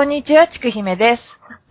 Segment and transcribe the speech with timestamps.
[0.00, 1.22] こんにちは、ちくひめです。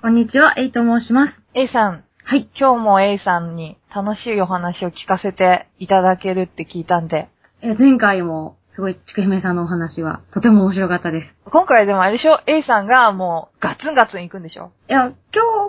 [0.03, 1.41] こんにちは、エイと申します。
[1.55, 2.47] A さん、はい。
[2.55, 7.29] 今日も A さんに楽しいお話を聞かせていただけるって聞いたんで、
[7.63, 11.49] え前回も、すごい、ちくひめさんのお話は、とても面白かったです。
[11.49, 14.69] 今回でもあれでしょ ?A さんがもうガツンガツン行くんでしょ？
[14.87, 15.15] いや、今日、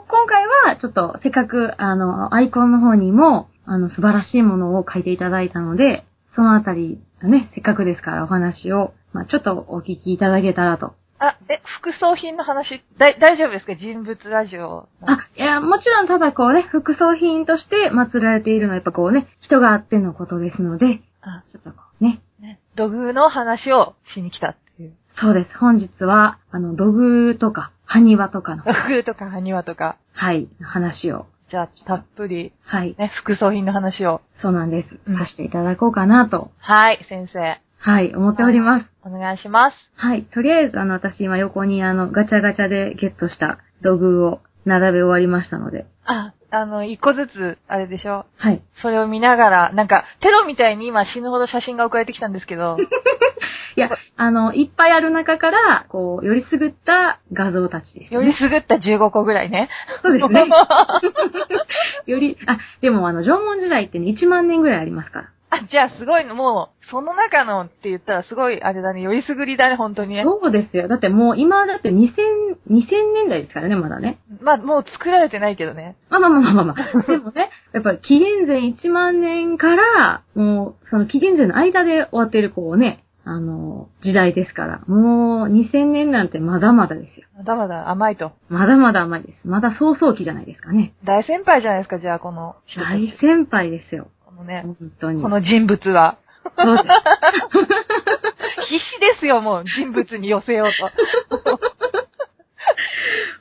[0.06, 6.04] 今回は、ちょっと、せっかく、あの、アイコンの方にも、あの、素晴らしいものを書いていただいたので、
[6.36, 10.99] そのあたり、ね、せっかくですからお話を、まあちょっとお聞きいただけたらと。
[11.22, 13.76] あ、え、副葬品の話、だい、大丈夫ですか？
[13.76, 14.88] 人物ラジオ。
[15.02, 24.94] あ、いや、もちろんただこうね、副葬品として祀られているのはやっぱこうね、人があってのことですので、あちょっとこうね、ね、土偶の話をしに来たっていう。
[25.20, 25.58] そうです。
[25.58, 34.22] 本日は、あの、土偶とか、埴輪とかの、土偶とか埴輪とか、はい、話を、じゃあたっぷり、はい、ね、副葬品の話を。
[34.40, 34.98] そうなんです。
[35.06, 37.60] うんさせていただこうかなと、はい、先生。
[37.76, 38.89] はい、思っております。
[39.04, 39.76] お願いします。
[39.94, 48.26] はい、とりあえず、あの、私今横にあの、ガチャガチャでゲットした土偶を並べ終わりましたので、あ、あの、一個ずつ、あれでしょ？
[48.36, 48.62] はい。
[48.82, 52.76] それを見ながら、なんか、テロみたいに今死ぬほど写真が送られてきたんですけど、
[53.76, 58.16] いや、あの、いっぱいある中から、こう、よりすぐった画像たちです、ね。
[58.16, 59.68] よりすぐった15個ぐらいね。
[60.02, 60.42] そうですね。
[62.06, 65.28] より、あ、でもあの、縄文時代ってね、1万年ぐらいありますから。
[65.50, 70.22] あ、じゃあすごいの、もう、その中のって言ったらすごい、あれだね、よりすぐりだね、本当にね。
[70.24, 70.86] そうですよ。
[70.86, 71.96] だってもう今だって2000、
[72.70, 74.20] 2000年代ですからね、まだね。
[74.40, 75.96] まあ、もう作られてないけどね。
[76.08, 77.02] まあまあまあまあまあ。
[77.06, 84.80] でもね、 やっぱり紀元前1万年から、もう、その紀元前の間で終わってるこうね、あの、時代ですから。
[84.86, 87.26] もう2000年なんてまだまだですよ。
[87.36, 88.32] まだまだ甘いと。
[88.48, 89.48] まだまだ甘いです。
[89.48, 90.94] まだ早々期じゃないですかね。
[91.04, 94.08] 大先輩じゃないですか、じゃあ、この大先輩ですよ。
[94.40, 95.22] このね、本当に。
[95.22, 96.16] この人物は。
[96.56, 96.86] そうです。
[98.70, 100.68] 必死ですよ、もう、人物に寄せよう
[101.42, 101.60] と。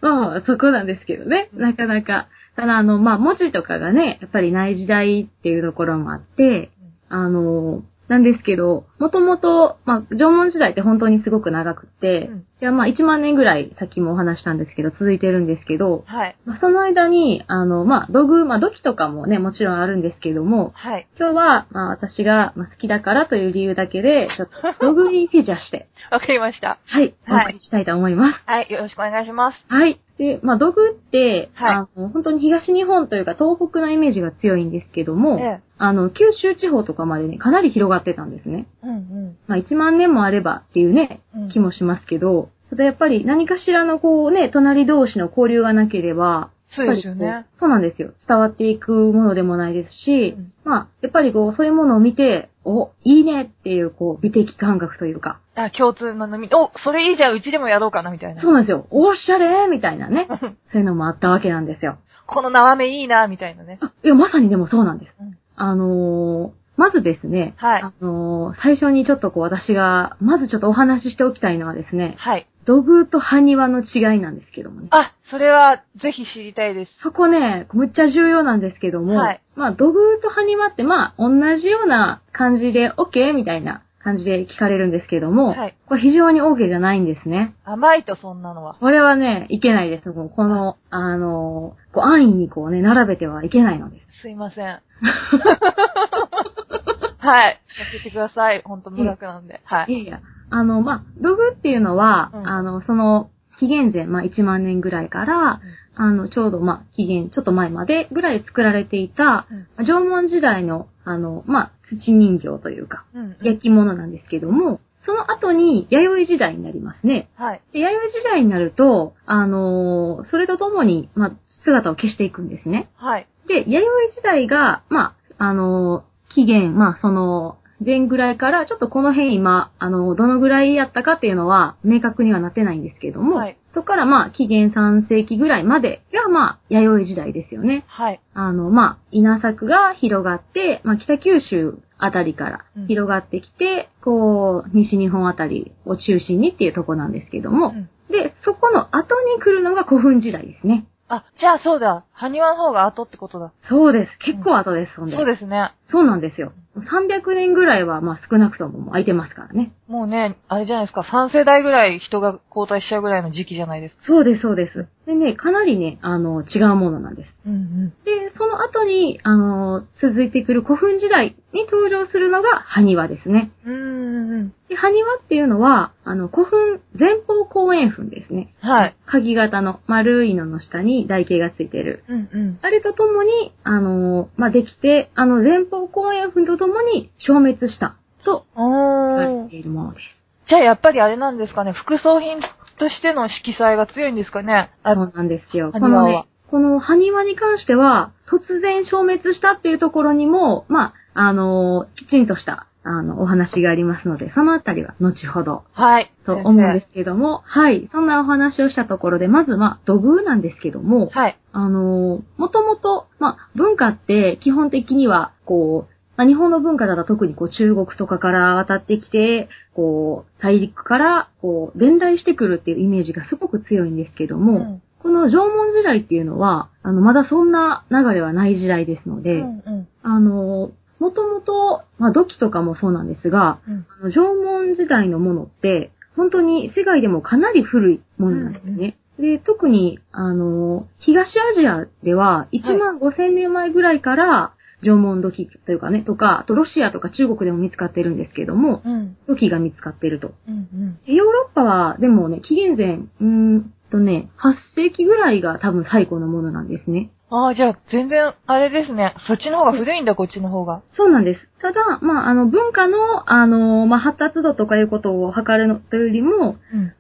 [0.01, 1.49] まあ、そこなんですけどね。
[1.53, 2.27] なかなか。
[2.57, 6.71] ただ、あの、まあ、文字とかがね、やっぱりない時代っていうところもあって、
[7.07, 16.35] あの、なんですけど、もともと、まあ、縄文時代って本当にすごく長くって、うんいや、まあ、1万年ぐらい、さっきもお話したんですけど、続いてるんですけど、はい。
[16.43, 21.07] まあ、その間に、あの、まあ、土偶、まあ、土器とかもね、もちろんあるんですけども、はい。
[21.17, 26.79] 今日は、まあ、私が、まあ、好きだからという理由だけで、ちょっと、土偶にフィーチャーして、 わかりました。
[26.85, 28.43] はい、おはい送りしたいと思います。
[28.45, 29.65] はい、よろしくお願いします。
[29.69, 29.97] はい。
[30.17, 35.59] で、まあ、土偶って、はいあの、本当に東日本というか東北のイメージが強いんですけども、ええ。
[35.77, 38.67] あの、九州地方とかまでね、かなり広がってたんですね。
[38.83, 39.37] うんうん。
[39.47, 47.47] まあ、1万年もあればっていうねうん、気もしますけど、ただやっぱり何かしらのこうね、隣同士の交流がなければ、そうですよね。
[47.59, 48.13] そうなんですよ。
[48.27, 58.41] 伝わっていくものでもないですし、うんまあ、やっぱりこう、そういうものを見て、お、いいねっていう、こう、美的感覚というか、あ、共通の飲み、お、それいいじゃん、うちでもやろうかな、みたいな。
[58.43, 58.85] そうなんですよ。
[58.91, 60.27] おしゃれみたいなね。
[60.29, 60.45] そ
[60.75, 61.97] ういうのもあったわけなんですよ。
[62.27, 63.79] この縄目いいな、みたいなね。
[63.81, 65.15] あ、いや、まさにでもそうなんです。
[65.19, 72.47] うんあのーまずですね、はいあのー最初にちょっとこう私が、まずちょっとお話ししておきたいのはですね、はい。
[72.65, 74.87] 土偶と埴輪の違いなんですけどもね。
[74.91, 76.91] あ、それは、ぜひ知りたいです。
[77.03, 83.33] そこね、むっちゃ重要なんですけども、はいまあ土偶と埴輪ってまあ同じような感じで OK?
[83.33, 87.55] みたいな感じで聞かれるんですけども、はいこれ非常に OK じゃないんですね。
[87.65, 88.75] 甘いと、そんなのは。
[88.75, 90.09] これはね、いけないです。
[90.09, 94.21] もうこの、あのーこう安易にこうね、並べてはいけないのです。
[94.21, 94.79] すいません。
[97.19, 97.45] はい。
[97.45, 97.51] や
[97.99, 98.61] ってください。
[98.63, 99.61] ほんと無学なんで。
[99.65, 99.93] はい。
[99.93, 105.59] いやいや、あの、まあ、土偶っていうのは、うんあの、その、紀元前、まあ、1万年ぐらいから、
[105.95, 113.25] あの、ちょうど、まあ、紀元、ちょっと前までぐらい作られていた、うん縄文時代の、あの、まあ、土人形というか、うん。
[113.25, 113.37] うん。
[113.41, 117.29] 焼き物なんですけども、その後に、弥生時代になりますね。
[117.35, 117.61] はい。
[117.73, 121.31] で、弥生時代になると、あのそれとともに、まあ、
[121.63, 122.89] 姿を消していくんですね。
[122.95, 123.27] はい。
[123.49, 137.85] で、弥生時代が、まあ、あの、期限、まあ、その、前ぐらいから、ちょっとこの辺今、あの、どのぐらいやったかっていうのは、明確にはなってないんですけども、はいそこからまあ、紀元3世紀ぐらいまでが、まあ、弥生時代ですよね。
[137.87, 138.19] はい。
[138.33, 150.87] あの、まあ、稲作が広がって、まあ、北九州あたりからうん広がってきて、こう、西日本あたりを中心にっていうとこなんですけども、うんで、そこの後に来るのが古墳時代ですね。
[151.09, 152.05] あ、じゃあそうだ。
[152.13, 153.51] 埴輪の方が後ってことだ。
[153.67, 154.11] そうです。
[154.19, 155.15] 結構後です、そんで。
[155.15, 155.73] そうですね。
[155.91, 156.53] そうなんですよ。
[156.77, 159.73] 300年ぐらいは、まあ少なくとももう空いてますからね。
[159.87, 164.03] もうね、あれじゃないですか、3世代ぐらい人が交代しちゃうぐらいの時期じゃないですか。
[164.05, 164.87] そうです、そうです。
[165.07, 167.29] でね、かなりね、あの、違うものなんです。
[167.47, 167.89] うんうん。
[167.89, 167.95] で、
[168.37, 173.51] その後に、あの、続いてくる古墳時代に登場するのが埴輪ですね。
[173.65, 174.49] うんうんうん。
[174.69, 178.53] で、埴輪っていうのは、あの、古墳、前方後円墳ですね。
[178.61, 178.95] はい。
[179.05, 182.03] 鍵型の丸いのの下に台形がついてる。
[182.07, 182.59] うんうん。
[182.61, 189.55] あれとともに、あの、まあ、できて、あの、前方後円墳とともに消滅したと言われて。
[189.55, 190.03] いるものです。
[190.49, 192.39] じゃあやっぱりあれなんですかね、副葬品
[192.79, 194.71] としての色彩が強いんですかね。
[194.83, 195.71] あそうなんですよ。
[195.71, 206.11] このね、この埴輪に関しては、突然消滅したっていうところにも、まあ、あのきちんとした、あの、お話がありますので、そのあたりは後ほどはい。
[206.25, 207.89] と思うんですけども、はい。
[207.91, 211.37] そんなお話をしたところで、まず、まあ、土偶なんですけども、はい。
[211.51, 229.87] あのもともと、まあ、文化って基本的には、こう、まあ、日本の文化だと特にこう中国とかから渡ってきて、こう、大陸から、こう、伝来してくるっていうイメージがすごく強いんですけども、うんこの縄文時代っていうのは、あの、まだそんな流れはない時代ですので、うんうん。
[230.03, 238.97] あの、もともと、まあ、土器とかもそうなんですが、うんあの縄文時代のものって、本当に世界でもかなり古いものなんですね。
[239.19, 249.17] で、特に、あの、東アジアでは1万5千年前ぐらいから縄文土器というかね、とか、あとロシアとか中国でも見つかってるんですけども、うん。
[249.27, 250.33] 土器が見つかってると。
[250.47, 250.99] うんうん。
[251.05, 257.11] でヨーロッパは、でもね、紀元前、うーんとね、8世紀ぐらいが多分最古のものなんですね。
[257.31, 259.13] ああ、じゃあ全然、あれですね。
[259.27, 260.81] そっちの方が古いんだ、こっちの方が。
[260.93, 261.47] そうなんです。
[261.61, 266.55] ただ、まあ、あの、文化の、あの、まあ、発達度とかいうことを測るのというよりも、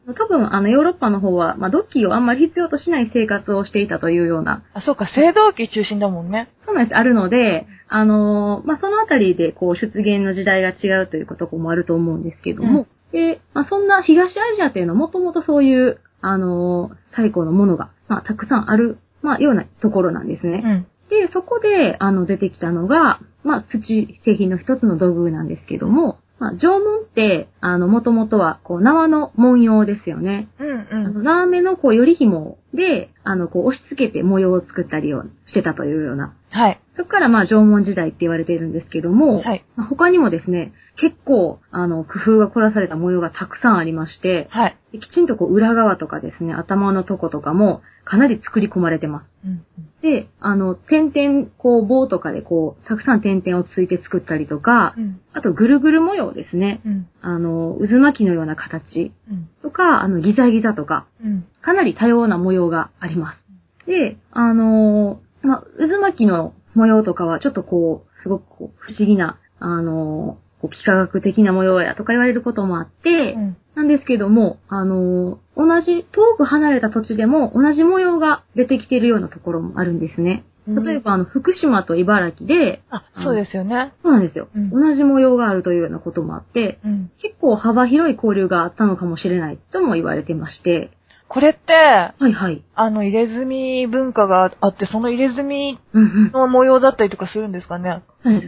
[0.07, 0.15] うん。
[0.15, 6.49] 多分、あの、ヨーロッパの方は、まあ、ドッキーをあんまり必要としない生活をしていたというような、あ、そうか、青銅器中心だもんね。
[6.65, 20.61] そうなんです、あるので、あの、まあ、そのあたりで、こう、出現の時代が違うということもあると思うんですけども、で、まあ、そんな東アジアっていうのはもともとそういう、あの、最古のものが、まあ、たくさんある、まあ、ようなところなんですね。
[20.63, 20.87] うん。
[21.09, 30.47] で、そこで、あの、出てきたのが、まあ、土製品の一つの道具なんですけども、まあ、縄文って、あの、もともとは、こう、縄の文様ですよね。
[30.59, 31.13] うんあうん。
[31.15, 36.33] の、縄目の、こう、より紐で、あの、こう、押し付けて模様を作ったりをしてたというような。
[36.51, 36.79] はい。
[36.97, 39.63] そこから、まあ、縄文時代って言われているんですけども、はい。
[39.75, 44.77] まあ他にもですね、結構、あの、工夫が凝らされた模様がたくさんありまして、はい。
[44.91, 49.25] できちんとこう、裏側とかですね、頭のとことかも、かなり作り込まれてます。
[49.45, 49.65] うん
[50.01, 55.19] で、あの、点々、こう、棒とかでこう、たくさん点々をついて作ったりとかう、ん。
[55.33, 56.79] あと、ぐるぐる模様ですね。
[56.85, 57.07] うん。
[57.21, 59.49] あの、渦巻きのような形うん。
[59.61, 61.45] とか、あの、ギザギザとか、うん。
[61.61, 63.43] かなり多様な模様があります。
[63.87, 73.57] で、あのーまあ、渦巻きの模様とかは、ちょっとこう、すごくこう不思議な、あのーこう幾何学的な模様やとか言われることもあって、うん。
[73.75, 80.43] なんですけども、あのー同じ、遠く離れた土地でも同じ模様が出てきているようなところもあるんですね。
[80.67, 83.93] 例えば、あの、福島と茨城で、あ、そうですよね。
[84.03, 87.11] そうなんですよ、うん同じ模様があるというようなこともあって、うん。
[87.21, 90.91] 結構幅広い交流があったのかもしれないとも言われてまして、
[91.29, 92.63] これって、はいはい。
[92.73, 98.01] あの、入れ墨文化があって、その入れ墨うんうんの模様だったりとかするんですかね？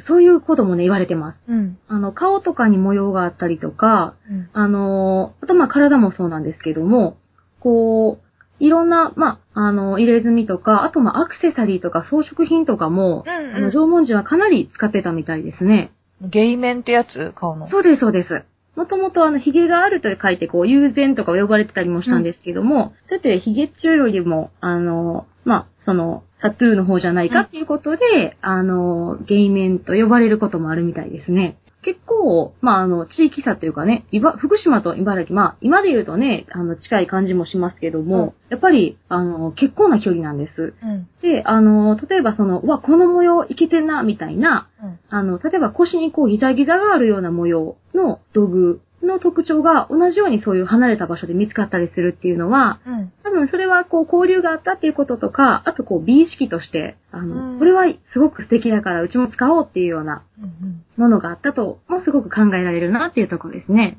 [0.07, 1.37] そういうこともね、言われてます。
[1.47, 1.77] うん。
[1.87, 4.49] あの、顔とかに模様があったりとか、うん。
[4.51, 7.17] あのーあとまあ体もそうなんですけども、
[7.59, 15.91] こう、いろんな、まあ、あの、入れ墨とか、あとまあアクセサリーとか装飾品とかも、うんあの、縄文人はかなり使ってたみたいですね。
[16.21, 17.33] ゲイメンってやつ？
[17.35, 17.69] 顔の。
[17.69, 18.43] そうです、そうです。
[18.81, 31.59] もともとあの、髭があると書いて、こう、友禅とか呼ばれてたりもしたんですけども、そうやって髭っちゅうよりも、あの、まあ、その、タトゥーの方じゃないかっていうことで、あの、ゲイメンと呼ばれることもあるみたいですね。
[31.83, 40.73] 結構、まあ、あの、地域差っていうかね、いば福島と茨城、まあ、今で言うとね、あの、近い感じもしますけども、うんやっぱり、あの、結構な距離なんです。
[40.83, 41.07] うん。
[41.21, 44.99] で、あの、例えばその、うわ、この模様いけてんな、みたいな、うん。
[45.09, 53.13] あの、例えば腰にこうギザギザがあるような模様の道具の特徴が同じようにそういう離れた場所で見つかったりするっていうのは、うん。
[53.23, 60.83] 多分それはこう交流があったっていうこととか、あとこう美意識として、あの、うんこれはすごく素敵だからうちも使おうっていうようなうん。
[60.97, 63.97] ものがあったと、もすごく考えられるなっていうところですね。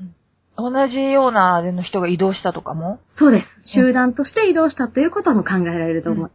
[0.56, 3.00] 同じようなの人が移動したとかも？
[3.18, 3.70] そうです。
[3.74, 6.30] 集団として移動したということも考えられると思う。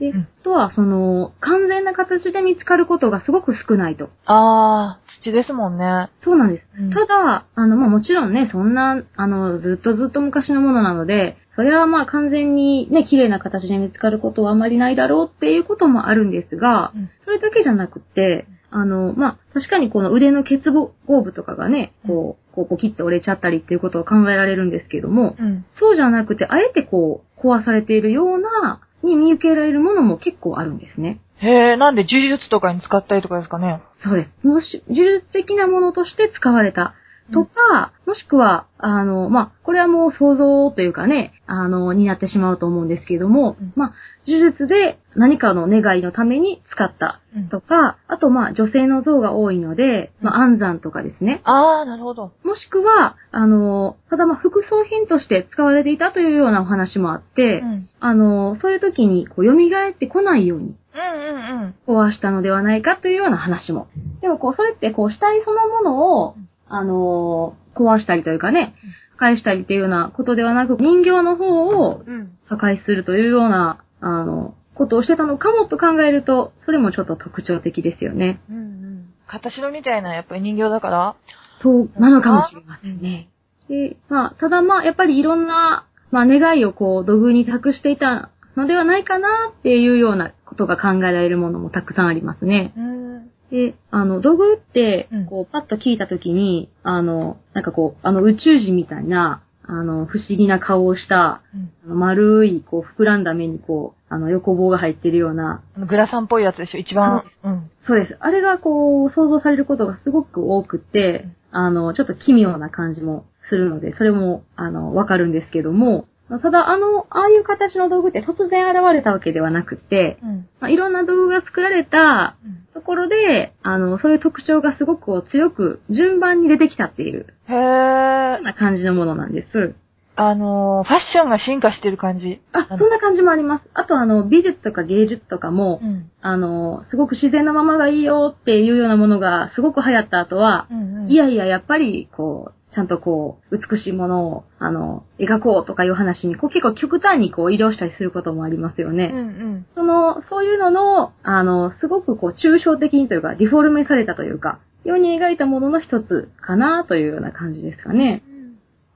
[0.00, 4.08] で、うんあとはその、完全な形で見つかることがすごく少ないと。
[4.24, 6.08] あー、土ですもんね。
[6.24, 6.66] そうなんです。
[6.78, 20.92] うんただ、あの、まあ、もちろんね、そんな、あの、ずっとずっと昔のものなので、それはまあ完全にね、綺麗な形で見つかることはあまりないだろうっていうこともあるんですが、うんそれだけじゃなくて、あの、まあ、確かにこの腕の結合
[21.22, 25.64] 部とかがね、こう、こうポキッと折れちゃったりっていうことを考えられるんですけども、うん。
[25.78, 31.20] そうじゃなくて、あえてこう、壊されているような、に見受けられるものも結構あるんですね。
[31.36, 33.82] へえ、なんで呪術とかに使ったりとかですかね。
[34.04, 34.46] そうです。
[34.46, 36.94] もし、呪術的なものとして使われた。
[37.32, 43.92] とか、もしくは、あの、まあ、これはもう想像というかね、あの、になってしまうと思うんですけども、うんまあ、
[44.26, 51.40] 呪術で何かの願いのために使ったうんとか、あとまあ、女性の像が多いので、まあ、安産とかですね。
[51.44, 52.32] あー、なるほど。
[52.42, 57.88] もしくは、あの、ただまあ、副葬品として使われていたというようなお話もあって、うん。
[58.00, 62.08] あの、そういう時に、こう、蘇ってこないように、うんうんうん。
[62.08, 63.86] 壊したのではないかというような話も。
[64.20, 66.39] でもこう、それってこう、死体そのものをうん、
[66.70, 68.74] あのー壊したりというかね、
[69.16, 72.36] 破壊したりっていうようなことではなく、人形の方をうん。
[72.46, 78.40] 破壊するというような、あの、ことをしてたのかもと考えると、それもちょっと特徴的ですよね。
[78.50, 79.14] うんうん。
[79.28, 81.16] 形のみたいな、やっぱり人形だから？
[81.62, 83.28] そうなのかもしれませんね。
[83.68, 92.72] で、まあ、ただまあ、やっぱりいろんな、まあ、願いをこう、土偶に託していたのではないかなっていうようなことが考えられるものもたくさんありますね。
[92.76, 93.30] うん。
[93.50, 107.24] で、あの、土偶ってうん、こう、パッと聞いたときに、あの、なんかこう、あの、宇宙人みたいな、あの、不思議な顔をした、うんあの丸い、こう、膨らんだ目に、こう、あの、横棒が入ってるような、グラサンっぽいやつでしょ、一番。
[107.44, 107.70] うん。
[107.86, 108.16] そうです。
[108.20, 116.06] あれが、こう、想像されることがすごく多くって、あの、ちょっと奇妙な感じもするので、それも、あの、わかるんですけども、
[116.38, 120.48] ただ、あの、ああいう形の道具って突然現れたわけではなくて、うん。
[120.60, 128.44] まあ、いろんな道具が作られたうんところで、あの、そういう特徴がすごく強く順番に出てきたっていう、へそーん。
[128.44, 129.74] な感じのものなんです。
[130.16, 132.42] あのー、ファッションが進化してる感じ。
[132.52, 133.64] あ、そんな感じもあります。
[133.74, 136.10] あとあの、美術とか芸術とかも、うん。
[136.20, 141.10] あの、すごく自然なままがいいよっていうようなものがすごく流行った後は、うんうん。
[141.10, 149.10] いやいや、やっぱり、こう、ちゃんとこう、美しいものを、あの、描こうとかいう話に、こう結構極端にこう、移動したりすることもありますよね。
[149.12, 149.66] うんうん。
[149.74, 158.22] その、そういうのの、あの、すごくこう、抽象的にというか、ディフォルメされたというか、ように描いたものの一つかなというような感じですかね。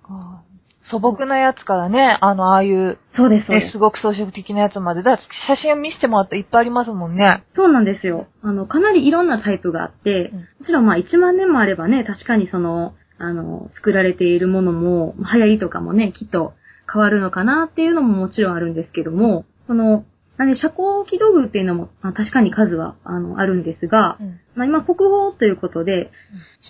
[0.04, 0.44] あー
[0.90, 3.78] 素朴なやつからね、あの、ああいう、そうです、ね、すす。
[3.78, 5.02] ごく装飾的なやつまで。
[5.02, 7.16] だから写真を見せてもらったらいっぱいありますもん。
[7.16, 7.42] ね。
[7.56, 7.84] そうなん。
[7.86, 8.26] ですよ。
[8.42, 9.28] あの、かなりいろん。
[9.28, 10.38] なタイプがあって、うん。
[10.40, 10.86] もちろん。
[10.86, 16.54] まあ1万年もあればね、確かにその、あの、作られているものも、流行りとかもね、きっと
[16.92, 20.04] 変わるのかなっていうのももちろんあるんですけども、その、
[20.36, 24.40] なんで、遮光器道具っていうのも、まあ、確かに数は、あの、あるんですが、うん。
[24.56, 26.10] まあ、今国宝ということで、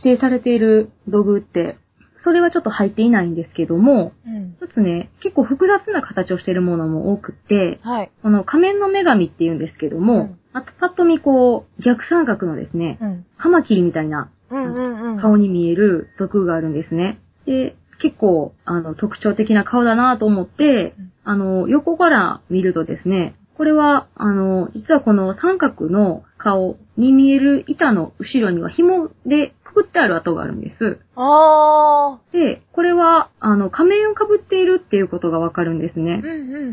[0.04, 1.78] 指定されている道具って、
[2.22, 4.56] それはちょっと入っていないんですけども、うん。
[4.60, 8.10] 一つね、結構複雑な形をしているものも多くって、はい。
[8.22, 13.26] この仮面の女神って言うんですけども、うんあとパッと見こう、逆三角のですね、うん。
[13.38, 14.30] カマキリみたいな。
[14.48, 17.18] 顔に見える毒があるんですね。
[17.46, 31.00] で、結構、あの、特徴的な顔だなと思ってうん、あの、横から見るとですね、これは、あの、実はこの三角の顔に見える板の後ろには紐でくくってある跡があるんです。
[31.16, 36.26] あで、これは、あの、仮面をかぶっているっていうことがわかるんですねー。。
[36.26, 36.70] うんうんう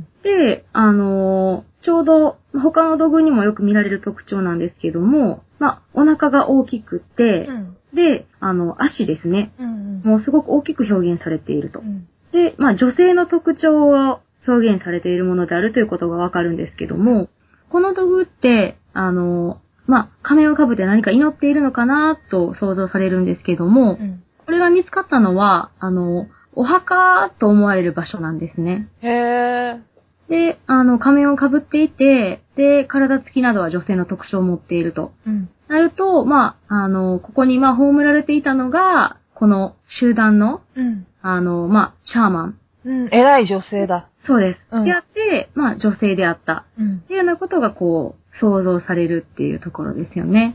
[0.00, 7.54] んで、あのーちょうど他の道具にもよく見られる特徴なんですけども、まあ、お腹が大きくってうん。
[7.54, 7.76] う、ん。
[7.94, 9.52] で、あの、足ですね。
[9.60, 11.82] うんもうすごく大きく表現されているとう。
[11.82, 12.08] ん。
[12.32, 17.28] で、まあ、女性の特徴を表現されているものであるということがわかるんですけども、
[17.70, 24.22] この道具って、あのーまあ、仮面をかぶって何か祈っているのかなと想像されるんですけども、うん。
[24.44, 28.88] これが見つかったのは、あの、お墓と思われる場所なんですね。
[29.00, 29.80] へー。
[30.28, 35.12] で、あの、仮面をかぶっていて、で、体つきなどは女性の特徴を持っていると。
[35.26, 35.48] うん。
[35.68, 41.06] なると、まあ、あの、ここに、まあ、葬られていたのが、この集団の、うん。
[41.22, 42.58] あの、まあ、シャーマン。
[42.84, 43.08] うん。
[43.10, 44.08] 偉い女性だ。
[44.28, 44.60] そうです。
[44.70, 46.66] うんであって、まあ、女性であった。
[46.78, 47.00] うんっ。
[47.00, 50.54] ていうようなことが、こう、想像されるっていうところですよね。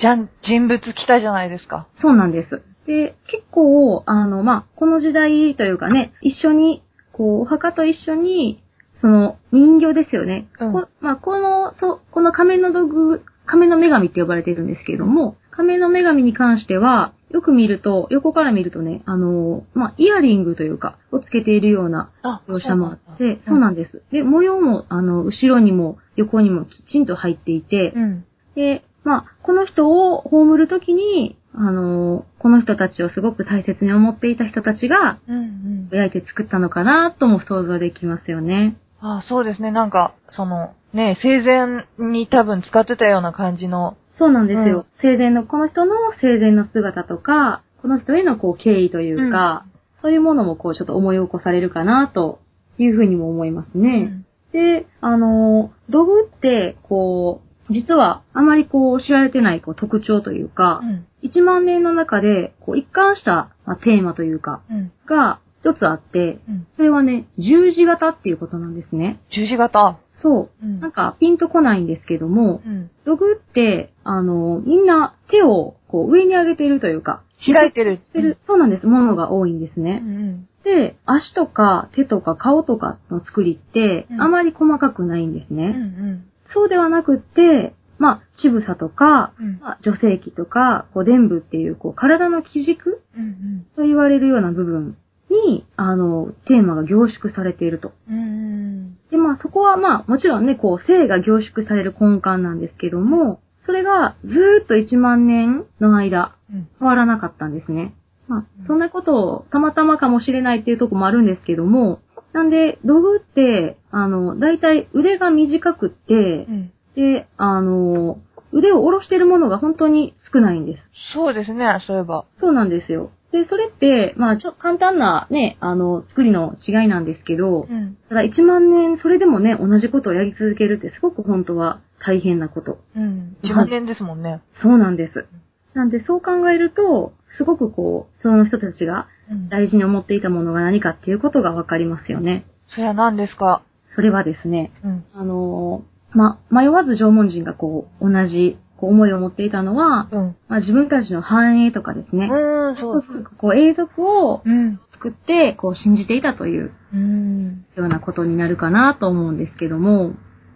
[0.00, 1.86] じゃん、人物来たじゃないですか。
[2.02, 2.62] そうなんです。
[2.86, 8.62] で、結構、あの、まあ、この時代というかね、一緒に、こう、お墓と一緒に、
[9.00, 10.48] その、人形ですよね。
[10.60, 24.02] うんこまあ、この、そう、この仮面の道具、仮面の女神って呼ばれているんですけれども、仮面の女神に関しては、よく見ると、横から見るとね、あの、まあ、イヤリングというか、をつけているようなあ描写もあって、そうななんです。
[24.10, 28.24] で、模様も、あの、後ろにも横にもきちんと入っていて、うん。
[28.54, 35.88] で、まあ、この人を葬るときに、あのこの人たちをすごく大切に思っていた人たちが、うんうん。
[35.92, 38.76] 焼いて作ったのかなとも想像できますよね。
[39.00, 39.70] あそうですね。
[39.70, 44.86] なんか、その、ね、生前に多分使ってたような感じのそうなんですよ。
[45.00, 49.66] 生前の、この人の生前の姿とか、この人へのこう敬意というか、
[50.02, 52.40] そういうものもこうちょっと思い起こされるかなと
[52.78, 54.24] いうふうにも思いますね。
[54.52, 61.06] で、あの、土偶って、こう、実はあまりこう知られてないこう特徴というか、うん。
[61.22, 64.92] 1万年の中でこう一貫した、まあ、テーマというか、うん。
[65.06, 66.66] が一つあって、うん。
[66.76, 69.20] それはね、十字型っていうことなんですね。
[69.30, 69.98] 十字型。
[70.20, 70.66] そうう。
[70.66, 72.90] んなんかピンとこないんですけども、うん。
[73.06, 77.98] 土偶って、あの、みんな手をこう上に上げてるというか、開いてる。
[77.98, 78.86] てる、そうなんです。
[78.86, 79.98] ものが多いんですうね。
[79.98, 80.46] ん。
[80.64, 85.58] で、足とか手とか顔とかの作りってう、んあまり細かくないんですうん。
[85.58, 85.68] うね。
[85.70, 86.24] ん。
[86.52, 89.58] そうではなくって、まあ、乳房とか、うん。
[89.60, 93.66] まあ、女性器とか、こう、伝部っていう、こう、体の基軸うん。
[93.76, 94.96] と言われるような部分
[95.30, 97.92] に、あの、テーマが凝縮されていると。
[98.10, 98.94] うん。
[99.10, 106.68] で、まあ、そこはまあ、もちろんね、こう、性が凝縮される根幹なんですけども、それがずーっと1万年の間、うん。
[106.78, 107.94] 変わらなかったんですね。
[108.28, 112.00] まあうん、そんなことをたまたまかもしれないっていうとこもあるんですけども、
[112.32, 116.14] なんで、道具って、あの、だいたい腕が短くって
[116.48, 116.72] う、ん。
[116.96, 118.18] で、あの、
[118.52, 120.82] 腕を下ろしてるものが本当に少ないんです。
[121.14, 122.24] そうですね、そういえば。
[122.40, 123.10] そうなんですよ。
[123.34, 127.96] で、それって、まあ、ちょっと簡単なね、あの、作りの違いなんですけど、うん。
[128.08, 132.78] ただ1万年、それでもね、同じことをやり続けるってすごく本当は大変なこと。
[132.96, 133.36] うん。
[133.42, 134.40] 自分年ですもんね。
[134.62, 135.26] そうなんです。
[135.74, 139.48] なんで、そう考えると、すごくこう、その人たちがうん。
[139.48, 142.46] 大事に思っていたものが何かっていうことがわかりますよね。
[142.68, 143.62] それは何ですか？
[143.96, 145.04] それはですね、うん。
[145.12, 150.36] あのーま、迷わず縄文人がこう、同じ、こう、思いを持っていたのは、うん。
[150.48, 153.02] まあ、自分たちの繁栄とかですね、うん、そう。
[153.38, 154.78] こう、永続をうん。
[154.92, 157.64] 作って、こう、信じていたといううん。
[157.76, 160.12] ようなことになるかなと思うんですけども、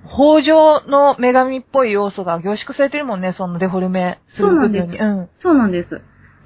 [0.07, 4.99] 北条の女神っぽい要素が凝縮されてるもんね、そのデフォルメする部分に。
[4.99, 5.29] そううん。
[5.39, 6.01] そうなんです。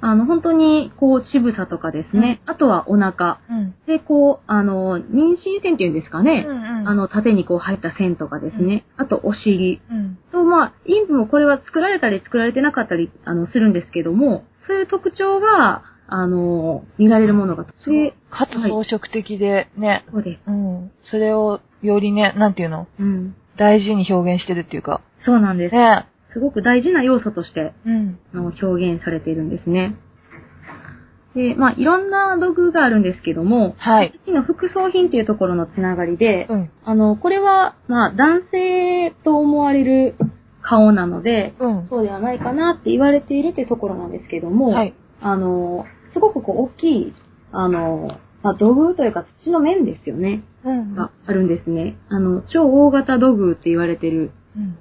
[0.04, 3.38] あの、本当に、こう、乳房とかですね、あとはお腹。
[3.48, 3.74] うん。
[3.86, 6.88] で、こう、あの、妊娠線っていうんですかね、うんうん。
[6.88, 8.84] あの、縦にこう入った線とかですね。
[8.96, 9.80] あと、お尻。
[9.88, 10.18] うん。
[10.32, 20.04] と、まあ、陰部もこれは作られたり作られてなかったり、あの、するんですけども、そういう特徴が、あの、見られるものが、すごかつ装飾的で、ね。
[20.10, 20.42] そうです。
[20.48, 20.90] うん。
[21.02, 22.88] それを、よりね、なんていうの？
[22.98, 23.36] うん。
[23.56, 25.00] 大事に表現してるっていうか。
[25.24, 25.74] そうなんです。
[25.74, 26.06] ね。
[26.32, 28.18] すごく大事な要素として、うん。
[28.32, 29.96] あの表現されているんですね。
[31.34, 34.12] で、まあ、いろんな道具があるんですけども、はい。
[34.26, 36.70] の副葬品っていうところのつながりで、うん。
[36.84, 40.16] あの、これは、まあ、男性と思われる
[40.62, 41.88] 顔なので、うん。
[41.88, 44.94] そうではないかなって言われているっていうところなんですけども、はい。
[45.20, 47.14] あの、すごくこう、大きい、
[47.50, 50.94] あの、まあ、土偶というか土の面ですよね、うん。
[50.94, 51.96] があるんですね。
[52.08, 54.76] あの、超大型土偶って言われてるうん。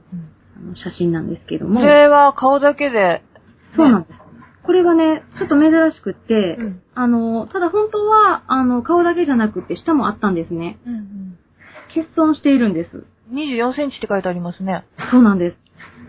[0.75, 3.23] 写真なんですけどこも、れは顔だけで、
[3.75, 4.19] そうなんです。
[4.63, 10.77] これがね、ちょっと珍しくって、うんあの、ただ本当は、あの、顔だけじゃなくって下もあったんですね。
[10.85, 11.37] うんうん。
[11.95, 13.05] 欠損しているんです。
[13.33, 14.85] 24センチって書いてありますね。
[15.11, 15.57] そうなんです。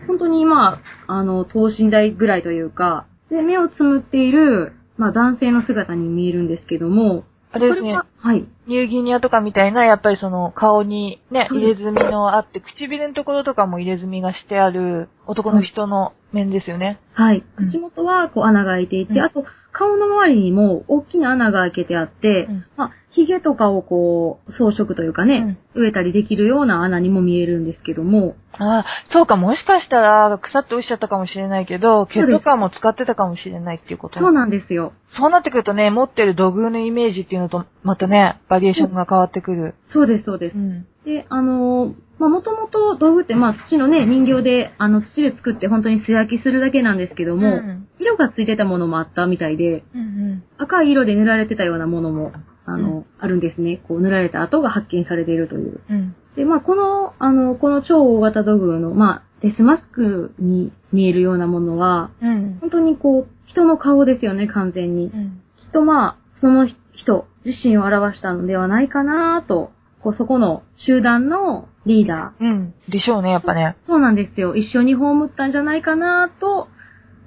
[0.07, 8.05] 本当にまあ、あの、等身大ぐらいというか、で、目をつむっている、まあ男性の姿に見えるんですけども、あれですねこは。
[8.17, 8.45] はい。
[8.67, 16.99] ニューギニアとかみたいな、やっぱりその顔にね、入れ墨のあって、唇のところとかも入れ墨がしてある男の人の面ですよね。
[17.13, 17.43] はい。
[17.57, 34.93] うん口元はこう穴が開いていて、うんあと顔の周りにも大きな穴が開けてあって、うんまあ、髭とかをこう、装飾というかね、植えたりできるような穴にも見えるんですけども、ああ、そうか、もしかしたら腐って落ちちゃったかもしれないけど、毛とかも使ってたかもしれないっていうことそうなんですよ。
[35.17, 39.75] そうなってくるとね、持ってる土偶のイメージっていうのと、またね、バリエーションが変わってくる。
[39.91, 40.59] そうです、そうですう。
[40.59, 40.85] ん。
[41.05, 50.43] で、あのーまあ、もともと道具って、まあ、土のね、人形で、あの、土で作って本当に素焼きするだけなんですけども、うん色がついてたものもあったみたいで、うんうん。
[50.57, 52.33] 赤い色で塗られてたようなものも、
[52.65, 53.81] あの、うんあるんですね。
[53.87, 55.81] こう、塗られた跡が発見されているという。
[55.89, 56.15] うん。
[56.35, 62.57] で、まあ、この、あの、この超大型土偶の、まあ、デスマスクに見えるようなものは、うん。
[62.59, 65.05] 本当にこう、人の顔ですよね、完全に。
[65.05, 65.41] うん。
[65.57, 69.71] きっとまあ、その人自身を表したのではないかなと、
[70.03, 72.73] こう、そこの集団のリーダー、うん。
[72.89, 73.77] でしょうね、やっぱね。
[73.87, 74.55] そうなんですよ。
[74.55, 76.67] 一緒に葬ったんじゃないかなと、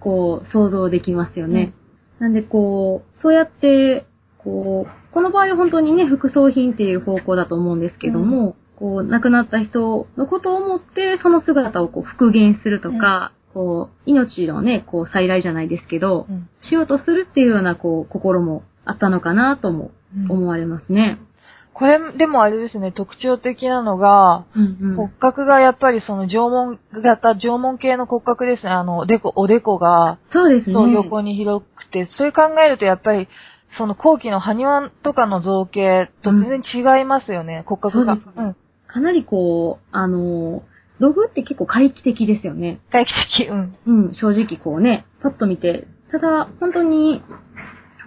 [0.01, 1.73] こう、想像できますよね。
[2.19, 4.07] なんでこう、そうやって、
[4.39, 16.49] こう、この場合は本当にね、副葬品っていう方向だと思うんですけども、こう、亡くなった人のことを思って、その姿をこう、復元するとか、こう、命のね、こう、再来じゃないですけど、うん。
[16.69, 21.19] しようとするっていうような、こう、心もあったのかなともうん思われますね。
[21.79, 24.97] これ、でもあれですね、特徴的なのが、うんうん。
[24.97, 28.71] 骨格がやっぱりその縄文型、縄文系の骨格ですね。
[28.71, 30.73] あの、おでこ、おでこが、そうですね。
[30.73, 33.29] そう横に広くて、それ考えるとやっぱり、
[33.77, 38.15] その後期の埴輪とかの造形と全然違いますよね、骨格が。
[38.15, 38.57] そうですねん。
[38.87, 40.63] かなりこう、あの、
[40.99, 42.81] 土偶って結構回帰的ですよね。
[42.91, 43.77] 回帰的、うん。
[43.85, 45.87] うん、正直こうね、パッと見て。
[46.11, 47.21] ただ、本当に、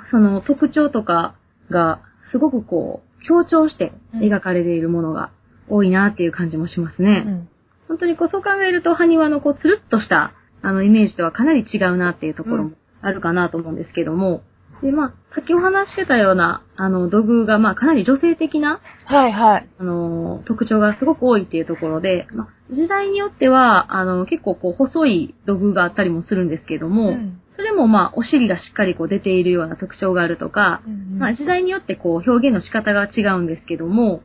[0.10, 1.36] その特徴とか
[1.70, 2.02] が、
[2.32, 5.32] すごくこう、強調して描かれているものが
[5.68, 7.20] 多いなっていう感じもしますうね。
[7.20, 7.50] ん。
[7.88, 14.42] 本当にこう、そう考えると、埴輪のこう、つるっとした、あの、イメージとはかなり違うなっていうところもあるかなと思うんですけども。
[14.82, 19.70] で、まあ、さっきお話ししてたような、あの、土偶が、まあ、かなり女性的な、はいはい。
[19.80, 34.22] あの、特徴がすごく多いっていうところで、まあ、時代によっては、あの、結構こう、細い土偶があったりもするんですけども、うんそれもまあ、お尻がしっかりこう出ているような特徴があるとか、うんまあ、時代によってこう、表現の仕方が違うんですけども、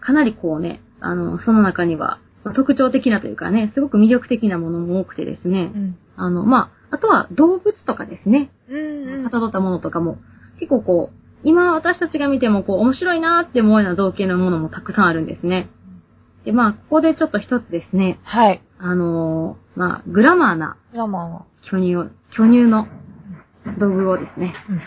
[0.00, 5.98] かなりこうね、あの、その中には、まあ特徴的なというかね、すごく魅力的なものも多くてですね、うん。
[6.14, 10.18] あの、まあ、あとは動物とかですね、うんうんかたどったものとかも、
[10.60, 15.70] 結構こう、今私たちが見てもこう、面白いなーって思うような造形のものもたくさんあるんですね。
[16.44, 18.62] で、まあ、ここでちょっと一つですね、はい。
[18.78, 20.76] あのーまあ、グラマーな。
[21.62, 22.86] 巨乳を、巨乳の
[23.78, 24.80] 道具をですね、うん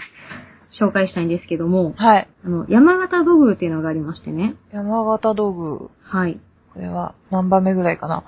[0.80, 2.30] 紹介したいんですけども、はい。
[2.46, 4.56] あの、山形土偶っていうのがありましてね。
[4.72, 5.90] 山形道具。
[6.04, 6.40] はい。
[6.74, 8.24] これは何番目ぐらいかな。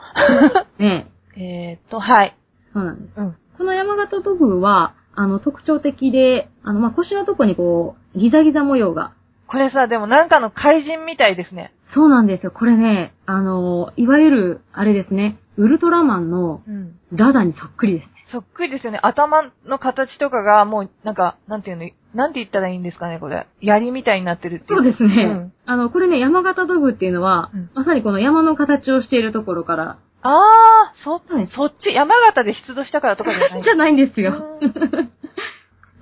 [0.80, 1.08] ね
[1.38, 2.36] えーっと、はい。
[2.74, 3.14] そうなんです。
[3.16, 3.36] うん。
[3.58, 9.12] この山形土偶は、あの、特徴的で、あの、まあ、腰のとこにこう、ギザギザ模様が。
[9.48, 11.72] これさ、でもなんかの怪人みたいですね。
[11.94, 12.52] そうなんですよ。
[12.52, 16.94] これね、あの、いわゆる、あれですね、ウルトラマンのうん。
[17.14, 18.11] ダダにそっくりですね。
[18.32, 19.00] そっくりですよね。
[19.02, 23.48] 頭の形とかがもう、なんか、なんていうの、なんて言ったらいいんですかね、これ。
[23.62, 24.80] 槍みたいになってるっていう。
[24.84, 25.24] そうですね。
[25.24, 34.60] うんあの、これね、山形土偶っていうのは、うんまさにこの山の形をしているところから、あー、そ、はいそっち、山形で出土したからとかじゃない じゃないんですよ。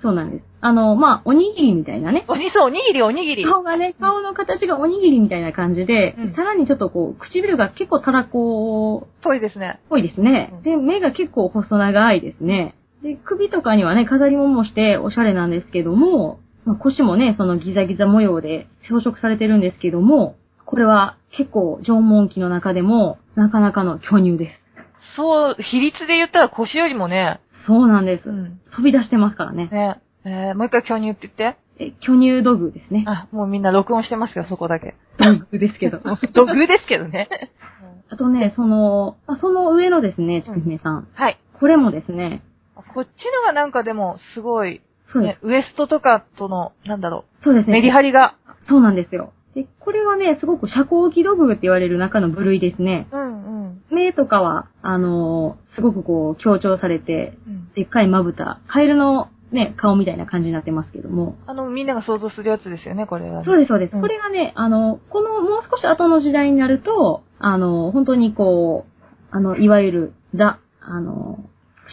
[0.00, 0.44] んそうなんです。
[0.62, 2.24] あの、まあ、おにぎりみたいなね。
[2.28, 3.44] おにそう、おにぎり、おにぎり。
[3.44, 9.80] 顔がね、顔の形がおにぎりみたいな感じで、うんさらにちょっとこう、唇が結構たらこっぽいですね。
[9.88, 10.62] ぽいですねうん。
[10.62, 12.74] で、目が結構細長いですね。
[13.02, 20.36] で、首とかにはね、飾り物もしておしゃれなんですけども、まあ、腰もね、そのギザギザ模様で装飾されてるんですけども、
[20.66, 24.60] これは結構縄文期の中でも、なかなかの巨乳です。
[25.16, 28.28] そう、比率で言ったら腰よりもね、そうなんです。
[28.28, 28.60] うん。
[28.76, 29.68] 飛び出してますからね。
[29.68, 30.00] ね。
[30.24, 31.58] えー、もう一回巨乳って言って。
[31.78, 33.04] え巨乳土偶ですね。
[33.06, 34.94] あ、もうみんな録音してますよ、そこだけ。
[35.18, 35.98] 土偶ですけど。
[36.34, 37.28] 土偶ですけどね。
[38.10, 41.08] あとね、その、まあその上のですね、ちくひめさん。
[41.14, 41.38] はい。
[41.54, 42.42] これもですね、
[42.74, 45.46] こっちのがなんかでも、すごい、そうです。
[45.46, 47.74] ね、ウエストとかとの、なんだろう、そうですね。
[47.74, 48.34] メリハリが。
[48.68, 49.32] そうなんですよ。
[49.54, 53.08] で、これはね、すごく遮光器土偶って言われる中の部類ですね。
[53.10, 53.82] うんうん。
[53.90, 61.36] 目とかは、あのーすごくこう、強調されて、うん、でっかいまぶた、カエルのね、顔みたいな感じになってますけども。
[61.46, 63.44] あの、みんなが想像するやつですよね、これは、ね。
[63.44, 63.94] そうです、そうです。
[63.94, 71.44] うんこれがね、あの、このもう少し後の時代になると、あの、本当にこう、あの、いわゆる、ザ、あの、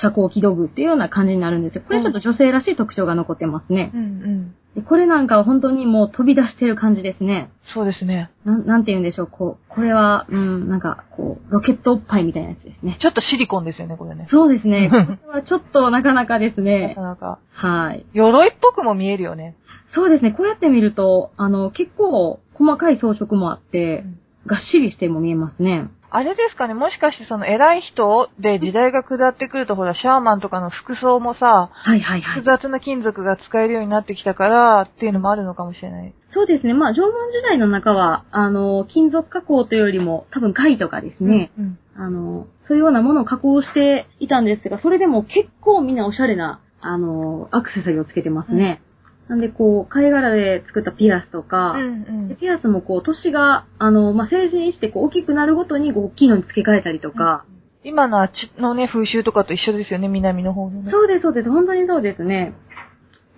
[0.01, 1.83] 遮光器土偶っていうような感じになるんですよ。
[1.85, 3.91] これちょっと女性らしい特徴が残ってますね。
[3.93, 4.55] うんうん。
[4.75, 7.49] でこれなんかは本当にもう飛び出してる感じですね。
[7.73, 8.29] そうですね。
[8.45, 12.97] なん、なんて言うんでしょう、こう、これは、うん、なんか、こう、ロケットおっぱいみたいなやつですね。
[13.01, 14.27] ちょっとシリコンですよね、これね。
[14.29, 14.89] そうですね。
[15.25, 17.01] これはちょっとなかなかですなねか。
[17.01, 17.39] なか。
[17.49, 18.05] はい。
[18.13, 19.55] 鎧っぽくも見えるよね。
[19.95, 20.31] そうですね。
[20.31, 24.03] こうやって見ると、あの、結構細かい装飾もあって、
[24.47, 25.89] がっしりしても見えますね。
[26.09, 32.45] あれですかね、もしかしてその偉い人で時代が下ってくると、ほら、シャーマンとかの服装もさ、はいはいはい複。
[32.45, 36.13] 雑な金属が使えるようになってきたからっていうのもあるのかもしれない。
[36.33, 36.73] そうですね。
[36.73, 41.79] まあ、縄文時代の中は、あの、金属加工というよりも、多分貝とかですね、うん。
[41.95, 48.81] あの、そういうようなものを加工していたんですが、それでも結構みんなおしゃれな、あの、アクセサリーをつけてますね。
[49.27, 57.45] なんで、こう、貝殻で作ったピアスとか、うんでピアスもこう、年が、あの、まあ、成人してこう大きくなるごとにこう大きいのに付け替えたりとか、
[57.83, 60.91] 今のあっちのね、風習とかと一緒ですよね、南の方のね。
[60.91, 61.49] そうです、そうです。
[61.49, 62.53] 本当にそうですね。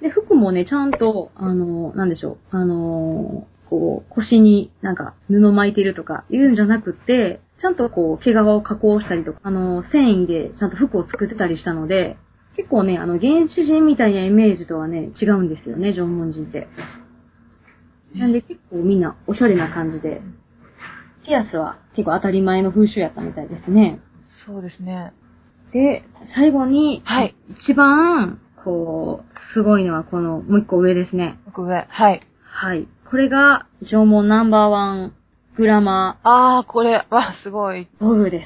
[0.01, 12.17] で、服もね、ちゃんと、あの、なんでしょう、あの、こう、腰になんか布巻いてるとか言うんじゃなくて、ちゃんとこう、毛皮を加工したりとか、あの、繊維でちゃんと服を作ってたりしたので、
[12.59, 16.67] 結構ね、あの、原始人みたいなイメージとはね、違うんですよね、縄文人って。
[18.13, 20.21] なんで結構みんなおしゃれな感じで、
[21.25, 24.01] ピアスは結構当たり前の風習やったみたいですね。
[24.45, 25.13] そうですね。
[25.71, 26.03] で、
[26.35, 27.35] 最後に、はい。
[27.61, 31.39] 一番、こう、すごいのはこの、もう一個上ですね。
[31.47, 31.87] 奥上。
[31.87, 32.21] はい。
[32.43, 32.89] はい。
[33.09, 35.13] これが縄文ナンバーワン
[35.55, 37.83] グラマあー、これ、わ、すごい。
[37.83, 38.45] ー道具です。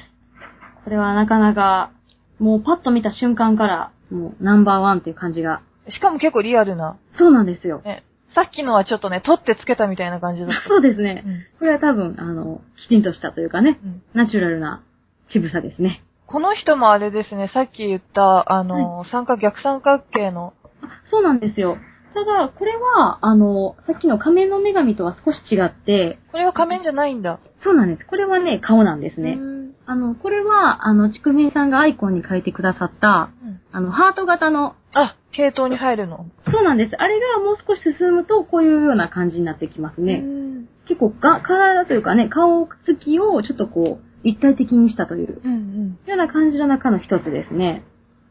[0.84, 1.90] これはなかなか、
[2.38, 5.62] もうパッと見た瞬間から、もうナンバーワンっていう感じが。
[5.90, 6.96] しかも結構リアルな。
[7.18, 7.82] そうなんですよ。
[7.84, 8.04] ね。
[8.34, 10.62] さっきのはちょっとね、取ってつけたみたいな感じだった。
[10.68, 11.22] そうですね。
[11.26, 14.82] うんこれは多分、あの、きちんとしたというかね、うんナチュラルな
[15.28, 16.02] 渋さですね。
[16.26, 21.76] この人もあれですね、さっき言った、あの、三角、逆三角形の、あそうなんですよ。
[22.14, 27.40] ただ、これは、あの、さっきの仮面の女神とは少し違って、これは仮面じゃないんだ。
[27.64, 28.06] そうなんです。
[28.06, 29.32] これはね、顔なんですね。
[29.32, 29.54] うん
[29.86, 36.26] あの、これは、あの、ちくみさんがアイコンに書いてくださった、うんあの、ハート型の、あ、系統に入るの？
[36.50, 36.96] そうなんです。
[36.96, 40.22] あれがもう少し進むと、こういうような感じになってきますね。
[40.24, 47.84] うん結構が、体というかね、顔つきをちょっとこう、一体的にしたという、うんような感じの中の一つですね。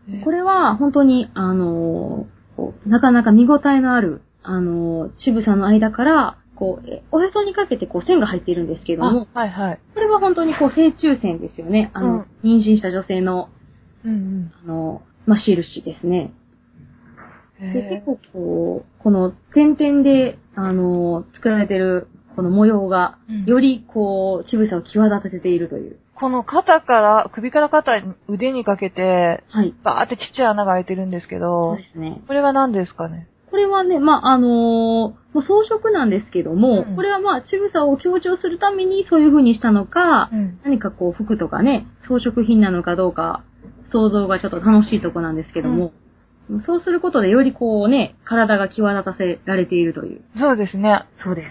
[0.10, 0.22] うん。
[0.22, 9.80] これは本当に、あのーこうなかなか見応えのある、あのー渋さの間から、こう、えおへそにかけてこう線が入っているんですけども、あ、はいはい。
[9.94, 11.92] これは本当にこう正中線ですよね。
[11.94, 13.50] あの、妊娠した女性の、
[14.06, 16.32] うんあの、まあ、印ですね。
[17.62, 17.74] うん。
[17.74, 25.98] で、へ結構こう、この点々で、あのー作られてるこの模様がうん、よりこう、渋さを際立たせているという。
[26.16, 29.74] この肩から、首から肩に、腕にかけて、はい。
[29.84, 32.22] バーってちっちゃい穴が開いてるんですけそうどで、すね。
[32.28, 33.28] これは何ですかね？
[33.54, 40.60] これはね、まあ、あのーもう装飾なんですけども、うんこれはまあ、渋さを強調するためにそういう風にしたのか、うん。
[40.64, 43.44] 何かこう、服とかね、装飾品なのかどうか、
[43.92, 45.92] 想像がちょっと楽しいとこなんですけども、
[46.66, 50.22] そうすることでよりこうね、体が際立たせられているという。
[50.40, 51.06] そうですね。
[51.24, 51.48] そうです。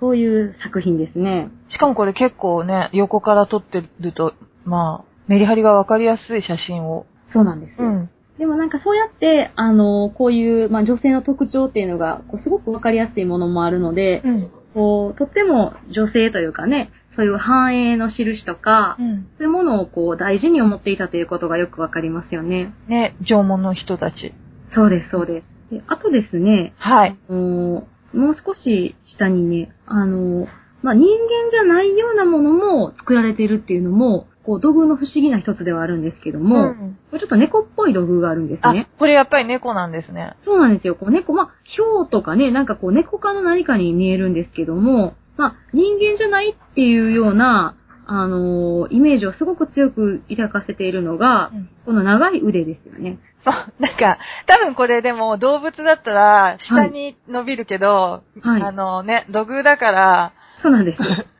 [0.00, 1.50] そういう作品ですね。
[1.68, 4.32] しかもこれ結構ね、横から撮ってると、
[4.64, 7.04] まあ、メリハリがわかりやすい写真を。
[7.30, 7.88] そうなんですよ。
[7.88, 8.10] うん。
[8.38, 14.50] でもなんかそうやって、あの、こういう、まあ、女性の特徴っていうのが、こうすごくわかりやすいものもあるので、うん。
[14.74, 19.28] こう、とっても女性というかね、そういう繁栄の印とか、うん。
[19.38, 22.74] そういうものをこう大事に思っていたということがよくわかりますよね。
[22.88, 24.34] ね、縄文の人たち。
[24.74, 25.74] そうです、そうです。
[25.74, 27.16] であとですね、はい。
[27.28, 30.46] あのもう少し下にね、あの、
[30.82, 40.36] まあ、人間じゃないようなものも作られているっていうのも、こう、土偶の不思議な一つではあるんですけども、んこれちょっと猫っぽい土偶があるんですあね。、これやっぱり猫なんですね。
[40.44, 40.94] そうなんですよ。
[40.94, 41.78] こう猫、まあ、ヒ
[42.10, 47.76] とかね、なんかこう猫科の何かに見えるんですけども、まあ、人間じゃないっていうような、
[48.08, 53.20] あのーイメージをすごく強く抱かせているのが、うんこの長い腕ですよね。
[53.44, 60.32] そう、なんか、多分これでも動物だったら下に伸びるけど、はいあのね、土偶だから、
[60.62, 60.98] そうなんです。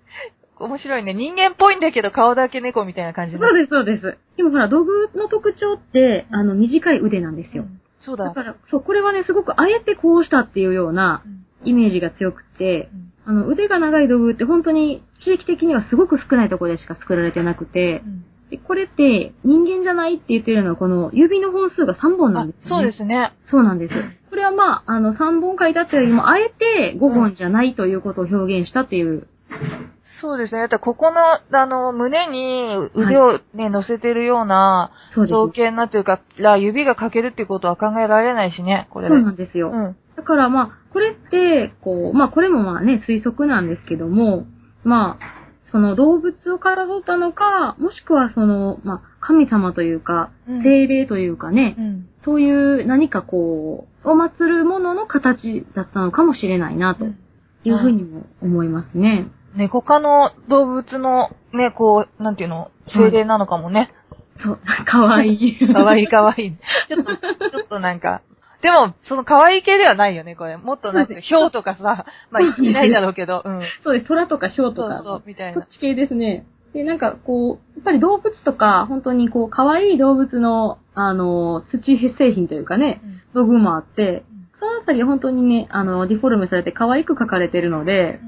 [0.58, 1.14] 面白いね。
[1.14, 4.18] 人間っぽいんだけど顔だけ猫みたいな感じそうです、そうです。
[4.36, 7.64] でもほら、土偶の特徴って、あの、短い腕なんですよ。
[7.64, 8.26] うんそうだ。
[8.26, 18.02] だから、そう、これはね、すごくあえてこうしたっていうようなうんイメージが強くて、うんあの、腕が長い土偶って本当に地域的にはすごく少ないところでしか作られてなくて、
[18.50, 22.82] でこれって人間じゃないって言ってるのはこの指の本数が3本なあんですよ、ね。
[22.82, 23.32] そうですね。
[23.50, 23.94] そうなんです。
[24.30, 29.26] これはまあ、あの、3本書いたっていうよりも、あえて5本じゃないということを表現したっていう。
[30.20, 30.68] そうですね。
[30.68, 31.20] だここの、
[31.58, 34.90] あの、胸に腕をね、乗せてるような。
[35.28, 39.14] 造形になってるから、指が欠けるっていうことは考えられないしね、これで。
[39.14, 39.70] そうなんですよ。
[39.70, 39.96] うん。
[40.16, 44.46] だからまあ、これって、こう、まあこれもまあね、推測なんですけども、
[44.84, 45.36] まあ、
[45.72, 52.08] その動物をかたどったのか、もしくはその、まあ、神様というか、うん精霊というかね、うん。
[52.24, 57.04] そういう何かこう、を祀るものの形だったのかもしれないな、と
[57.64, 59.26] いうふうにも思いますね。
[59.56, 63.92] 猫科の動物のね、こう、なんていうの、精霊なのかもね。
[64.42, 65.58] そう、かわいい。
[65.72, 66.52] かわいいかわいい。
[66.88, 68.22] ちょっと、ちょっとなんか、
[68.62, 70.56] でも、その可愛い系ではないよね、これ。
[70.56, 73.60] もっとなんていうの、ヒョウとかさ、まあ、いないだろうけど、うん。
[73.84, 74.06] そうです。
[74.06, 74.96] 虎とかヒョウとか。
[74.96, 75.60] そうそう、みたいな。
[75.60, 76.46] そっち系ですね。
[76.72, 83.00] で、なんかこう、やっぱり動物とか、本当にこう、可愛い動物の、あの、土製品というかね、
[83.34, 84.24] 道具もあって、
[84.58, 88.20] そのあたり本当にね、あの、ディフォルメされて可愛く描かれてるので、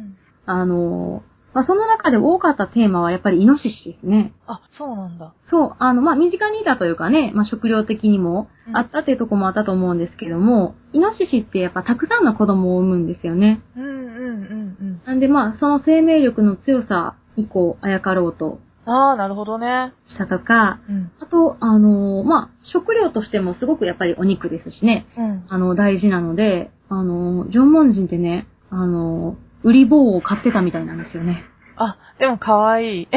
[0.51, 1.23] あの、
[1.55, 4.33] まあ、その中で多かったテーマはやっぱりイノシシですね。
[4.47, 5.35] あ、そうなんだ。
[5.51, 13.61] そう、あの、まあ、身近にいたというかね、まあ、食料的にもうんあったっていうところもあったと思うんですけども、イノシシってやっぱたくさんの子供を産むんですよね。
[13.77, 15.03] うんうんうんうん。
[15.05, 19.93] なんでまあ、その生命力の強さ以降、あやかろうとああ、なるほどね。
[20.09, 21.11] したとか、うん。
[21.21, 25.45] あと、あのまあ、食料としてもすごくやっぱりお肉ですしね、うん。
[25.49, 31.45] あの、大事なので、あの縄文人ってね、あの売り棒を買ってたみたいなんですよね。
[31.77, 33.09] あ、でも可愛い。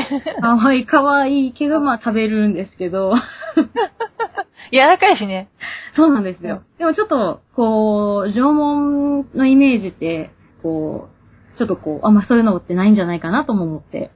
[0.41, 3.13] かわいい、かわいいけど、まあ食べるんですけど、
[4.71, 5.49] 柔らかいしね。
[5.95, 6.61] そうなんですよ。
[6.77, 11.09] でもちょっと、こう、縄文のイメージって、こ
[11.55, 14.11] う、ちょっとこう、あんまそういうのってないんじゃないかなとも思って。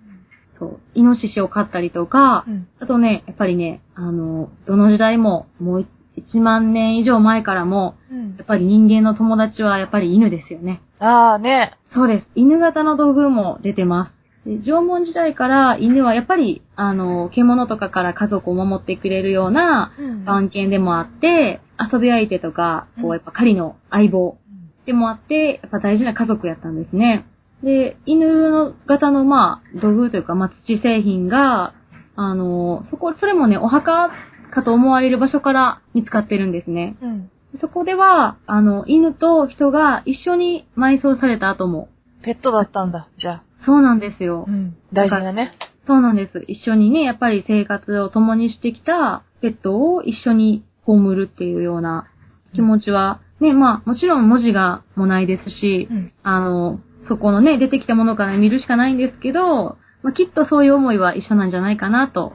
[0.57, 0.79] そう。
[0.93, 2.67] イノシシを飼ったりとか、うん。
[2.79, 10.81] あとね、やっぱりね、あの、どの時代も、もう1万年以上前からも、うんやっぱり人間の友達はやっぱり犬ですよね。
[10.99, 11.77] ああね。
[11.95, 12.27] そうです。
[12.35, 14.11] 犬型の道具も出てま
[14.45, 14.47] す。
[14.47, 24.37] で縄文時代から犬はやっぱり、あの、獣とかから家族を守ってくれるようなうん番犬でもあって、遊び相手とか、こうんう、やっぱ狩りの相棒
[24.85, 27.25] でもあって、やっぱ大事な家族やったんですね。
[27.63, 31.73] で、犬の型の、まあ、道具というか、まあ、土製品が、
[32.15, 34.11] あの、そこ、それもね、お墓
[34.51, 36.97] かと思われる場所から見つかってるんですね。
[37.01, 37.31] うん。
[37.59, 41.89] そこでは、あの、犬と人が一緒に埋葬された後も、
[42.23, 43.43] ペットだったんだ、じゃあ。
[43.65, 44.45] そうなんですよ。
[44.47, 44.75] うん。
[44.93, 45.53] 大事だね。
[45.87, 46.43] そうなんです。
[46.47, 52.07] 一緒にね、やっぱり生活を共にしてきたペットを一緒に葬るっていうような
[52.53, 56.13] 気持ちは、ね、まあ、もちろん文字がもないですし、うん。
[56.23, 62.33] あの、そこのね、出てきたものから見るしかないんですけど、まあ、きっとそういう思いは一緒なんじゃないかなと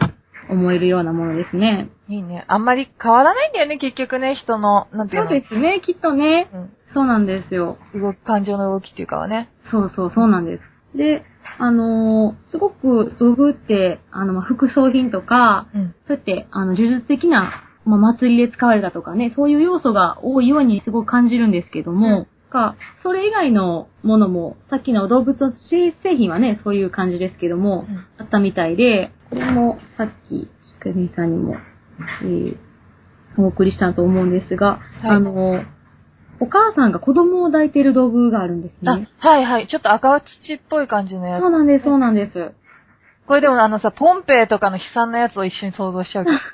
[0.48, 1.90] 思えるようなものですね。
[2.10, 2.44] いいね。
[2.48, 5.40] あんまり変わらないんだよね、結局ね、人の、なんていうそうの。
[5.40, 6.48] ですね、きっとね。
[6.52, 6.70] うん。
[6.92, 7.78] そうなんですよ。
[7.94, 9.48] 動き、感情の動きっていうかはね。
[9.70, 10.96] そうそう、そうなんです。
[10.96, 11.24] で、
[11.58, 15.94] あのーすごく道具って、あの、まあ、副葬品とか、うん。
[16.08, 30.48] そうやって、あの、呪術的な、まあ、祭りで使われたとかね、そういう要素が多いようにすごく感じるんですけども、か、それ以外のものも、さっきの動物の製品はね、そういう感じですけども、うんあったみたいで、これもさっき、ひ
[30.80, 31.56] かりさんにも、
[32.22, 32.70] えー
[33.38, 35.62] お送りしたと思うんですが、はいあの、
[36.40, 39.68] お母さんが子供を抱いている道具があるんですあね。、はいはい。
[39.68, 41.42] ちょっと赤土っぽい感じのやつ。
[41.42, 42.52] そうなんです、そうなんです。
[43.26, 46.38] これでもあのさ、ポンペイとかの悲惨なやつを一緒に想像しちゃうけど。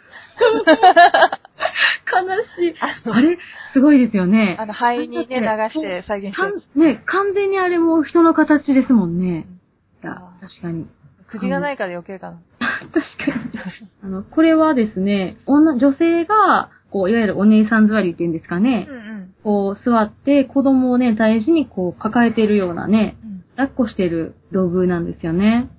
[2.13, 2.23] 悲
[2.57, 2.75] しい。
[3.11, 3.39] あれ、
[3.73, 4.57] すごいですよね。
[4.59, 9.47] あの、肺にね、流して再現してね、完全にあれも人の形ですもんね。
[10.03, 10.87] いやあ、確かに。
[11.29, 12.39] 首がないから余計かな。
[12.93, 13.91] 確かに。
[14.03, 18.95] あの、これはですね、女、女性が、こう、いわゆるお姉さん座りっていうんですかねう。
[18.95, 23.45] んこう、座って子供をね、大事にこう、抱えてるようなね、うん。
[23.57, 25.71] 抱っこしてる道具なんですよね。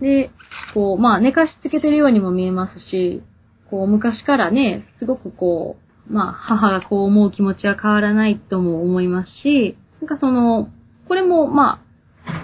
[0.00, 0.30] で、
[0.74, 3.22] こう、まあ、寝かしつけてるようにも見えますし、
[3.70, 5.76] こう、昔からね、すごくこ
[6.08, 10.68] う、まあ、母がこう思う気持ちは変わらないとも思いますし、なんかその、
[11.06, 11.82] これも、ま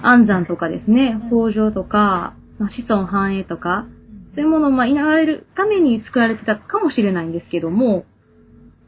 [0.02, 3.86] あ、安産とかですね、うん豊穣とか、まあ、子孫繁栄とか、
[4.34, 8.04] そういうものをまあ、いながれるために作られてたかもしれないんですけども、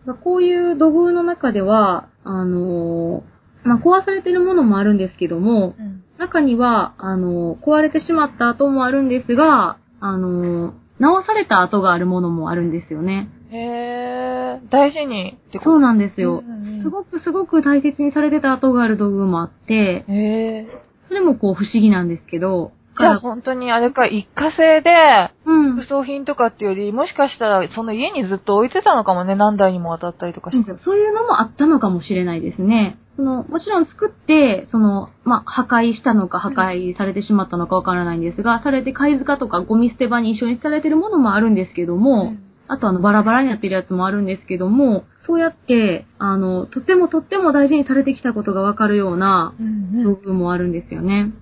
[0.06, 6.02] まあこういう土偶の中では、あのーまあ、壊されてるものもあるんですけども、うん。
[6.18, 13.28] 中には、あのー壊れてしまった跡もあるんですが、あのー直された跡があるものもあるんですよね。
[13.50, 16.42] へー、大事にってそうなんですよ。
[16.42, 21.08] うんうんうんすごくすごく大切にされてた跡がある道具もあって、へー。
[21.08, 24.90] それもこう不思議なんですけど、じゃあ本当にあれか、一過性で、
[25.44, 25.76] うん。
[25.76, 30.74] 副葬品とかっていうより、もしかしたらその家にずっと置いてたのかもね、何代にもわたったりとかして。
[30.84, 32.98] そういうのもあったのかもしれないですね。
[33.16, 51.32] その、もちろん作って、その、まあ、破壊したのか破壊されてしまったのかわからないんですが、されて貝塚とかゴミ捨て場に一緒にされてるものもあるんですけども、うんあとあの、バラバラになってるやつもあるんですけども、そうやって、あの、とってもとっても大事にされてきたことがわかるようなうん道具もあるんですよね。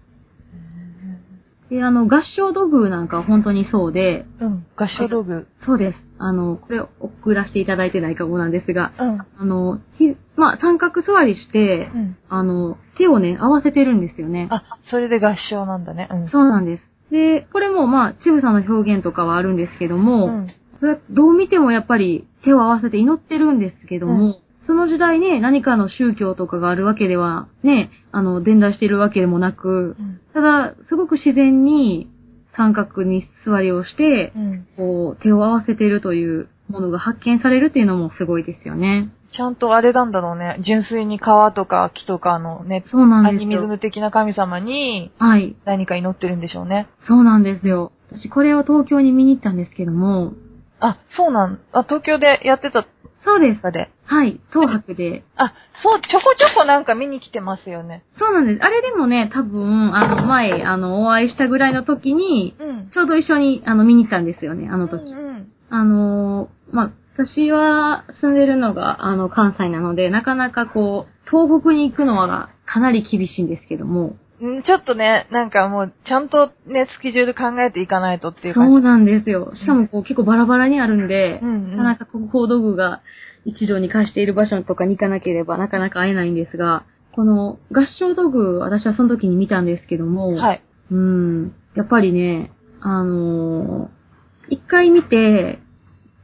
[1.71, 4.67] で、あの、合唱道具なんかは本当にそうで、うん。
[4.77, 5.47] 合唱道具。
[5.65, 5.99] そうです。
[6.19, 9.21] あの、これ送らせていただいてないかもなんですが、うん。
[9.39, 12.17] あの、ひまあ、三角座りして、うん。
[12.29, 14.49] あの、手をね、合わせてるんですよね。
[14.51, 16.09] あ、それで合唱なんだね。
[16.11, 16.29] うん。
[16.29, 16.83] そうなんです。
[17.11, 20.49] で、これもまあ、ちぶさんの表現とかはあるんですけども、うん。
[20.81, 30.21] それはどう見てもやっぱり手を合わせて祈ってるんですけども、その時代ね、何かの宗教とかがあるわけでは、ね、あの、伝来しているわけでもなくう、ん。
[30.33, 32.11] ただ、すごく自然に
[32.57, 34.67] 三角に座りをして、うん。
[34.77, 39.11] こう、手を合わせているというものが発見されるっていうのもすごいですよね。
[39.37, 40.59] ちゃんとあれなんだろうね。
[40.65, 43.69] 純粋に川とか木とかのね、そうなんですアニミズよ。
[43.69, 45.57] ム的な神様にはい。
[45.65, 46.87] 何か祈ってるんでしょうね。
[47.09, 47.93] そうなんですよ。
[48.13, 50.35] 私これを東京に見に行ったんですけども、
[50.81, 52.87] あ、そうなん、あ、東京でやってた
[53.25, 53.61] そうです。
[53.61, 53.91] かで。
[54.05, 54.41] はい。
[54.53, 55.25] 東博で。
[55.37, 58.05] あ、そう、ちょこちょこなんか見に来てますよね。
[58.19, 58.63] そうなんです。
[58.63, 62.91] あれでもね、多分、あの、前、あの、お会いしたぐらいの時に、うん。
[62.91, 65.11] ちょうど一緒に、あの、見に行ったんですよね、あの時。
[65.11, 65.53] うんうん。
[65.71, 74.19] あのーまあ、私は住んでるのが、あの、関西なので、なかなかこう、東北に行くのはかなり厳しいんですけども、うん
[74.65, 78.77] ちょっとね、なんかもう、ちゃんとね、スケジュール考えていかないとっていうそ感じ。
[78.79, 79.53] うなんですよ。
[79.55, 83.01] しかもこう、結構バラバラにあるんで、うんうんなかなか国宝道具が
[83.45, 90.63] 一堂に貸している場所とかに行かなければなかなか会えないんですが、この合唱道具、私はその時に見たんですけども、はい。
[90.91, 91.55] うん。
[91.75, 94.05] やっぱりね、あのー
[94.51, 95.59] 一回見て、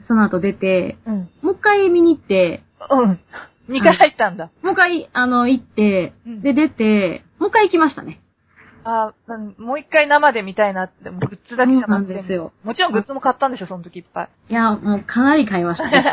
[0.07, 1.31] その後出て、うん。
[1.41, 3.21] もう一回見に行って、うん。
[3.71, 4.51] 2回入ったんだ。
[4.63, 8.21] もう一回、あの、行ってうん、で、出て、もう一回行きましたね。
[8.85, 9.13] あ
[9.59, 14.29] もう一回生で見たいなって、グッズだけじゃなくてですよもちろんグッズも買ったんでしょ、その時いっぱい。
[14.49, 16.03] いや、もうかなり買いましたね。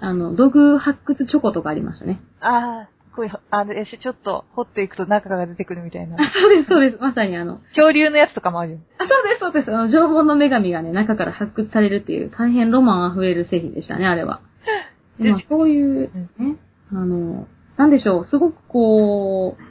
[0.00, 2.20] あの、道具発掘チョコとかありましたね。
[2.40, 6.16] ああ、こういう、あれ、ちょっと掘っていくと中が出てくるみたいな。
[6.16, 6.98] あ、そうです、そうです。
[7.00, 8.78] まさにあの、恐竜のやつとかもあるよ。
[8.98, 9.70] あ、そうです、そうです。
[9.70, 14.40] あの、縄文の女神がね、中から発掘されるっていう、大変ロマン溢れる製品でしたね、あれは。
[15.20, 16.56] でまあ、そういう、ね、
[16.90, 19.62] あの、なんでしょう、すごくこう、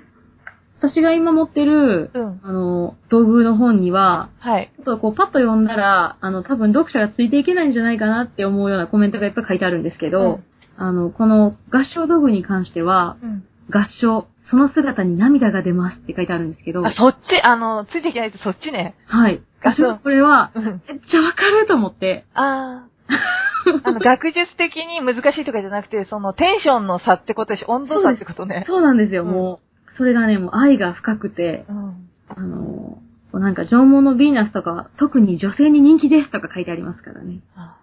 [0.82, 2.42] 私が今持ってる、うん。
[2.44, 4.72] あの、道具の本には、はい。
[4.78, 10.40] ちょっとこう、パッと読んだら、あの、多分読者がついていけないんじゃないかなって思うようなコメントがいっぱい書いてあるんですけど、
[10.78, 13.44] あの、この合唱道具に関しては、うん。
[13.70, 18.96] 合唱、その姿に涙が出ますって書いてあるんですけど、あ、そっち、あの、ついていけないとそっちね。
[19.06, 19.40] はい。
[19.64, 20.64] 合唱これは、うん。
[20.64, 22.91] めっちゃわかると思って、ああ。
[23.84, 27.72] あの、学術的に難しいとかじゃなくて、そのテンションの差ってことでしょ？
[27.74, 28.64] 温度差ってことね。
[28.68, 29.60] そうなんですよ、うんも
[29.94, 29.98] う。
[29.98, 32.10] それがね、もう愛が深くて、うん。
[32.30, 32.98] あの、
[33.34, 37.40] なんか縄文のヴィーナスとかは特に女性に人気ですとか書いてありますからね。
[37.56, 37.78] あ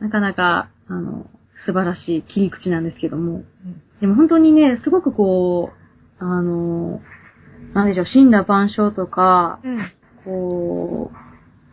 [0.00, 1.26] なかなか、あの、
[1.64, 3.32] 素晴らしい切り口なんですけども。
[3.34, 5.70] うんでも本当にね、すごくこ
[6.20, 7.00] う、あの、
[7.72, 9.78] なんでしょう、死んだ万象とか、うん。
[10.24, 11.16] こう、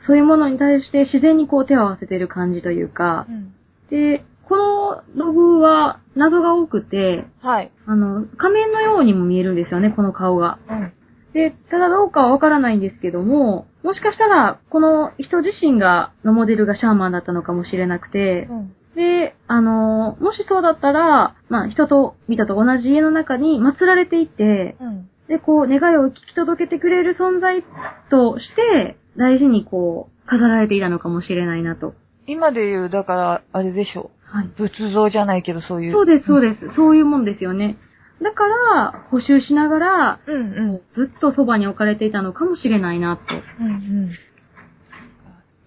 [0.10, 3.54] そういうものに対して自然にこう手を合わせてる感じというかう、ん。
[3.92, 7.72] で、このログは謎が多くて、はい。
[7.86, 10.58] あの、仮面のようにも見えるんですよね、この顔が。
[10.68, 10.94] うん。
[11.34, 18.76] で、ただどうかはわからないんですけども、もしかしたら、この人自身が、のモデルがシャーマンだったのかもしれなくて、うん。
[18.96, 25.10] で、あの、もしそうだったら、まあ、人と見たと同じ家の中に祀られていて、うん。
[25.28, 27.64] で、こう、願いを聞き届けてくれる存在
[28.10, 31.94] として、大事にこう、飾られていたのかもしれないなと。
[32.28, 34.46] 今で言う、だから、あれでしょはい。
[34.46, 34.50] う。
[34.58, 35.92] 仏像じゃないけど、そういう。
[35.92, 36.76] そうです、そうです。
[36.76, 37.78] そういうもんですよね。
[38.22, 38.44] だか
[38.76, 40.82] ら、補修しながら、うんうん。
[40.96, 43.24] ずっとそばに置かれていたのかもしれないなと。
[43.62, 44.12] うんうん。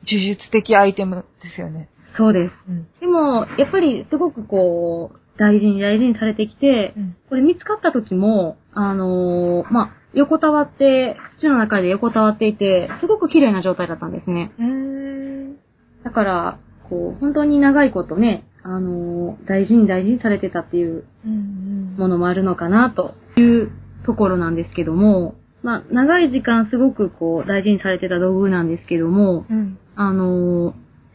[0.04, 1.88] 呪術的アイテムですよね。
[2.16, 2.54] そうです。
[2.68, 2.86] うん。
[3.00, 7.16] でも、やっぱりすごくこう、大事に大事にされてきて、うん。
[7.28, 14.52] これ見つかった時も、あのーまあ、横たわって、土の中で横たわっていて、すごく綺麗な状態だったんですね。
[16.04, 16.58] だから、
[16.88, 23.72] こう、本当に長いことね、あのー大事に大事にされてたっていううんものもあるのかな、という
[24.04, 29.56] ところなんですけども、まあ、長い時間すごくこう、大事にされてた道具なんですけども、うん。
[29.56, 29.78] うん。
[29.96, 30.74] あのー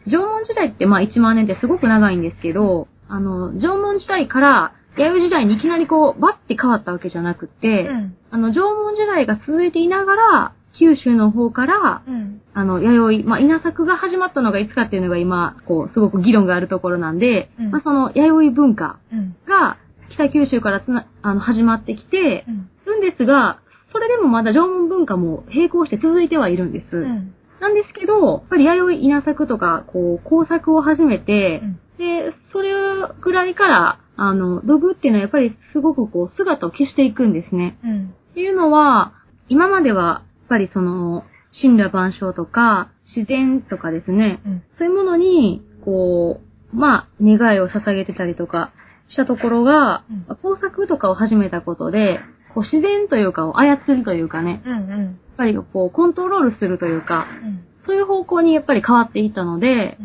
[0.10, 8.18] 縄文時代ってまあ1万年ってすごく長いんですけど、あの、縄文時代から弥生時代にいきなりこう、バッて変わったわけじゃなくて、うん。
[8.32, 12.42] あの、縄文時代が続いていながら、九州の方から、うん。
[12.54, 19.36] あの、弥生、まあ、稲作が始まったのがいつかっていうのが今、こう、すごく議論があるところなんで、うんまあ、その弥生文化うん。
[19.48, 19.78] が
[20.10, 22.70] 北九州からつな、あの、始まってきてうん。
[22.86, 23.60] るんですが、
[23.92, 26.96] それでもまだ縄文文化も並行して続いてはいるんです。
[26.98, 27.34] うん。
[27.60, 31.62] なんですけど、やっぱり弥生稲作とか、こう、工作を始めて、
[31.98, 32.74] で、それ
[33.22, 37.78] ぐらいから、あの、土偶っていうのはやっぱりすごくこう、姿を消していくんですね。
[37.84, 38.16] うん。
[38.32, 39.14] っていうのは、
[39.50, 41.24] 今までは、やっぱりその、
[41.62, 44.64] 神羅万象とか、自然とかですね、うん。
[44.78, 46.42] そういうものに、こ
[46.74, 48.72] う、まあ、願いを捧げてたりとか
[49.10, 52.20] したところが、うん工作とかを始めたことで、
[52.54, 54.72] こう自然というかを操るというかね、うん。
[54.72, 54.90] うん。
[54.90, 57.64] やっぱりこう、コントロールするというか、うん。
[57.86, 59.98] そういう方向にやっぱり変わっていったので、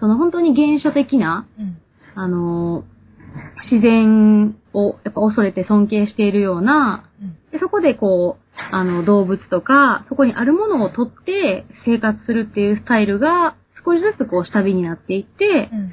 [0.00, 1.78] その本当に原初的な、うん。
[2.14, 2.96] あのー
[3.70, 7.36] 自然をやっぱ恐れて尊敬しているような、うん。
[7.50, 15.92] でそこでこう、あの、動物とか、そこにあるものを取って生活するっていうスタイルが、少しずつこう、下火になっていって、うん。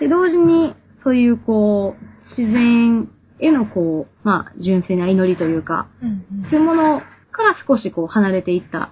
[0.00, 0.74] で、同時に、
[1.04, 6.46] そういうこう、自然へのこう、まあ、純粋な祈りというか、うん。
[6.50, 8.90] そういうものから少しこう、離れていった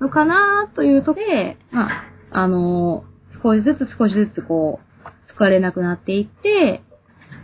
[0.00, 3.04] のかなというところで、まあ、あの
[3.44, 6.82] 少しずつ少しずつこう、使われなくなっていって、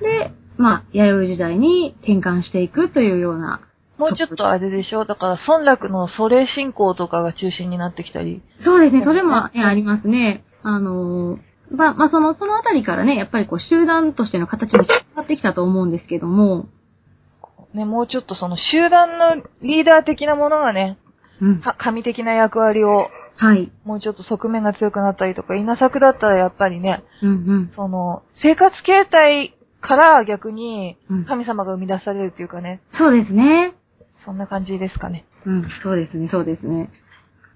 [0.01, 3.61] で、まあ、弥生時代に転換していくというような。
[3.99, 5.05] もうちょっとあれでしょ？
[5.05, 8.43] だから、村落の祖霊信仰とかが中心になってきたり。
[8.65, 10.45] そうですね、それも、ね、ありますね。
[10.63, 11.39] あの
[11.71, 16.67] まあ、まあ、その、そのあたりからね、やっぱりこう、集団としての形に変わってきたと思うんですけども、
[17.75, 20.99] ね、もうちょっとその集団のリーダー的なものがね、
[21.41, 21.61] うん。
[21.61, 23.73] か神的な役割を、はい。
[23.85, 27.73] もうちょっと側面が強くなったりとか、稲作だったらやっぱりね、うんうん。
[27.75, 33.75] その、生活形態から逆にうん神様が生み出されるっていうかね、そうですね。
[34.25, 35.25] そんな感じですかね。
[35.47, 36.91] うん、そうですね、そうですね。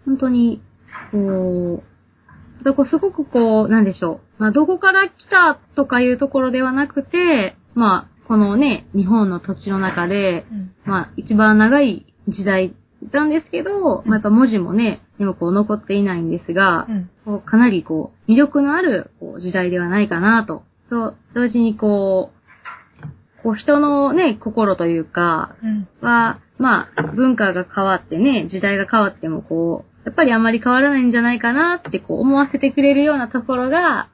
[0.07, 0.62] 本当に、
[1.11, 4.43] こう、だからすごくこう、なんでしょう。
[4.43, 10.72] まあ、どこから来たとかいうところではなくて、まあ、このね、日本の土地の中で、うん。
[10.85, 12.75] まあ、一番長い時代
[13.12, 17.11] なんですけど、まあ、やっぱ文字もね、でもこう残っていないんですがう、ん。
[17.24, 20.62] こうかなりこう、魅力のあるこう時代ではないかなと。
[20.90, 25.88] と、同時にこう、こう人のね、心というか、うん。
[26.00, 34.09] は、まあ、文化が変わってね、時代が変わってもこう、やっぱりあんまり変わらないんじゃないかなってこう思わせてくれるようなところが、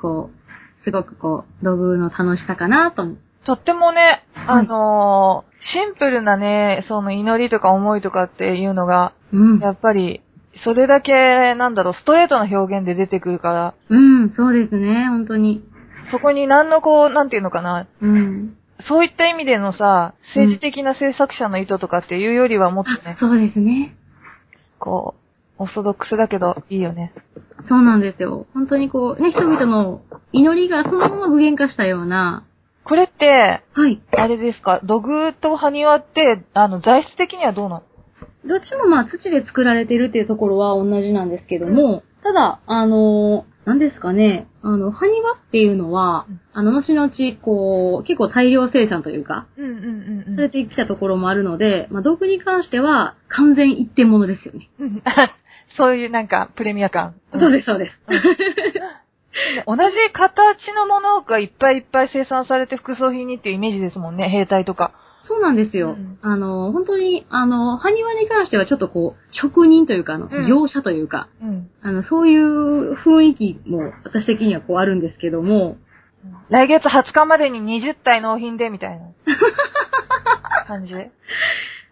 [0.00, 3.04] こう、すごくこう、土偶の楽しさかなと。
[3.48, 9.58] とってもね、あのーシンプルなね、その祈りとか思いとかっていうのが、うん。
[9.58, 10.22] やっぱり、
[10.64, 15.64] それだけ、なんだろう、ストレートな表現で出てくるから、うん、そうですね、本当に。
[16.12, 18.56] そこに何のこう、なんていうのかな、うん。
[18.88, 23.96] そういった意味でのさ、政治的な制作者の意図とかっていうよりはもっとね、そうですね。
[24.78, 25.16] こ
[25.58, 27.12] う、オーソドックスだけどいいよね。
[27.68, 28.46] そうなんですよ。
[28.54, 32.44] 本当にこう、ね、人々の祈りがそのまま具現化したような、
[32.88, 34.00] これって、はい。
[34.16, 37.82] あれですか、土偶と埴輪って、あの、材質的にはどうなの？
[38.48, 47.10] どっちもまあ土で作られてるっていうところは同じなんですけども、ただ、あのー、何ですかね、あの、埴輪っていうのはうん、あの、後々、
[47.42, 54.70] こう、結構大量生産というか、うんうんうんされてきたところもあるので、まあ、道具に関しては、完全一点物ですよね。
[54.78, 55.02] うん。
[55.76, 57.16] そういうなんか、プレミア感。
[57.32, 57.92] そうです、そうです。
[59.66, 64.92] 同じ形のものがいっぱいいっぱい生産されて副葬品にっていうイメージですもんね、兵隊とか。
[65.26, 65.90] そうなんですよ。
[65.90, 71.70] うんあの、本当に、あの、埴輪に関してはちょっとこう、職人というか、あの、うん業者というか、うん。
[71.82, 75.76] あの、そういう雰囲気も私的にはこうあるんですけども、
[76.48, 79.06] 来月20日までに20体納品で、みたいな
[80.66, 80.94] 感じ？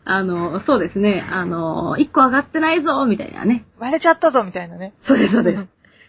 [0.09, 3.65] あの、そうですね、あの、1個上がってないぞみたいなね。
[3.79, 4.95] 割れちゃったぞ、みたいなね。
[5.07, 5.67] そうです、そうです。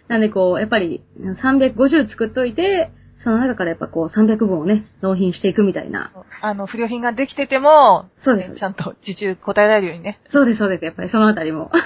[0.08, 2.91] なんでこう、やっぱり350作っといて、
[3.24, 6.14] その中からやっぱこう300本をね、納品していくみたいな。
[6.41, 10.22] あの、不良品ができてても、そうですねちゃんと受注答えられるようにね。
[10.32, 10.86] そうです、そうです。
[10.86, 11.72] やっぱりそのあたりも。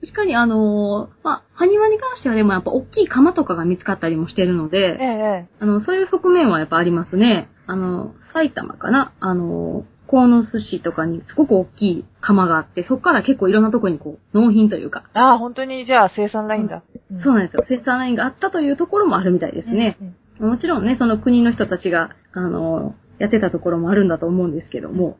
[0.00, 7.50] 確かにあのーまあ、埴輪に関してはでもやっぱ大きい釜とかが見つかったりもしてるのえで、え、あの、そういう側面はやっぱありますね。
[7.66, 16.78] あの、埼玉かなあの、鴻巣市とかにすごく大きい釜があって、そこから結構いろんなとこにこう、納品というか、ああ、本当にじゃあ生産ラインだ。
[16.78, 16.84] ん
[17.22, 17.64] そうなんですよ。
[17.68, 19.96] センサーラインがあったというところもあるみたいですね。
[20.00, 25.18] うんもちろんね、その国の人たちが、あの、やってたところもあるんだと思うんですけども。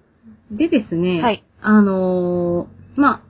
[0.51, 3.23] でですね、はいあのーまあ、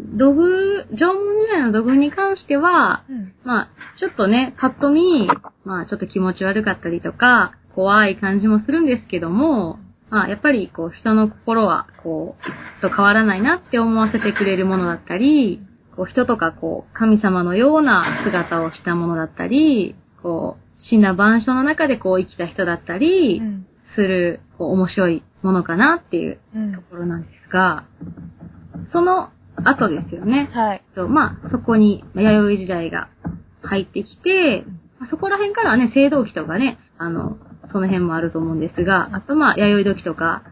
[0.00, 3.32] 土偶、縄文時代の土偶に関しては、うん。
[3.44, 5.28] まあ、ちょっとね、パッと見、
[5.64, 9.78] まあ、ちょっと気持ち悪かったりとか、怖い感じもするんですけども、
[10.10, 12.36] まあ、やっぱり、こう、人の心は、こ
[12.78, 15.60] う、と変わらないなって思わせてくれるものだったり、
[15.96, 23.66] こう、人とか、こう、神様のような姿をしたものだったり、こう、死んだ万象の中でこう、生きた人だったりう、ん。
[23.94, 26.80] する、こう、面白いものかなっていううんと。
[26.82, 27.84] ころなんですが、
[28.92, 29.30] その
[29.64, 30.48] 後ですよね。
[30.52, 30.82] はい。
[30.94, 33.08] とまあ、そこに、まあ弥生時代が
[33.62, 34.64] 入ってきて、
[35.00, 37.38] まあそこら辺からはね、青銅器とかね、あの、
[37.72, 40.42] その辺もあると思うんですが、あとまあ、弥生土器とか。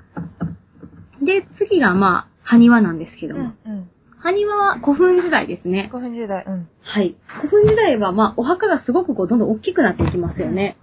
[1.25, 3.53] で、次がまあ、埴輪なんですけども。
[3.67, 3.73] うん。
[3.73, 3.91] うん。
[4.21, 5.89] 埴輪は古墳時代ですね。
[5.91, 6.45] 古墳時代。
[6.47, 6.69] うん。
[6.83, 7.17] はい。
[7.41, 10.77] 古墳時代はまあ、お墓がすごくこう、どんどん大きくなっていきますよね。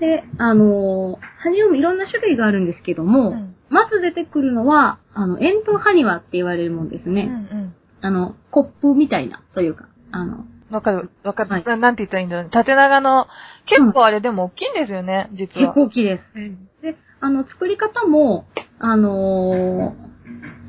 [0.00, 7.30] で、あのー、埴輪もいろんな種類があるんですけども、うんまず出てくるのは、あの、円筒埴輪って言われるもんですね。
[7.52, 7.74] うんうん。
[8.02, 12.50] あの、コップみたいな、というか、あの、わかる、わかる、はいななんて言ったらいいんだろうね。
[12.52, 13.26] 縦長の、
[13.66, 15.72] 結構あれでも大きいんですよね、実結は。
[15.74, 16.22] 構大きいです。
[16.34, 16.68] うん。
[16.82, 18.46] で、あの、作り方も、
[18.78, 20.10] あのー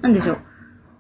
[0.04, 0.38] なんでしょう。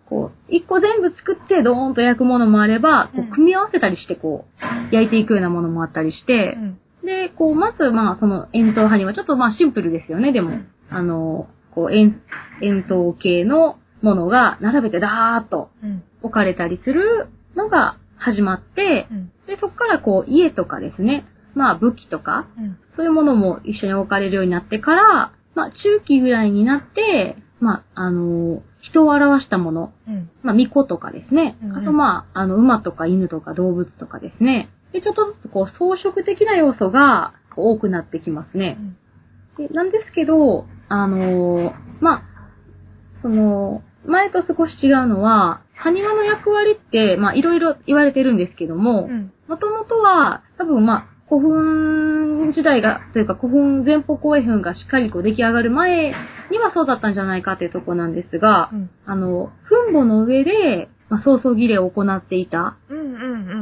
[0.07, 4.45] こう、一個全部作ってドーンと焼くものもあれば、こう組み合わせたりして、こ
[4.91, 6.79] う、焼いていくようなものもあったりしてう、ん。
[7.05, 10.59] で、こう、まず、まあ、その、円筒埴輪、ちょっとまあ、シンプルですよね、でも。
[10.89, 12.21] あのーこう、円、
[12.61, 16.03] 円筒形のものが並べてダーッとうん。
[16.21, 19.31] 置かれたりするのが始まって、うん。
[19.47, 21.25] で、そこからこう、家とかですね、
[21.56, 22.78] まあ、武器とか、うん。
[22.95, 30.30] そういうものも一緒に置かれるようになってから、まあ、中期ぐらいになって、まあ、あのー人を表したもの、うん。
[30.41, 31.56] まあ、巫女とかですね。
[31.62, 34.70] うんうんあと、まあ、あの、馬とか犬とか動物とかですね。
[34.91, 38.80] で、ちょっとずつこう、装飾的な要素が多くなってきますね。
[39.58, 42.24] でなんですけど、あのーまあ、
[43.22, 49.32] その、前と少し違うのは、埴輪の役割って、まあ、いろいろ言われてるんですけども、うん。
[49.47, 56.13] もともとは、多分まあ、古墳墳時代が、というか古墳、前方後円墳がしっかりこう出来上がる前
[56.51, 58.89] にはそうだったんじゃないかというところなんですが、うん。
[59.05, 62.77] あの、墳墓の上で、まあ、葬送儀礼を行っていた。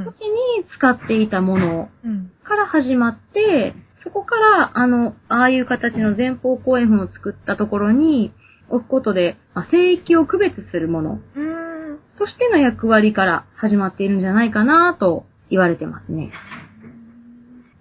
[0.05, 2.31] 時に使っていたものうん。
[2.43, 8.33] から始まって、そこから、あの、ああいう形の前方後円墳を作ったところに
[8.69, 11.19] 置くことで、まあ、聖域を区別するもの。
[12.17, 16.31] としての役割から始まっているんじゃないかなと言われてますね。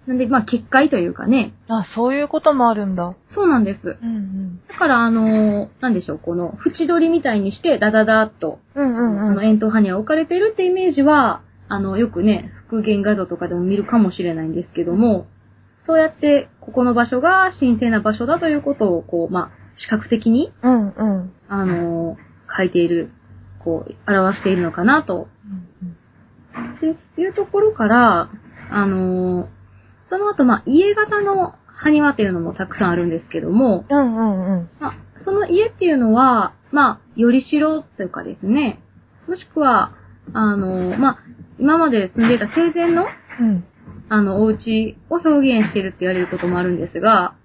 [0.09, 3.15] なんで、まあ、結界というかね、あ、そういうこともあるんだ。
[3.35, 3.99] そうなんです。
[4.01, 8.89] うんだから、あのなんでしょう、この、縁取りみたいにして、ダダダっと、うん。
[8.89, 15.27] うんあの、円筒派には置かれているってイメージは、あの、よくね、復元画像とかでも見るかもしれないんですけども、
[15.85, 21.33] そうやって、ここの場所が神聖な場所だということを、こう、まあ、視覚的に、うんうん。
[21.49, 22.17] あの
[22.57, 23.11] 書いている、
[23.63, 25.27] こう、表しているのかなと
[26.77, 26.79] っ
[27.15, 28.31] ていうところから、
[28.71, 29.58] あのー
[30.09, 34.69] その後、まあ、家型の埴輪っていうのもたくさんあるんですけども、うんうんうん。
[34.79, 34.93] まあ、
[35.23, 38.81] その家っていうのは、まあ、よりしろというかですね、
[39.27, 39.93] もしくは、
[40.33, 41.17] あのーまあ、
[41.57, 43.05] 今まで住んでいた生前の、
[43.39, 43.63] うん。
[44.09, 47.35] あの、お家を表現しているって言われることもあるんですが、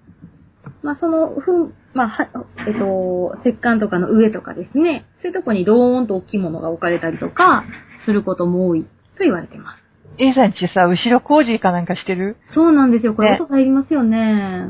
[0.81, 2.29] まあ、その、ふん、まあ、は、
[2.67, 7.63] えっと、石棺とかの上とかですね、そういうとこにドーンと大きいものが置かれたりとか、
[8.05, 8.89] することも多いと
[9.19, 9.84] 言われてます。
[10.17, 12.37] A さんちさ、後ろ工事かなんかしてる？
[12.53, 13.13] そうなんですよ。
[13.13, 14.69] これね音入りますよね。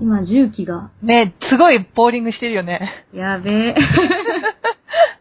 [0.00, 0.90] 今、重機が。
[1.02, 3.06] ねすごいボーリングしてるよね。
[3.12, 3.74] やべえ。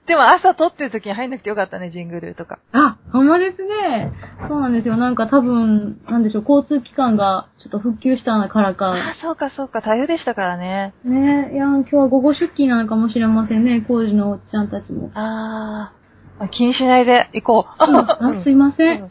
[0.07, 2.59] でも朝撮ってる時に入んなくてよかったね、ジングルとか。
[2.73, 4.11] あ、ほんまですね。
[4.49, 4.97] そうなんですよ。
[4.97, 8.91] なんか多分、なんでしょう、交通機関がちょっと復旧したからか。
[8.91, 10.93] あ、そうかそうか、台風でしたからね。
[11.05, 13.81] ねいや、今日は午後出勤なのかもしれませんね。
[13.87, 15.11] 工事のおっちゃんたちも。
[15.13, 16.00] あー、ま
[16.41, 17.73] あ気にしないで行こう。
[17.77, 19.01] あ、すいません。
[19.03, 19.09] うんい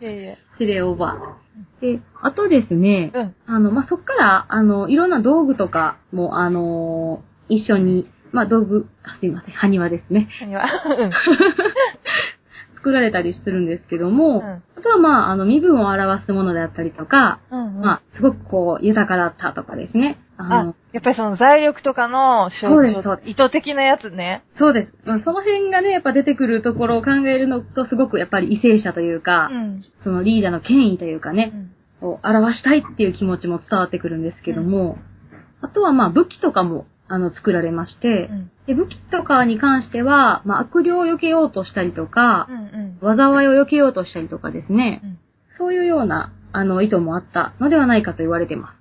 [0.00, 0.38] えいえ。
[0.52, 1.96] 失礼オーバー。
[1.96, 3.34] で、あとですね、うん。
[3.46, 10.28] あの、まあ、そっから、あの、いろんな道具とかも、あの一緒に、まあ、道具、あすいません、埴輪ですね。
[10.40, 10.64] 何は
[10.98, 11.10] うん。
[12.76, 17.80] 作られたりするんですけども、うんあとはまあ、あの、身分を表すものであったりとか、うんうん。
[17.80, 20.18] まあ、すごくこう、豊かだったとかですね。
[20.38, 24.44] あやっぱりその財力とかの象そうですそう徴、意図的なやつね。
[24.56, 24.92] そうです。
[25.04, 29.84] まあその辺がね、やっぱ出てくるところを考えるのと、すごくやっぱり為政者というか、うん。
[30.04, 31.70] そのリーダーの権威というかね、うん
[32.00, 34.98] を表したいっていう気持ちも伝わってくるんですけども、
[35.60, 43.16] あとはまあ武器とかも、あの、作られまして、うんで武器とかに関しては、まあ悪霊を避けようとしたりとかう、んうん。
[43.16, 45.18] 災いを避けようとしたりとかですね、うん
[45.58, 48.77] そういうような、あの、意図もあったのではないかと言われてまうんうんす。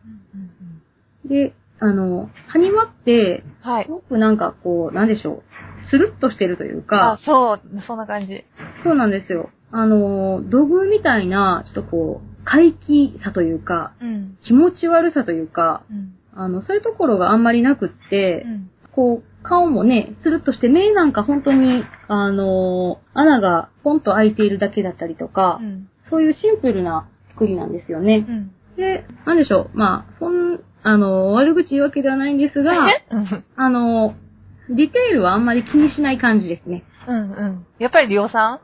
[1.28, 3.92] で、あの、埴輪って、はいす。
[3.92, 5.44] ごくなんかこう、なんでしょう、
[5.90, 8.46] スルッとしてるというあか、、そう、そんな感じ。
[8.84, 9.52] そうなんですよ。
[9.72, 14.38] あの、土偶みたいな、ちょっとこう、怪奇さというか、うん。
[14.46, 16.14] 気持ち悪さというか、うん。
[16.34, 18.72] あの、そういうところがあんまりなくって、うん。
[18.94, 25.90] こう、顔もね、スルッとして、目なんか本当に、あの穴がポンと開いているだけだったりとか、うん。
[26.10, 28.26] そういうシンプルな作りなんですよね。
[28.28, 28.52] うん。
[28.78, 32.72] で、なんでしょう、まあ、そん、あの、悪口言うわけではないんですが、
[33.12, 34.16] うん あの、
[34.70, 36.86] ディテールはあんまり気にしない感じですね。
[37.08, 37.66] うんうん。
[37.78, 38.60] やっぱり量産？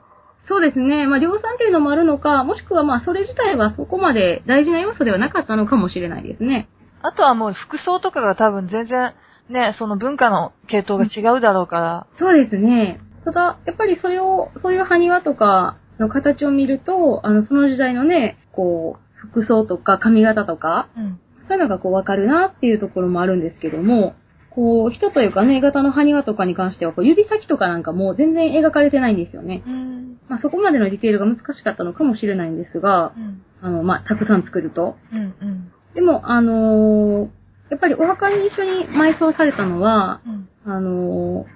[0.47, 1.05] そうですね。
[1.05, 6.69] まあ、量産っていうのもあるのか、もしくはまあ、それ自体はそこまで大事な要素ではなかったのかもしれないですね。
[7.01, 9.13] あとはもう服装とかが多分全然、
[9.49, 12.07] ね、その文化の系統が違うだろうから。
[12.19, 13.01] そうですね。
[13.25, 21.19] ただ、やっぱりそれを、そういう埴輪とかの形を見ると、あの、その時代のね、こう、服装とか髪型とか、うん。
[21.47, 24.15] そういうのがこうわかるなっていうところもあるんですけども、
[24.55, 29.63] こう、人というかね、型の埴輪とかに関しては、こう指先とかなんかもう全然描かれてないんですよね。
[29.65, 30.19] うん。
[30.29, 33.41] まあそこまでのディテールが難しかったのかもしれないんですがう、ん。
[33.61, 34.97] あの、まあたくさん作ると。
[35.11, 35.19] うん。
[35.19, 35.71] うん。
[35.95, 37.29] でも、あのー
[37.69, 40.49] やっぱりお墓に一緒に埋葬されたのは、うん。
[40.71, 41.47] あのー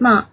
[0.00, 0.30] まあ、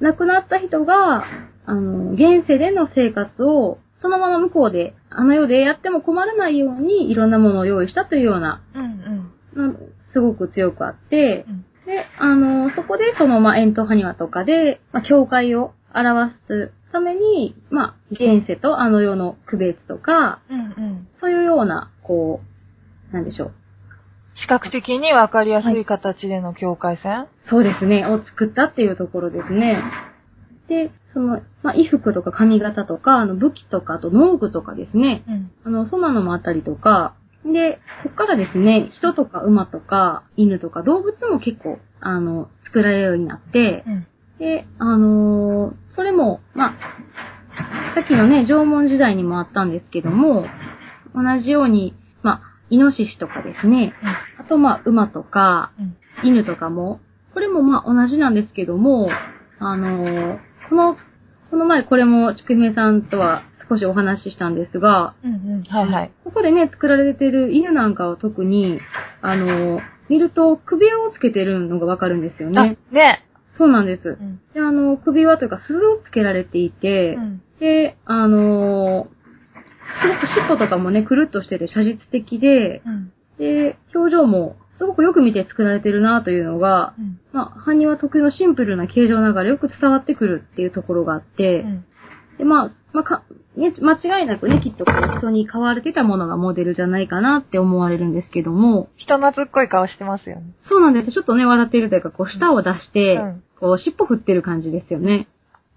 [0.00, 1.24] 亡くなった人が、
[1.64, 8.82] あのー現世での生活を、そのまま向こうで、あの世でやっても困らないように、いろんなものを用意したというような、うん。
[8.84, 9.66] うん。
[9.66, 9.78] うん
[10.12, 11.62] すごく強くあってう、ん。
[11.86, 20.60] で、あのーそこで、その、まあ、円筒埴輪とかで、まあ、教会を表すために、まあ、現世とあの世の区別とか、うん。
[20.60, 21.08] うん。
[21.20, 22.40] そういうような、こ
[23.10, 23.52] う、なんでしょう。
[24.36, 29.82] 視覚的にわかりやすい形での境界線、そうですね、を作ったっていうところですね。
[30.68, 35.24] で、その、まあ、衣服とか髪型とか、あの武器とか、あと農具とかですね。
[35.26, 35.50] うん。
[35.64, 44.06] あの、そんなのもあったりとか、で、そっからですね、人とか馬とか犬とか動物も結構、あの、作られるようになって、うん。
[44.38, 46.74] で、あのーそれも、まあ、
[47.94, 50.44] さっきのね、縄文時代にもあったんですけども、
[51.14, 51.94] 同じように、
[52.68, 53.94] イノシシとかですね。
[54.40, 55.96] あと、まあ、馬とか、うん。
[56.24, 57.00] 犬とかも、
[57.32, 59.08] これもまあ同じなんですけども、
[59.58, 60.38] あのー
[60.68, 60.96] この、
[61.50, 65.32] この前これもちくひめさんとは少しお話ししたんですが、うん。
[65.32, 65.62] うん。
[65.64, 66.12] はいはい。
[66.24, 68.80] ここでね、作られてる犬なんかは特に、
[69.22, 73.24] あのー見ると首輪をつけてるのがわかるんですよあね。、ね。
[73.58, 74.12] そうなんですう。
[74.22, 74.40] ん。
[74.54, 77.42] で、あの、首輪というか鈴をつけられていて、うん。
[77.58, 79.16] で、あのー
[80.02, 83.12] すごく尻尾とかもね、くるっとしてて写実的で、うん。
[83.38, 87.20] で、表情もすごくよく見て作られてるなというのが、うん。
[87.32, 91.84] まあ、埴輪特有のシンプルな形状ながらよく伝わってくるっていうところがあって、うん。
[92.38, 93.22] で、まあ、まあ、か、
[93.56, 100.54] ね、間違いなくね、きっとこう人に飼われてたものがモデルじゃないかなって思われるんですけども、人懐っこい顔してますよね。
[100.68, 101.12] そうなんです。
[101.12, 105.28] ちょっとね、笑っているというか、こう、舌を出して、うんこう、尻尾振ってる感じですよね。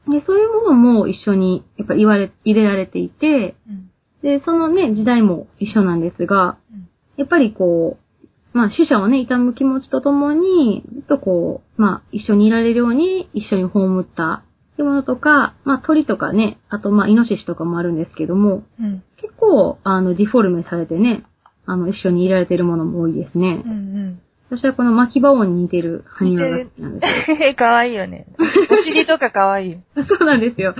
[0.09, 3.89] で、そういうものも一緒に、やっぱ言われ、入れられていて、うん。
[4.21, 6.89] で、そのね、時代も一緒なんですが、うん
[7.19, 8.08] やっぱりこう、
[8.53, 14.43] まあ死者をね、悼む気持ちとともに、ずっとこう、まあ一緒にいられるように一緒に葬った
[14.73, 19.03] ってものとか、まあ鳥とかね、あとまあイノシシとかもあるんですけども、うん。
[19.17, 21.25] 結構、あの、ディフォルメされてね、
[21.65, 23.69] あの、一緒にいられてるものも多いですねう。
[23.69, 24.21] ん。
[24.49, 27.55] 私はこの巻き場音に似てる埴輪が好きなんですうん。
[27.55, 28.25] かわいいよね。
[28.71, 29.77] お尻とかかわいいよ。
[29.95, 30.05] よ。
[30.05, 30.73] そうなんですよ。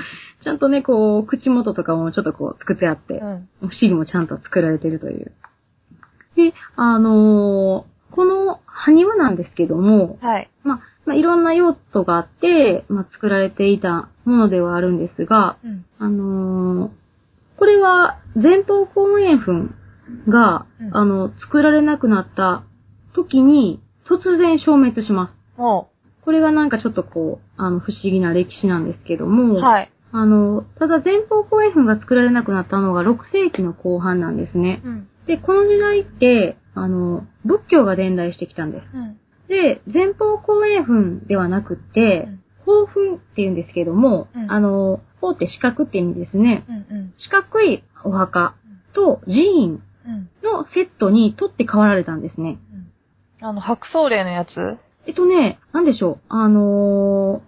[0.43, 3.49] ちゃんとね、こう、口元とかもちょっとこう作ってあってう、ん。
[3.67, 5.31] お尻もちゃんと作られてるという。
[6.49, 10.49] で、あのーこの埴輪なんですけども、はい。
[10.63, 15.85] まあ、まあ、いろんな用途があって、まあ、作られていたものではあるんですが、うん。
[15.99, 16.91] あのー
[17.57, 19.75] これは前方後円墳
[20.29, 22.63] が、うんあの、作られなくなった
[23.13, 25.59] 時に突然消滅します。
[25.59, 25.89] も
[26.23, 29.91] これがなんかちょっとこう、あの、不思議な歴史なんですけども、う、はい。
[30.13, 34.81] あの、ただ前方後円墳が作られなくなったのが6世紀の後半なんですね。
[34.85, 35.08] うん。
[35.29, 38.83] で、この時代って、あの、仏教が伝来してきたんです。
[38.93, 39.17] うん。
[39.47, 42.27] で、前方後円墳ではなくって
[42.67, 46.65] うん、方墳って言うんですけども、うんあの、方って四角って意味ですね。
[46.67, 46.97] うん。
[46.97, 47.13] うん。
[47.19, 48.55] 四角いお墓
[48.93, 50.29] と寺院うん。
[50.43, 52.57] のセットに取って代わられたんですね。
[53.41, 54.49] あの、白草霊のやつ？
[55.05, 56.19] えっとね、なんでしょう？
[56.29, 57.41] あのー、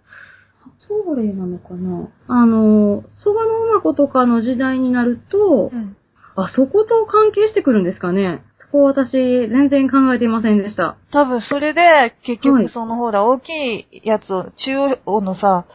[0.88, 2.10] そう霊なのかな？
[2.28, 5.98] あのー、蘇我の馬子とかの時代になると、ん。
[6.36, 10.98] あ、そこと関係してくるんですかねそこ私、全然考えていませんでした。
[11.12, 15.66] 多分、それで、結はい局、そのほら、大きいやつを、中央のさ、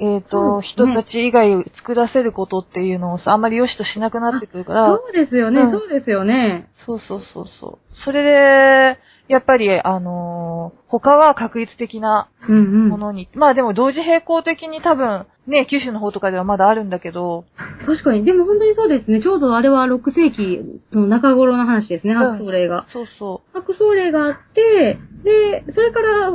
[0.00, 6.70] えっ、そと、ね人たち以外を作らせることっていうのをさ、あんまり良しとしなくなってくるから、そうですよね、うんそうですよね。
[6.86, 7.96] そうそうそうそう。
[8.04, 8.98] それで、
[9.28, 12.88] やっぱり、あのー他は確率的なうんうん。
[12.88, 17.44] ものに、まあでも同時並行的に多分、ね、九州の方とかではまだあるんだけど、
[17.86, 18.24] 確かに。
[18.24, 19.20] でも本当にそうですね。
[19.20, 22.86] ちょうどあれは6世紀の中頃の話ですね、ん白草霊が。
[22.92, 26.32] そうそ白草霊があって、で、それから、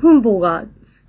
[0.00, 0.64] 墳墓が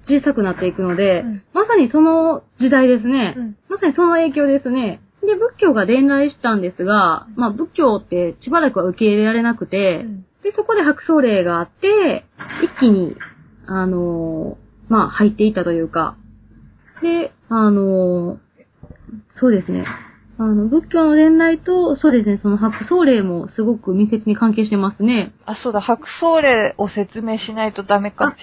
[0.08, 3.34] 小さくなっていくので、うんまさにその時代ですね。
[3.38, 5.02] うんまさにその影響ですね。
[5.22, 9.68] で、仏教が伝来したんですが、まあ仏教ってしばらくは受け入れられなくう。
[9.68, 12.26] て、うんで、そこで白草霊があって、
[12.64, 13.16] 一気に、
[13.66, 16.16] あのーまあ入っていったというか、
[17.06, 18.46] で、あのー
[19.40, 19.86] そうですね。
[20.38, 25.34] あの、仏教の伝来と、そうですね、その白草霊もすごく密接に関係してますね。
[25.46, 28.38] あ、そうだ、白草霊を説明しないとダメかもし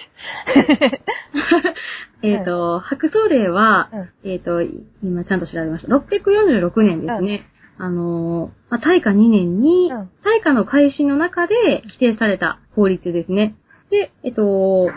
[2.23, 3.89] えっ、と、白草霊は、
[4.23, 4.61] うんえっ、と、
[5.03, 5.93] 今ちゃんと調べました。
[5.93, 7.47] 646年ですね。
[7.77, 13.55] あのーまあ、大化2年に、うん大化の改新の中で規定された法律ですね。
[13.91, 14.89] で、えっ、と、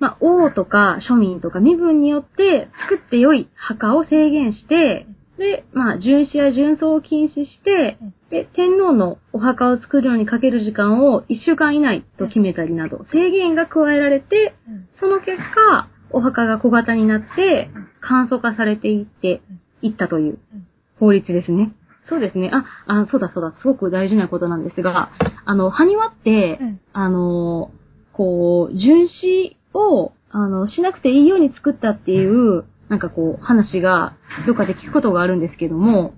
[0.00, 5.06] まあ、王とか庶民とか身分によって作って良い墓を制限して、
[5.38, 17.70] で、まあ、巡視や巡葬を禁止してうん、で、天皇のお墓を作るのにかける時間を1週間以内と決めたりなど、制限が加えられて、うんその結果、お墓が小型になって、
[18.00, 19.40] 簡素化されていって、
[19.80, 20.66] いったといううん
[20.98, 21.72] 法律ですね。
[22.10, 22.50] そうですね。
[22.52, 23.54] あ、あ、そうだそうだ。
[23.62, 25.10] すごく大事なことなんですが、
[25.46, 27.70] あの、埴輪って、うんあの、
[28.12, 34.14] こう、巡視を、あの、しなくていいように作ったっていう、なんかこう、話が、
[34.46, 36.14] どっかで聞くことがあるんですけども、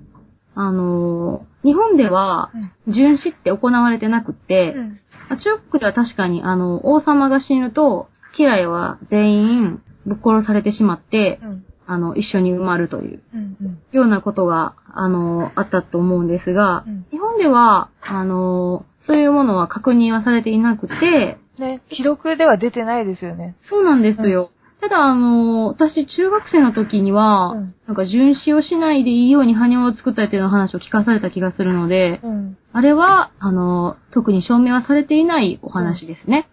[0.55, 2.51] あの、日本では、
[2.87, 4.89] 巡視って行われてなくって、うん。
[5.29, 11.65] まあ中国では確かに、あの、王様が死ぬと、家来は全員ぶっ殺されてしまって、うん。
[11.87, 13.57] あの、一緒に埋まるといううん。
[13.61, 13.79] うん。
[13.93, 23.57] ようなことが、あの、あったと思うんですが、うん日本では、あの、そういうものは確認はされていなくて、ね、記録では出てないですよね。
[23.69, 24.51] そうなんですよ。
[24.81, 32.57] ただ、あの、私、中学生の時には、うんなんか、巡視をしないでいいように埴輪を作ったっていう話を聞かされた気がするので、うん。
[32.73, 36.49] あれは、あの、特に証明はされていないお話ですね。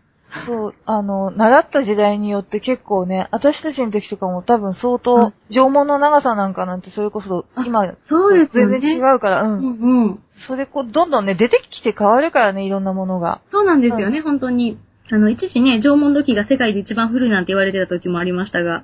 [0.46, 8.80] そう、あの、習った時代によって結構ね、私たちの時とかも多分相うん当、縄文の長さなんかなんてそれこそ、あ今、そうですよね。
[8.80, 9.46] 全然違うから、う。
[9.48, 10.20] うんんうん。
[10.48, 13.42] それこう、どんどんね、出てきて変わるからね、いろんなものが。
[13.52, 14.78] そうなんですよね、本当に。
[15.12, 18.84] あの、一時ね、縄文土器が世界で一番古いなんて言われてた時もありましたが、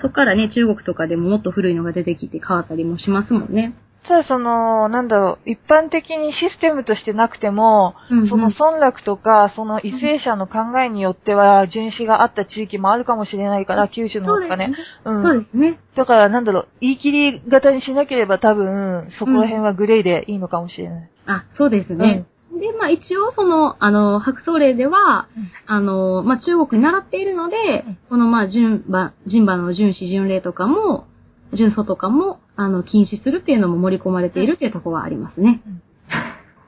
[0.00, 3.74] そこからね、中国とかでももっと古いのが出てきて変わったりもしますもんね。
[4.08, 14.72] ただその、なんだろう、一般的にシステムとしてなくても、うんうんその村落とか、その為政者の考えによっては、巡視があった地域もあるかもしれないから、九州の方とかね。
[15.04, 15.22] うん。
[15.22, 15.78] そうですね。
[15.94, 21.10] だから、なんだろう、言い切り型にしなければ多分、そこら辺はグレーでいいのかもしれない。
[21.26, 22.26] あ、そうですね。
[22.62, 31.06] で、まあ一応その、あの、白草令では、うんあの、まあ中国に習っているので、うんこのまあ順馬、人馬の巡視巡礼とかも、
[31.52, 35.60] 巡祖とかも、あの、禁止するっていうのも盛り込まれているっていうところはありますね。
[35.66, 35.82] うん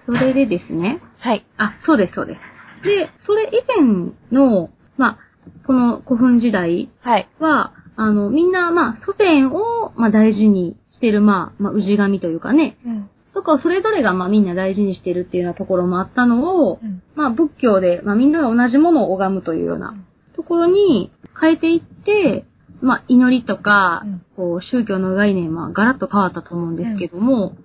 [0.06, 1.46] それでですね、はい。
[1.56, 2.40] あ、そうです、そうです。
[2.86, 4.68] で、それ以前の、
[4.98, 5.18] まあ、
[5.66, 7.28] この古墳時代はい。
[7.38, 13.10] は、あの、みんな、まあ、祖先を、まあ、大事にしてる、まあ、まあ、氏神というかね、うん。
[13.34, 17.02] とか、それぞれが、まあ、みんな大事にしてるっていうようなところもあったのを、うん。
[17.14, 19.94] まあ、仏教で、まあ、みんなが同じものを拝むというような
[20.36, 22.46] ところに変えていって、
[22.80, 27.56] まあ、祈りとか、うんこう、宗教の概念はガラッと変わったと思うんですけども、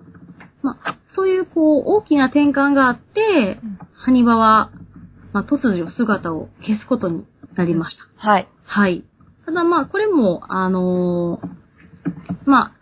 [0.62, 4.72] まあ、そういう、こう、大きな転換があって、うんハニバは、
[5.34, 7.26] まあ、突如姿を消すことに
[7.58, 8.30] なりました。
[8.30, 8.48] はい。
[8.64, 9.04] はい。
[9.46, 11.48] ただまあ、これも、あのー
[12.46, 12.79] まあ、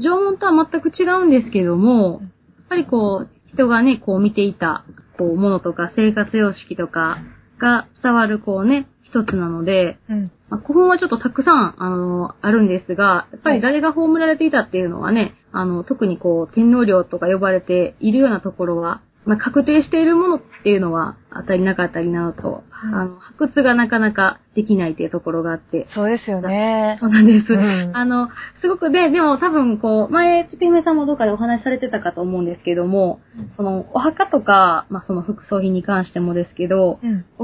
[0.00, 2.30] 縄文とは全く違うんですけども、やっ
[2.68, 4.84] ぱりこう、人がね、こう見ていた、
[5.18, 7.18] こう、ものとか生活様式とか
[7.60, 10.30] が伝わる、こうね、一つなので、うん。
[10.48, 22.94] まあ、古墳はちょっとたくさん、あのあるんですが、やっぱり誰が葬られていたっていうのはね、あの、特にこう、天皇陵とか呼ばれているようなところは、まあ、確定しているものっていうのは当たりなかったりなのと、うん。
[22.94, 26.96] あの、発掘がなかなかできないっていうところがあって、そうですよね。
[27.00, 27.52] そうなんです。
[27.52, 27.90] うん。
[27.94, 28.28] あの、
[28.60, 33.20] すごくで、でも多分こう、前、ちぴめさんもどっかでお話しされてたかと思うんですけども、
[33.56, 36.98] その、お墓とか、まあ、その副葬品に関してもですけど、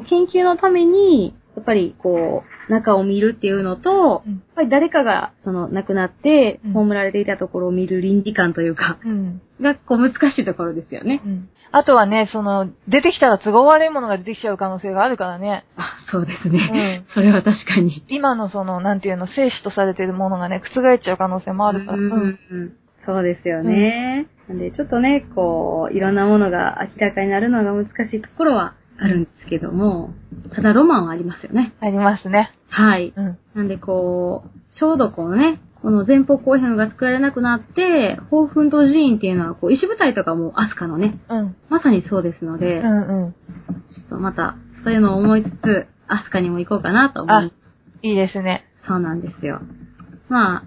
[0.09, 9.43] 研究のために、やっぱりこう、中を見るっていうのと、うんやっぱり誰かが、その、亡くなってうん、葬られていたところを見る倫理観というか、うん。
[9.61, 11.21] が、こう、難しいところですよね。
[11.25, 11.51] うん。
[11.73, 15.67] あとはね、その、出てきたら都合悪いものが出てきちゃう可能性があるからね。
[15.77, 17.05] あ、そうですね。
[17.13, 18.03] それは確かに。
[18.09, 21.99] 今のその、なんていうの、生死とされているものがね、覆っちゃう可能性もあるから。
[21.99, 22.73] うんうんうん
[23.05, 24.27] そうですよね。
[24.49, 30.11] なんで、ちょっとね、こう、いろんなものが明らかになるのが難しいところはあるんですけども、
[30.55, 31.75] ただロマンはありますよね。
[31.81, 32.53] ありますね。
[32.69, 33.13] はい。
[33.15, 33.39] うん。
[33.55, 41.57] なんで、こう、ちょうどこのね、この前方後編が作られなくなって、宝奮と寺院っていうのは、こう、石舞台とかもアスカのね、うん。
[41.69, 43.33] まさにそうですので、うんうん。
[43.33, 43.39] ちょ
[44.07, 47.53] っとまた、そういうのを思いつつ、アスカにも行こうかなと思います。
[48.03, 48.65] いいですね。
[48.89, 49.61] そうなんですよ。
[50.29, 50.65] まあ、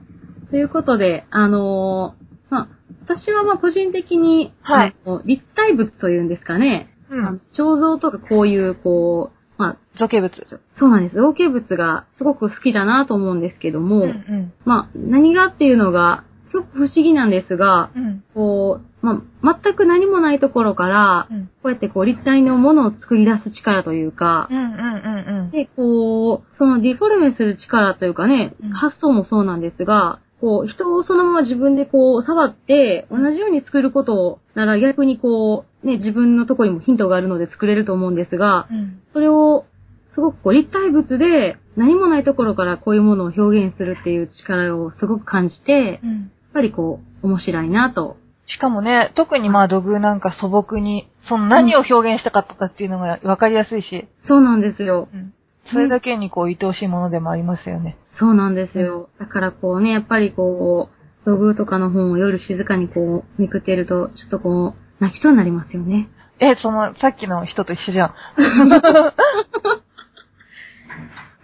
[0.52, 2.68] ということで、あのーまあ、
[3.04, 7.42] 私はまあ個人的に、はい立体物というんですかね、うん。
[7.54, 10.32] 彫像とかこういう、こう、まあ、造形物。
[10.80, 11.18] そうなんです。
[11.18, 14.54] 造形物がすごく好きだなと思うんですけども、うんうん。
[14.66, 18.24] まあ、何がっていうのが、すごく不思議なんですが、うん。
[18.34, 21.46] こう、まあ、全く何もないところから、うん。
[21.48, 38.78] こうやってこう立体のものを作り出す力というかう、んうんうんで、こう、そのディフォルメする力というかね、うん発想もそうなんですが、こう、人をそのまま自分でこう、触って、同じように作ることなら逆にこう、ね、自分のところにもヒントがあるので作れると思うんですが、うん。
[38.78, 39.02] うん。
[39.14, 39.66] それを、
[40.14, 46.32] すごくこう、立体物で、何もないところからこういうものを表現するっていう力をすごく感じて、やっうん。
[46.54, 48.18] ぱりこう、面白いなと。
[48.48, 55.08] しかもね、特にまあ土偶なんか素朴に、その何を表現したかったかっていうのが分かりやすいし、そうなんですよ。
[55.14, 55.34] うん。
[55.72, 57.98] それだけにこう愛おしいものでもありますよね。
[58.20, 59.10] そうなんですよ。
[59.20, 66.10] だからこうね、やっぱりこう、土偶とかの本を夜静かにこう、めくってると、ちょっとこう、泣きそうになりますよね。
[66.40, 68.10] え、その、さっきの人と一緒じゃん。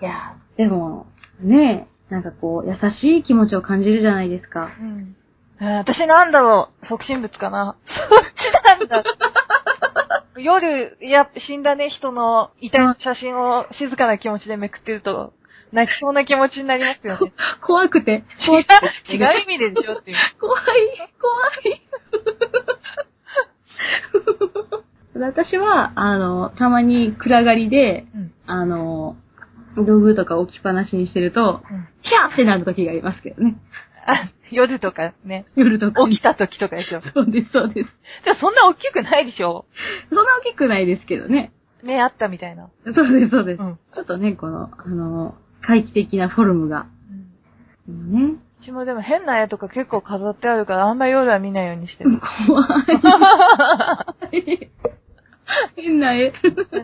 [0.01, 1.07] いやー、でも、
[1.41, 4.71] ねえ、なんかこう、優しい気持ちを感じるじゃないですか。
[4.79, 5.15] うん。
[5.61, 8.23] えー私なんだろう促進物かなそっ
[8.77, 9.03] ちなんだ。
[10.37, 15.31] 夜、いや、死んだね、人の遺体の写真を静かな気持ちでめくってると、
[15.75, 17.33] 泣きそうな気持ちになりますよね。
[17.61, 18.11] 怖くて。
[18.11, 18.23] 違う、
[19.13, 20.17] 違う意味ででしょっていう。
[20.39, 20.63] 怖い、
[21.19, 21.45] 怖
[21.75, 21.81] い。
[25.19, 28.31] 私は、あの、たまに暗がりで、うん。
[28.47, 29.17] あの、
[29.75, 31.87] 道具とか置きっぱなしにしてると、うん。
[32.01, 33.57] ヒャーってなる時がありますけどね。
[34.05, 35.45] あ、夜とかね。
[35.55, 36.15] 夜とかに。
[36.15, 37.01] 起きた時とかでしょ。
[37.01, 37.89] そうです、そうです。
[38.23, 39.65] じゃあそんな大きくないでしょ
[40.09, 41.51] そんな大きくないですけどね。
[41.83, 42.69] 目あったみたいな。
[42.85, 43.61] そうです、そうです。
[43.61, 43.79] うん。
[43.93, 45.35] ちょっとね、この、あの、
[45.65, 46.87] 怪奇的なフォルムが。
[47.87, 48.35] うんね。
[48.61, 52.19] うちもでも変な絵とか結構飾ってあるからあんま夜は見ないようにしてる。
[52.47, 52.65] 怖
[54.31, 54.69] い。
[55.75, 56.33] 変な絵。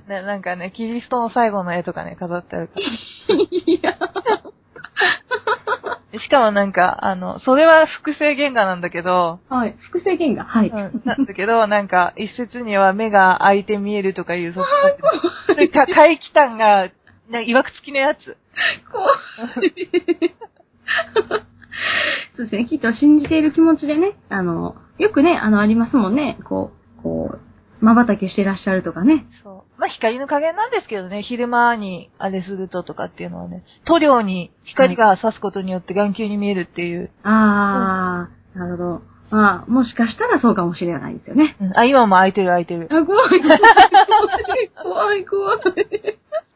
[0.07, 3.91] ね、なんかね、キリストの最後の絵とかね、飾ってあるかいや。
[3.91, 4.11] ら。
[6.19, 9.75] しかもなんか、あの、それは複製原画なんだけど、はい。
[9.79, 10.43] 複製原画。
[10.43, 10.69] はい。
[10.69, 14.63] うん、なんだけど、なんか、一説には目が開いて見えるとかいう、そ
[15.47, 16.89] それか、怪奇譚が、
[17.31, 18.37] なんか、曰く付きのやつ。
[18.91, 19.07] 怖
[19.63, 19.73] い。
[22.35, 22.65] そうですね。
[22.65, 26.37] きっと信じている気持ちでね、あの、よくね、あの、ありますもんね。
[26.43, 29.25] こう、こう、瞬きしてらっしゃるとかね。
[29.43, 29.79] そう。
[29.79, 37.09] まあ、光の加減なんですけどね、昼間にあれするととかっていうのはね、塗料に光が差すことによって眼球に見えるっていう。
[37.23, 39.01] あー、なるほど。
[39.31, 41.55] まあ、もしかしたらそうかもしれないですよね。
[41.59, 42.87] うん、あ、今も開いてる開いてる。
[42.91, 43.29] あ、怖い。
[44.83, 45.59] 怖い、怖い。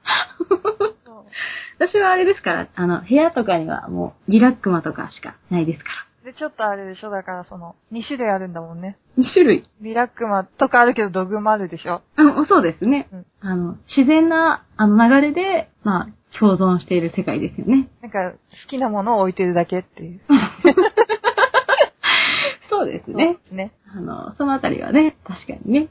[1.78, 5.90] 私はあれですから、あの、部屋とかにはもう、リラックマとかしかないですか
[6.24, 7.10] で、ちょっとあれでしょ？
[7.12, 8.98] だからその、2種類あるんだもんね。
[9.18, 9.24] ら。
[9.24, 9.70] 2種類。
[9.82, 12.02] リラックマとかあるけどドグマあるでしょ？
[12.16, 13.08] あそうですね。
[13.12, 16.08] うんあの、自然な、あの、流れで、まあ、
[16.40, 17.90] 共存している世界ですよね。
[18.02, 18.38] なんか、好
[18.70, 20.22] きなものを置いてるだけっていう。
[22.70, 23.38] そうですね。
[23.48, 23.72] そうね。
[23.96, 25.88] あの、そのあたりはね、確かにね。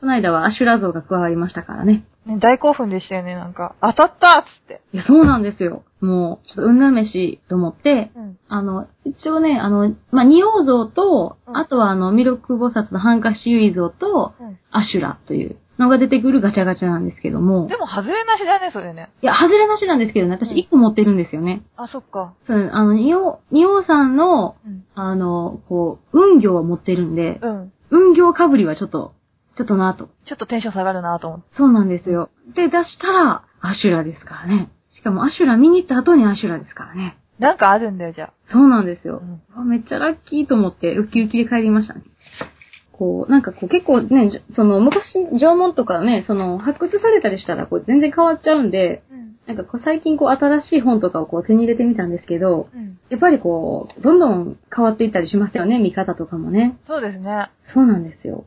[0.00, 2.04] この間はアシュラ像が加わりましたからね。
[2.28, 3.74] ね大興奮でしたよね、なんか。
[3.80, 4.80] 当たったっつって。
[4.92, 5.84] いや、そうなんですよ。
[6.00, 8.38] もう、ちょっと運試しと思って、うん。
[8.48, 14.58] あの、一応ね、あの、まあ、仁王像と、うんあとはあの、弥勒菩薩のハンカシユイ像と、うん。
[14.70, 19.10] アシュラというのが出てくるガチャガチャなんですけども、でも、外れなしだね、それね。
[19.22, 21.62] いや、外れなしなんですけどね、私うん一個持ってるんですよね。
[21.76, 22.34] あ、そっか。
[22.46, 24.84] そう、あの、仁王、仁王さんの、うん。
[24.94, 27.72] あの、こう、運行を持ってるんで、うん。
[27.90, 29.14] 運行かぶりはちょっと、
[29.58, 30.08] ちょっとなと。
[30.24, 31.46] ちょっとテンション下がるなと思って。
[31.56, 32.30] そうなんですよ。
[32.54, 34.70] で、出したら、アシュラですからね。
[34.92, 37.18] しかも、アシュラ見に行った後にアシュラですからね。
[37.40, 39.08] なんかあるんだよ、じゃそうなんですあ。
[39.08, 39.24] よう。
[39.24, 39.42] ん。
[39.60, 42.02] あめっちゃラッキーと思って、ウキウキで帰りましたね。
[42.92, 49.36] こう、なんかこう結構ね、その昔、縄文とかね、その発掘されたりしたらこう全然変わっちゃうんで、うん。
[49.46, 52.98] なんかこう最近こう新しい本とかをこう手に入れてみたんですけど、うん。
[53.08, 56.78] やっぱりこう、どんどん変わっていったりしますよね、見方とかもね。
[56.86, 57.50] そうですね。
[57.72, 58.44] そうなんですよ。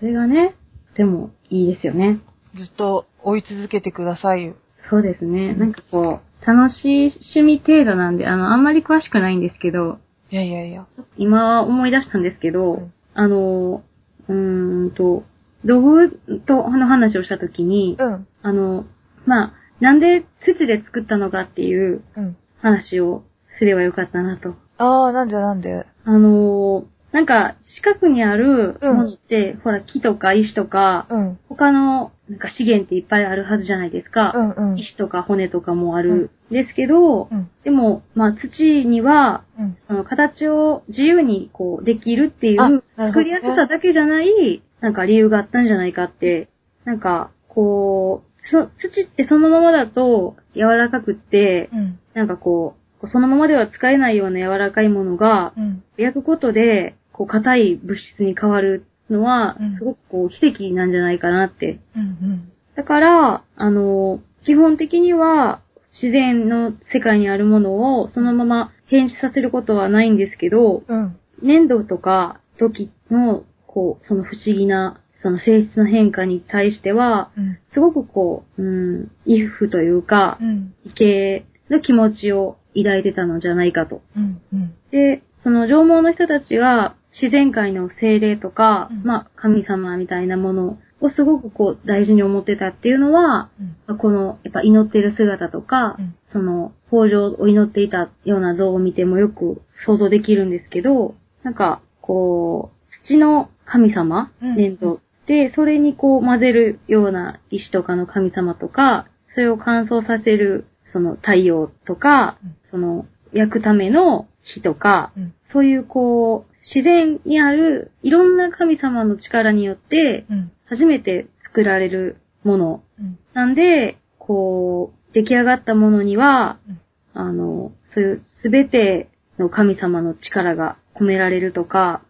[0.00, 0.54] それがね、
[0.96, 2.20] でもいいですよね。
[2.56, 4.54] ずっと追い続けてくださいよ。
[4.90, 5.54] そうですね。
[5.54, 9.98] なんかこう、楽しい趣味程度なんで、あの、あんまり詳しくないんですけど、
[10.30, 10.86] いやいやいや。
[11.16, 13.82] 今思い出したんですけど、うんあの、
[14.28, 15.24] うーんと、
[15.64, 16.10] 土偶
[16.46, 18.28] との話をしたときに、うん。
[18.42, 18.84] あの、
[19.26, 22.36] まあ、なんで土で作ったのかっていううん。
[22.60, 23.24] 話を
[23.58, 24.54] すればよかったなと。
[24.78, 25.84] ああ、なんでなんで？
[26.04, 31.38] あの、なんか、近くにあるものって、ほら、木とか石とか、うん。
[31.48, 34.32] 他のなんか資源っていっぱいあるはずじゃないですか。
[34.34, 34.78] うんうん。
[34.78, 37.50] 石とか骨とかもあるんですけど、うん。
[37.64, 39.76] でも、まあ、土には、うん。
[39.86, 46.48] その形を自由にこうできるっていあう作りやすさだけじゃない、なんか理由があったんじゃないかって、
[46.84, 51.98] なんか、こう、そ土ってそのままだと柔らかくって、うん。
[52.12, 55.82] なんかこう、そのままでは使えないような柔らかいものが、うん。
[55.96, 61.80] 焼くことで、こう、硬い物質に変わるのはうん、すごくこう、奇跡なんじゃないかなって。
[61.96, 62.52] うん。
[62.76, 65.60] だから、あの、基本的には、
[66.00, 71.18] 自然の世界にあるものをそのまま変質させることはないんですけど、うん。
[71.42, 77.58] 粘土とか土器の、こう、その不思議な、その性質の変化に対しては、うん。
[77.72, 80.74] すごくこう、うん、イフというかう、ん。
[80.84, 84.02] 畏敬の気持ちを抱いてたのじゃないかと。
[84.16, 84.40] うん。
[84.52, 84.74] うん。
[84.92, 93.50] で、その縄文の人たちが自然界の精霊とか、うんまあ、神様みたいなものをすごくこう大事に思ってたっていうのは、
[93.88, 93.98] うん。
[93.98, 115.34] この、やっぱ祈ってる姿とか、うんその、豊穣を祈っていたような像を見てもよく想像できるんですけど、なんか、こう、土の神様、うん粘土で、それにこう混ぜるような石とかの神様とか、それを乾燥させる、その太陽とか、うんその、焼くための火とか、うん。
[115.52, 120.52] そういうこう、自然にあるいろんな神様の力によって、うん。
[120.66, 123.18] 初めて作られるものうん。
[123.34, 126.80] なんで、こう、出来上がったものには、うん
[127.14, 132.02] あの、そういうすべての神様の力が込められるとか、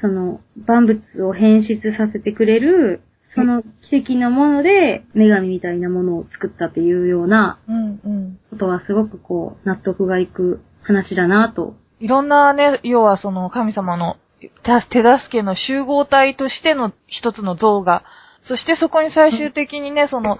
[0.00, 3.02] その万物を変質させてくれる、
[3.34, 8.00] その奇跡のもので女神みたいなものを作ったっていうようなうん。
[8.04, 8.38] うん。
[8.50, 14.16] ことはすごくこう納得がいく話だなといろんなね、要はその神様の
[14.64, 18.02] た手助けの集合体としての一つの像が、
[18.48, 20.38] そしてそこに最終的にね、その、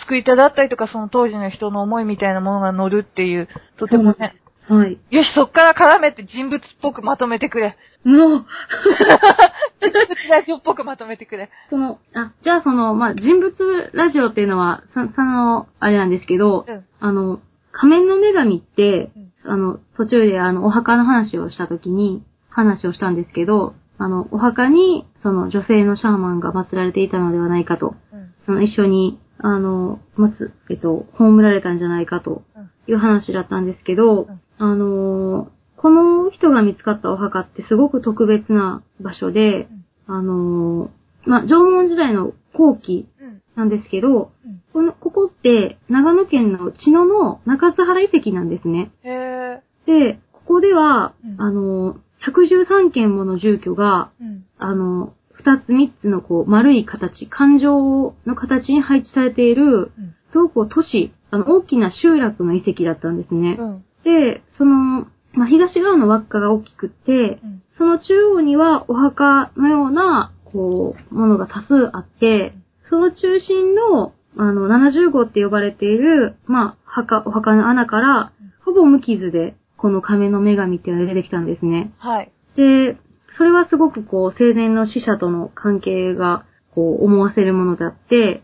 [0.00, 3.48] 作り手だったりとか、その当時の人の思いみたいなものが乗るっていう、
[3.78, 4.34] とてもね、
[4.68, 4.98] はい。
[5.10, 7.76] よし、そっから絡めて人物っぽくまとめてくれ。
[8.02, 8.46] もう、
[9.80, 11.48] 人物ラジオっぽくまとめてくれ。
[11.70, 16.84] その、あ、じゃあその、まあ、人物ラジオっていうのは、さ、その、あれなんですけど、うん。
[16.98, 17.40] あの、
[17.74, 19.10] 仮面の女神って
[19.44, 28.34] うん、あの、途中であの、お墓の話をしたときに、話をしたんですけど、あの、お墓に、その女性のシャーマンが祀られていたのではないかと、うん。
[28.46, 32.70] その一緒に、あの、まつ、えっと、葬られたんじゃないかとうん。
[32.86, 34.40] いう話だったんですけど、うん。
[34.58, 39.68] あのーこの人が見つかったお墓ってすごく特別な場所で、
[40.06, 43.42] あのーまあ、縄文時代の後期うん。
[43.54, 44.28] なんですけど、うん
[44.74, 48.90] この、ここって長野県の茅野の中津原遺跡なんですね。
[49.04, 54.24] へで、ここでは、うんあのー113件もの住居が、ー。
[54.24, 54.44] うん。
[54.58, 60.14] あの、二つ三つのこう丸い形、環状の形に配置されている、うん。
[60.32, 63.56] すごく都市、あの、大きな集落の遺跡だったんですね。
[63.58, 63.84] うん。
[64.04, 67.62] で、その、まあ、東側の輪っかが大きくって、うん。
[67.76, 72.54] その中央にはお墓のような、こう、ものが多数あって、
[72.88, 78.32] その中心の、あの、70号って呼ばれている、まあ、墓、お墓の穴から、
[78.64, 81.92] ほぼ無傷で、この亀の女神っていうのが出てきたんですね。
[81.98, 82.32] はい。
[82.56, 82.96] で、
[83.36, 88.42] それはすごくこう、生前の死者との関係が、こう、思わせるものであって、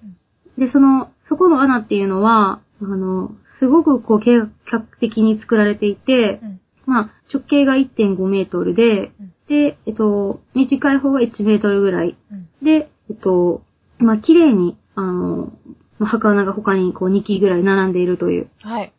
[0.59, 6.61] で、その、そこの穴っていうのは、あの、すごくこう、計画的に作られていてう、ん。
[6.86, 12.16] まあ、直径が1.5メートルでうん、で、えっと、短い方が1メートルぐらい。
[12.30, 12.49] うん。
[12.64, 13.62] で、えっと、
[13.99, 15.53] まあ、綺麗に、あの、
[15.99, 18.51] まあ墓穴が他にこう2基ぐらい並んでいるという。
[18.63, 18.93] はい。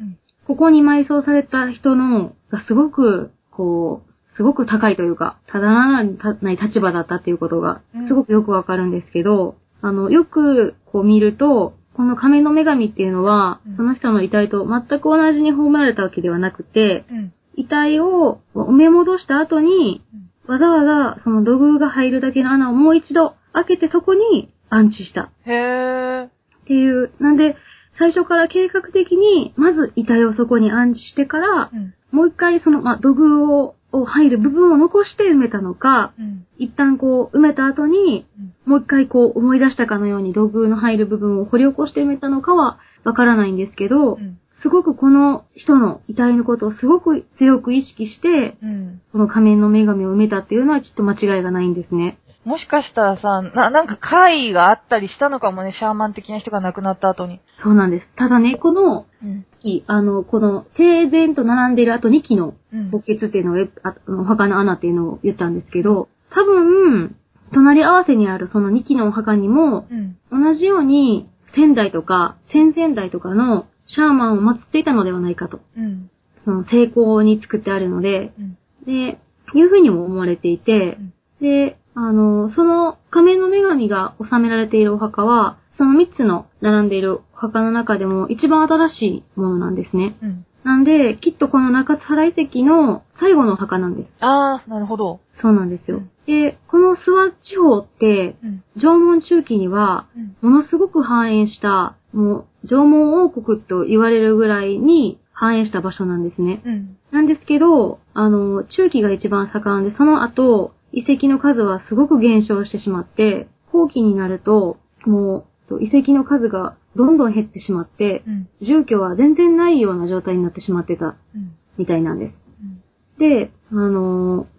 [0.00, 0.18] うん。
[0.46, 17.32] ここに埋葬された人の、がすごく、こう、すごく高いというか、ただならない立場だったっていうことがうん、すごくよくわかるんですけど、あの、よくこう見ると、この仮面の女神っていうのはうん、その人の遺体と全く同じに葬られたわけではなくて、うん。
[17.56, 20.84] 遺体を埋め戻した後に、うんわざわ
[21.14, 26.26] ざその土偶が入るだけの穴をもう一度開けてそこに安置したへー。
[26.26, 26.30] っ
[26.66, 27.12] ていう。
[27.20, 27.56] なんで、
[27.98, 31.94] 最初から計画的に、まず遺体をそこに安置してから、うん。
[32.10, 36.46] もう一回その、まあ、土偶を、を入る部分を残して埋めたのか、うん。
[36.58, 44.40] 一旦こう埋めた後に、うんもう一回こう思い出したかのように土偶の入る部分を掘り起こして埋めたのかはわからないんですけど、うん。
[44.66, 49.00] すごくこの人の遺体のことをすごく強く意識して、うん。
[49.12, 52.18] この仮面の女神を埋めたっていうのはきっと間違いがないんですね。
[52.44, 57.40] もしかしたらさ、な、なんか会があったりしたのかもね、シャーマン的な人が亡くなった後に。
[57.62, 58.08] そうなんです。
[58.16, 59.46] ただね、このうん。
[59.62, 62.90] 木、あの、この整然と並んでいるあと2基のうん。
[62.90, 67.14] 墓穴っていうのを、えああのお墓の穴っていうのを言ったんですけど、多分、
[67.52, 70.16] 隣り合わせにあるその2基のお墓にも、うん。
[70.30, 75.60] 同じように、仙台とか、先々代とかのシャーマンを祀っていたのではないかと。
[75.76, 76.10] うん。
[76.44, 78.58] その成功に作ってあるので、うん。
[78.86, 79.18] で、
[79.54, 80.98] いうふうにも思われていて、
[81.40, 90.16] で、あの、その仮面の女神が収められているお墓は、その3つの並んでいるお墓の中でも一番新しいものなんですね。
[90.22, 90.46] うん。
[90.64, 94.08] なんで、きっとこの中津原遺跡の最後のお墓なんです。
[94.20, 95.20] あー、なるほど。
[95.40, 96.10] そうなんですようん。
[96.26, 98.64] で、この諏訪地方って、うん。
[98.76, 100.08] 縄文中期には、
[100.42, 100.50] うん。
[100.50, 106.62] ものすごく繁栄した、もう、縄文王国と言われるぐらいに繁栄した場所なんですね。
[106.64, 106.96] うん。
[107.12, 118.48] なんですけど、あの、中期が一番盛んで、その後、遺跡の数はすごく減少してしまって、後期になると、もう、遺跡の数がどんどん減ってしまって、うん。
[118.62, 121.56] 住居は全然ないような状態になってしまってたうん。
[121.76, 122.34] みたいなんです。
[122.62, 123.18] うん。
[123.18, 124.56] で、あのー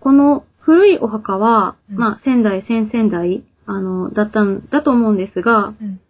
[0.00, 6.00] この古いお墓は、うんまあ、仙台、先々代、あの、だったんだと思うんですが、うん。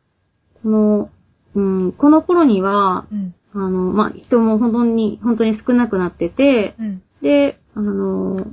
[0.63, 1.11] この、
[1.55, 3.35] うん、この頃には、うん。
[3.57, 7.03] あの、まあ、人も本当に、本当に少なくなってて、うん。
[7.23, 8.47] で、あの、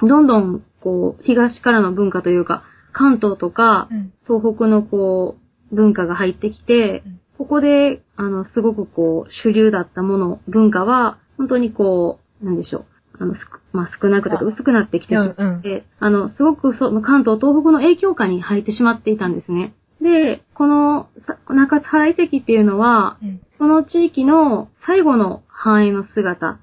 [0.00, 4.12] どんどん、こう、東からの文化というか、関東とかう、ん。
[4.26, 5.36] 東北のこ
[5.70, 12.84] う、文化が入ってきてうん、ここで、あの、すごくこう、主流だったもの、文化は、本当にこう、なんでしょう。
[13.18, 19.74] あの、すくまあ、少なくというかあ薄くなってきてしまって、うんうんあの、すごくその関東、東北の影響下に入ってしまっていたんですね。
[20.06, 23.40] で、この、さ中津原遺跡っていうのは、うん。
[23.58, 26.58] その地域の最後の繁栄の姿。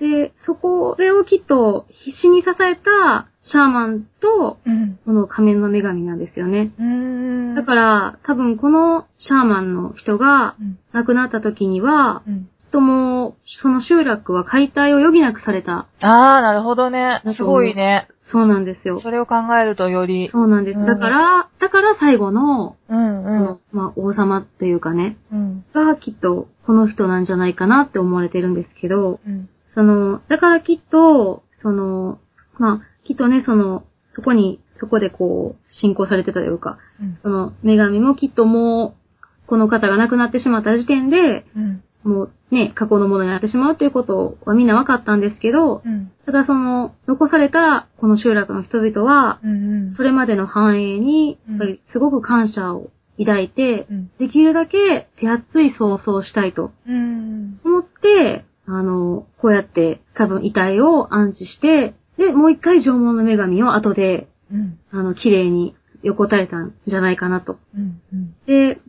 [0.00, 4.98] で、そこ、れをきっと必死に支えたシャーマンと、うん。
[5.04, 6.72] この仮面の女神なんですよね。
[6.78, 7.54] うーん。
[7.54, 10.78] だから、多分このシャーマンの人がうん。
[10.92, 12.48] 亡くなった時には、うん。
[12.80, 15.86] もう、その集落は解体を余儀なくされた。
[16.00, 18.08] あー、なるほどねすごいね。
[18.32, 19.00] そうなんですよ。
[19.00, 20.30] それを考えるとより。
[20.32, 20.78] そうなんです。
[20.78, 25.64] うんだから、だから最後の、うんこの、まあ、王様というかね、うん。
[25.72, 29.48] がきっとこの人なんじゃないかなって思われてるんですけど、うん。
[29.74, 32.18] その、だからきっと、その、
[32.58, 33.84] まあ、きっとね、その、
[34.14, 37.18] そこに、そこでこう、信仰されてたというか、うん。
[37.22, 38.96] その、女神もきっとも
[39.44, 41.82] う、この方が亡くなってしまった時点で、うん。
[42.02, 46.12] もうね、過去のものになってしまうということはみんな分かったんですけど、うん。
[46.24, 49.94] ただその、残されたこの集落の人々は、うん。
[49.96, 54.10] それまでの繁栄に、うんやっぱりすごく感謝を抱いて、うん。
[54.18, 57.60] できるだけ手厚い葬送をしたいとうん。
[57.64, 64.78] 思って、あの、こうやって多分遺体を安置して、で、もう一回縄文の女神を後で、うん。
[64.92, 67.58] あの、綺麗に横たれたんじゃないかなと。
[67.74, 68.00] うん。
[68.12, 68.34] うん。
[68.46, 68.80] で、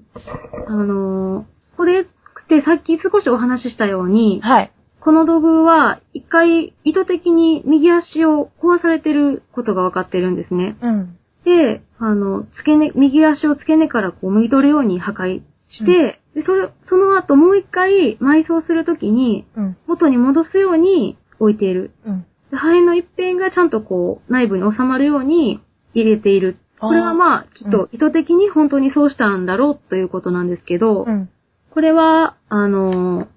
[0.67, 2.05] あのこれ
[2.47, 4.71] ってさっき少しお話ししたように、はい。
[5.01, 10.77] この土偶は一回意図的に右足を壊されてることが分かってるんですね。
[10.81, 11.17] うん。
[11.45, 19.77] で、あの、付け根、右足を付け根からこう剥ぎ取るように破壊して、で、それ、その後もう一回埋葬するときにうん。
[19.87, 21.91] 元に戻すように置いている。
[22.05, 22.25] うん。
[22.49, 25.61] での一辺がちゃんとこう内部に収まるように
[25.93, 26.57] 入れている。
[26.79, 31.29] これはまあ、きっと意図的に本当にそうしたんだろうということなんですけど、うん。
[31.77, 33.27] これは、あのー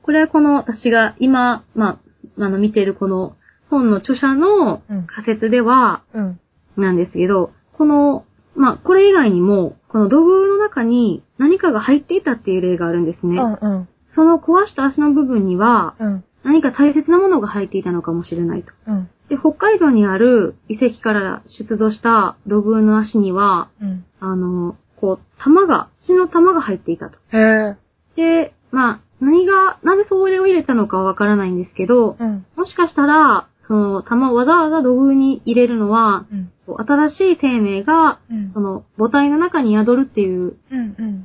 [0.00, 2.00] これはこの私が今、ま
[2.38, 3.36] あ、あの見てるこの
[3.68, 6.40] 本の著者のうん仮説では、うん。
[6.78, 8.24] なんですけど、この、
[8.56, 13.36] まあ、これ以外にも、この土偶の中に何かが入っていたっていう例があるんですね。
[13.38, 13.58] うん。
[13.60, 13.88] うん。
[14.14, 16.24] その壊した足の部分には、うん。
[16.42, 18.72] 何か大切なものが入っていたのかもしれないと。
[18.86, 19.10] うん。
[19.28, 24.06] で、北海道にある遺跡から出土した土偶の足には、うん。
[24.20, 27.18] あの、こう、玉が、血の玉が入っていたと。
[27.36, 27.76] へえ。
[28.20, 32.46] で、まあ、何が、なぜそれを入れたのかはわからないんですけど、うん。
[32.56, 36.52] もしかしたら、その玉をわざわざ土偶に入れるのは、うん。
[36.86, 38.60] 新しい生命が、うんそ。
[38.60, 40.56] の母体の中に宿るっていう。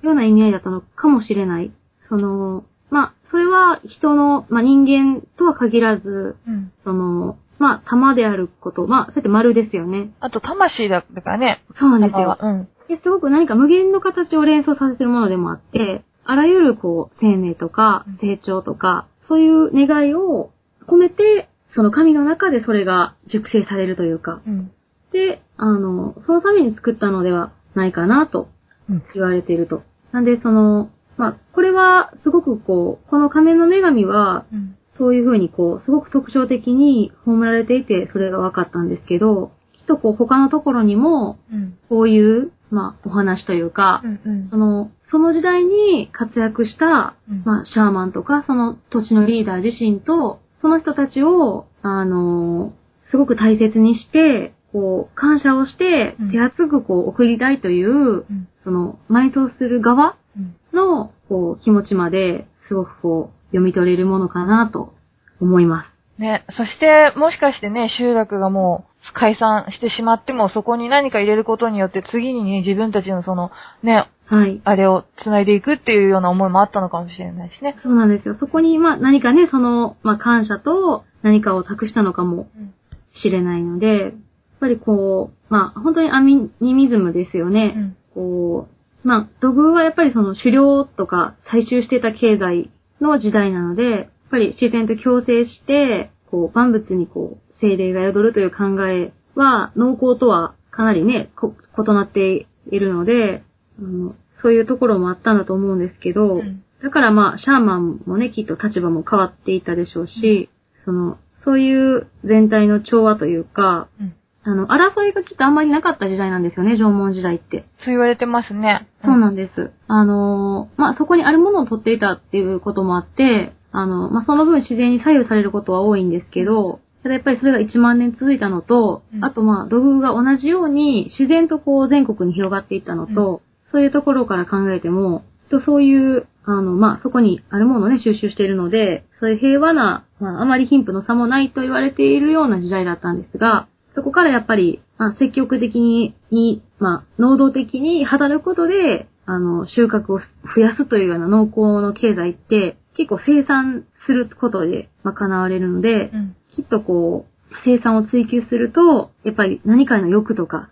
[0.02, 1.72] ような意味合いだったのかもしれない。
[2.10, 6.72] その、まあ、それは人の、まあ、人間とは限らず、うん。
[6.84, 10.12] その、まあ、玉であること、まあ、そうやって丸ですよね。
[10.20, 11.64] あと、魂だからね。
[11.80, 12.38] そうなんですよ。
[12.40, 12.68] うん。
[12.88, 20.52] ですごく何か無限の形を連想させてるものでもあって、あらゆるこう、生命とかうん成長とか、そういう願いを
[20.88, 24.72] 込めて、その神の中でそれが熟成されるというか、うん。
[25.12, 28.50] で、あの、そのために作ったのではないかなと
[28.90, 29.84] うん言われていると。
[30.12, 34.78] なんで、その、まあ、これはすごくこう、この仮面の女神は、うん。
[34.98, 41.78] そういうふうにこう、すごく特徴的に葬られていて、それが分かったんですけど、きっとこう、他のところにも、うん。
[41.90, 44.20] こういう、まあ、お話というか、うん。
[44.26, 44.58] うんそ。
[44.58, 52.74] の、その時代に活躍した、うんまあ、シャーマンとか、その土地のリーダー自身と、その人たちを、あの
[53.12, 58.48] すごく大切にして、こう、感謝をしてうん、手厚くこう、送りたいという、うん。
[58.66, 60.56] その、埋葬する側うん。
[60.74, 64.94] の、こう、気持ちまで、すごくこう、読み取れるものかなと
[65.40, 66.22] 思います。
[66.22, 73.52] ね、そして、もしかしてね、集落がもう解散してしまっても、そこに何か入れることによって、次にね、自分たちのその、
[73.84, 74.62] ね、はい。
[74.64, 77.78] あれを繋いでいくっていうような思いもあったのかもしれないしね。
[77.84, 78.36] そうなんですよ。
[78.40, 82.74] そこに、まあ、何かね、その、まあ、感謝と何かを託したのかもうん。
[83.22, 84.12] しれないので、やっ
[84.60, 87.74] ぱりこう、まあ、本当にアミニミズムですよね。
[87.76, 87.98] うん。
[88.14, 88.68] こ
[89.04, 103.44] う、まあ、土偶はやっぱりその狩猟とか採集していた経済の時代なので、やっぱり自然と共生して、こう、万物にこう、精霊が宿るという考えは、農耕とはかなりね、こ異なっているので、
[103.80, 110.50] あのそういうところもあったんだと思うんですけど、うんだからまあ、シャーマンもね、きっと立場も変わっていたでしょうし、
[110.86, 114.16] その、そういう全体の調和というか、うん。
[114.44, 117.66] あの、争いがきっとあんまりなかった時代なんですよね、縄文時代って。
[117.80, 118.88] そう言われてますね。
[119.04, 119.72] そうなんんです。
[119.88, 133.42] あのーまあ、そこにあるものを取っていたっていうこともあって、あの、まあ、その分自然に左右されることは多いんですけど、ただやっぱりそれが1万年続いたのと、うんあとまあ、土偶が同じように自然とこう全国に広がっていったのと、
[133.72, 150.20] そういうところから考えても、とそういう、あの、まあ、そこにあるものをね、収集しているので、そういう平和な、まあ、あまり貧富の差もないと言われているような時代だったんですが、そこからやっぱり、まあ、積極的に、にまあ、能動的に働くことで、あの、収穫を
[150.56, 156.36] 増やすというような農耕の経済って、結構生産することで賄われるので、うん。
[156.56, 160.70] きっとこう、生産を追求すると、やっぱり何かの欲とか、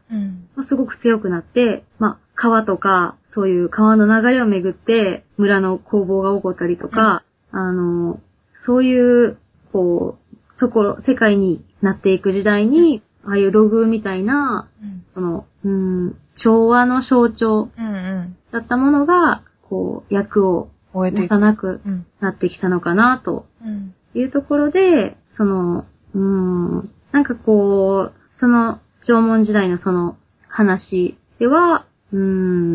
[0.67, 8.19] すごく強くなって、まあ、川とか、そういう川の流れをめぐって、村の攻防が起こったりとか、あの、
[8.65, 9.37] そういう、
[9.71, 15.05] こう、ところ、世界になっていく時代に、ああいう土偶みたいな、うん。
[15.13, 18.37] その、うん、調和の象徴うんうん。
[18.51, 21.27] だったものが、こう、役を持。
[21.27, 22.05] たなくうん。
[22.19, 23.93] なってきたのかな、とうん。
[24.13, 30.17] いうところで、その、うーん、なんかこう、その縄文時代のその
[30.47, 32.19] 話では、うー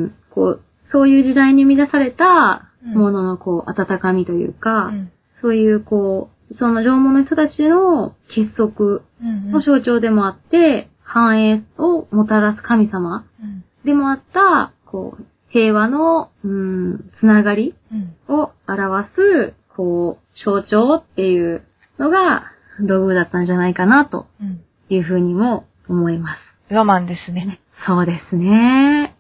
[0.07, 5.13] ん、こう、そういう時代に生み出されたもののこう、温かみというか、うん。
[5.41, 9.51] そういうこう、その縄文の人たちの結束うん。
[9.51, 13.65] の象徴でもあって、繁栄をもたらす神様うん。
[13.85, 16.51] でもあった、こう、平和の、うー
[16.95, 18.17] ん、つながりうん。
[18.35, 21.63] を表す、こう、象徴っていう
[21.99, 24.61] のが、道具だったんじゃないかな、とうん。
[24.89, 26.75] いうふうにも思います。
[26.75, 27.61] ロマンですね。
[27.87, 29.15] そうですね。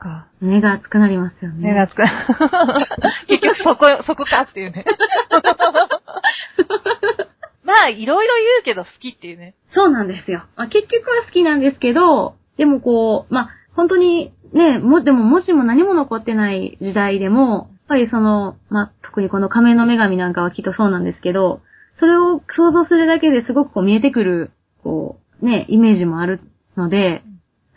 [0.00, 0.26] か。
[0.40, 1.68] 目が熱くなりますよね。
[1.72, 2.02] 目がつく。
[3.28, 4.84] 結局そこ、そこかっていうね。
[7.62, 9.54] まあ、いろいろ言うけど好きっていうね。
[9.72, 10.42] そうなんですよ。
[10.56, 21.60] まあ、結局は好きなんですけど、でもこう、まあ、本当にね、も、でも文字も何も残ってない時代でも、やっぱりその、まあ、特にこの仮面の女神なんかはきっとそうなんですけど、
[22.00, 24.50] それを想像するだけですごくこう見えてくる、
[24.82, 26.40] こう、ね、イメージもある
[26.76, 27.22] ので、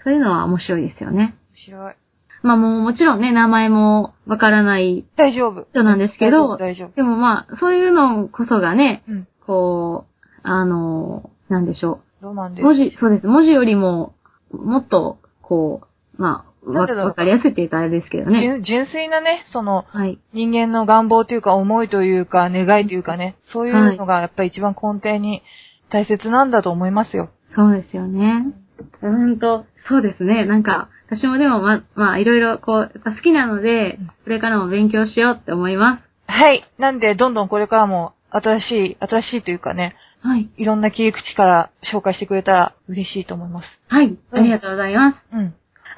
[0.04, 1.36] そういうのは面白いですよね。
[1.52, 1.95] 面白い。
[2.41, 5.66] まあもうもちろんね、名前もわからない大丈夫。
[5.72, 6.95] 人なんですけど、大丈夫。
[6.95, 9.28] でもまあ、そういうのこそがね、うん。
[9.45, 12.56] こう、あの、なんでしょロマンう。
[12.56, 12.64] です。
[12.64, 13.28] 文字、そうです。
[13.28, 14.14] 文字よりも、
[14.52, 15.82] もっと、こ
[16.18, 18.41] う、まあ、わかりやすいって言ったらあれですけどね。
[18.41, 20.19] 純純粋なね、その、はい。
[20.34, 25.44] 人間の願望というか思いというか願いというかね、そういうのがやっぱり一番根底に
[25.90, 27.30] 大切なんだと思いますよ。
[27.56, 28.53] そうですよね。
[29.02, 30.45] うーんと、そうですね。
[30.45, 36.64] なんか、私もでもま、まあ、いろいろこう、やっぱ好きなのでうん、これからも勉強しようって思いまはい。
[36.80, 40.27] なんで、どんどんこれからも新しい、新しいというかね、す。
[40.27, 40.49] はい。
[40.57, 43.68] いろんな切り口から紹介してくれたら嬉しいと思います。
[43.88, 44.18] はい。
[44.31, 45.18] ありがとうございます。
[45.34, 45.41] うん。
[45.41, 45.52] あ、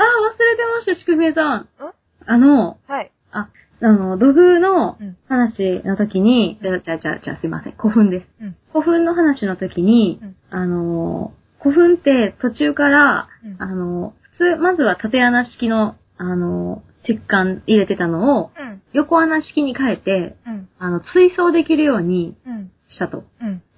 [0.04, 1.62] 忘れてました、ちくべえさん。
[1.62, 1.68] ん？
[2.26, 3.12] あの、はい。
[3.32, 3.50] あ、
[3.82, 7.74] あの、土偶のうん話の時に、じゃあ、じゃあ、じゃあ、じゃあすいません。
[7.78, 8.28] 古墳です。
[8.42, 8.56] うん。
[8.72, 18.82] 古墳の話の時に、うんあの、古墳って途中から、うんあの、普通、まずは縦穴式の、あの、石棺入れてたのを、うん。
[18.94, 20.70] 横穴式に変えて、うん。
[20.80, 22.72] あの、追走できるようにうん。
[22.90, 23.24] したと。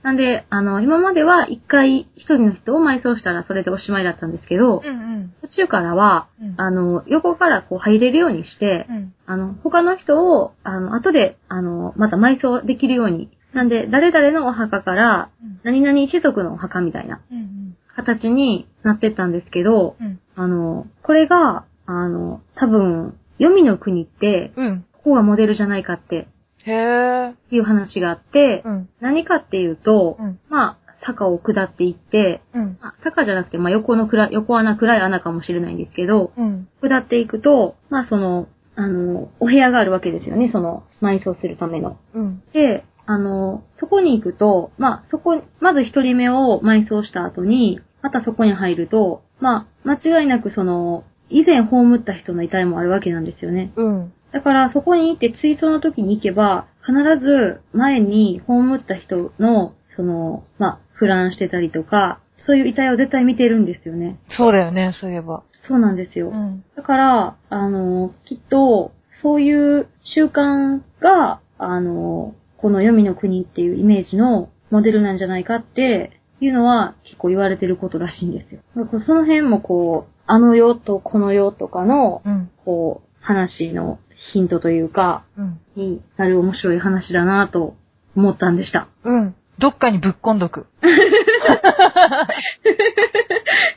[0.08, 0.12] うん。
[0.12, 4.86] なんで、あの、今までは一回一人の人を埋葬したらそれでおしまいだったんですけど、うん。
[4.86, 5.34] うん。
[5.42, 6.54] 途中からは、うん。
[6.58, 9.14] あの、横からこう入れるようにして、うん。
[9.26, 13.30] あの、他の人を、あの、後で、あの、また埋葬できるように。
[13.54, 15.60] なんで、誰々のお墓から、うん。
[15.64, 17.76] 何々一族のお墓みたいなうん。
[17.96, 20.20] 形になってったんですけど、うん。
[20.36, 24.86] あの、これが、あの、多分、黄泉の国って、うん。
[24.94, 26.28] ここがモデルじゃないかって
[26.68, 27.56] へえ。
[27.56, 28.90] いう話があって、うん。
[29.00, 30.40] 何かっていうと、うん。
[30.50, 32.78] まあ、坂を下っていって、うん。
[32.82, 36.68] あ坂じゃなくて、まあ、横の暗い、横穴、暗い穴かもしれないんですけど、うん。
[36.82, 41.98] 下っていくと、まあ、その、あの、お部屋があるわけですよね、その、埋葬するための。
[42.14, 42.44] うん。
[42.54, 53.72] で、あの、そこに行くと、まあ、そこ、まず一人目を埋葬した後に、またそこに入ると、まあ、間違いなくその、以前葬った人の遺体もあるわけなんですよね。
[53.76, 54.14] うん。
[54.38, 64.20] だから、そこに行って追悼の時に行けば、必ず前に葬った人の、その、まあ、腐乱してたりとか、そういう遺体を絶対見てるんですよね。
[64.38, 65.42] そうだよね、そういえば。
[65.68, 66.30] そうなんですよ。
[66.30, 66.64] うん。
[66.76, 68.92] だから、あの、きっと、
[69.24, 78.62] そういう習慣が、あの、この黄泉の国っていうイメージのモデルなんじゃないかっていうのは結構言われてることらしいんですよ。
[78.76, 82.52] その辺もこう、あの世とこの世とかの、うん。
[82.64, 84.00] こう、話の
[84.34, 85.60] ヒントというか、うん。
[85.76, 87.76] になる面白い話だなと
[88.16, 88.88] 思ったんでした。
[89.04, 89.36] うん。
[89.60, 90.68] どっかにぶっこんどく。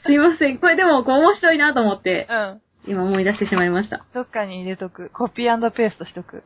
[0.06, 0.58] すいません。
[0.58, 2.60] これでもこう面白いなと思って、うん。
[2.86, 4.04] 今思い出してしまいました。
[4.14, 5.10] どっかに入れとく。
[5.10, 6.44] コピーペーストしとく。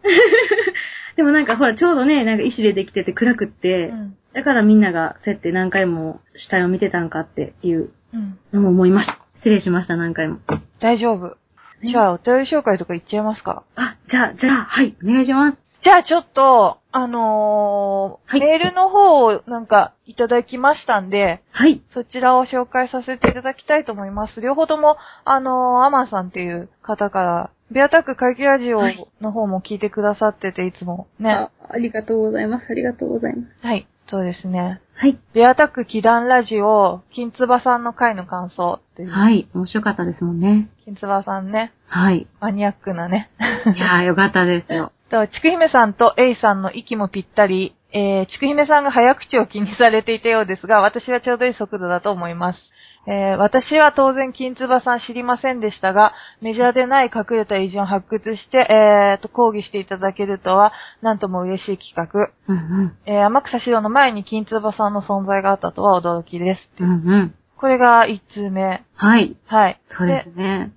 [1.16, 4.16] でもなんかほら、ちょうどね、なんか石でできてて暗くって、うん。
[4.32, 8.38] だからみんながそうやって何回も死体を見てたんかっていううん。
[8.52, 9.18] のも思いました。
[9.36, 10.38] 失礼しました、何回も。
[10.80, 11.36] 大丈夫。
[11.84, 13.62] じゃあ、お便り紹介とかいっちゃいますか？
[13.76, 15.58] あ、じゃあ、じゃあ、はい、お願いします。
[15.82, 21.82] じゃあちょっと、あのーはいメールの方をなんかいただきましたんで、はい。
[21.92, 24.40] そちらを紹介させていただきたいと思います。
[24.40, 24.96] 両方とも、
[25.26, 28.80] あのーアマンさんっていう方から、ベアタック会議ラジオ
[29.20, 31.32] の方も聞いてくださってて、いつもね。
[31.32, 32.66] あありがとうございます。
[32.70, 33.66] ありがとうございます。
[33.66, 33.86] はい。
[34.08, 34.80] そうですね。
[34.94, 35.18] はい。
[35.32, 39.10] ベアタック祈願ラジオ、金つばさんの回の感想っていう。
[39.10, 39.48] はい。
[39.54, 40.68] 面白かったですもんね。
[40.84, 42.26] 金つばさんね、はい。
[42.40, 43.30] マニアックなね。
[43.74, 44.92] いやー、よかったですよ。
[45.10, 52.60] と、ちくひめさんとエイさんの息もぴったり、えー、ちくひめさんが早口を気にされていたようですが、私はちょうどいい速度だと思います。
[53.06, 60.72] えー、私は当然金つばさん知りませんでしたが、メジャーでない隠れた偉人を発掘して、えー、と、講義していただけるとは、
[61.02, 62.32] なんとも嬉しい企画。
[62.48, 62.96] うんうん。
[63.06, 66.82] えー、天草四郎の前に金つばさんの存在があったとは驚きです。
[66.82, 67.34] うんうん。
[67.56, 68.84] これが1通目。
[68.94, 69.36] はい。
[69.46, 69.80] はい。
[69.96, 70.72] そうですね。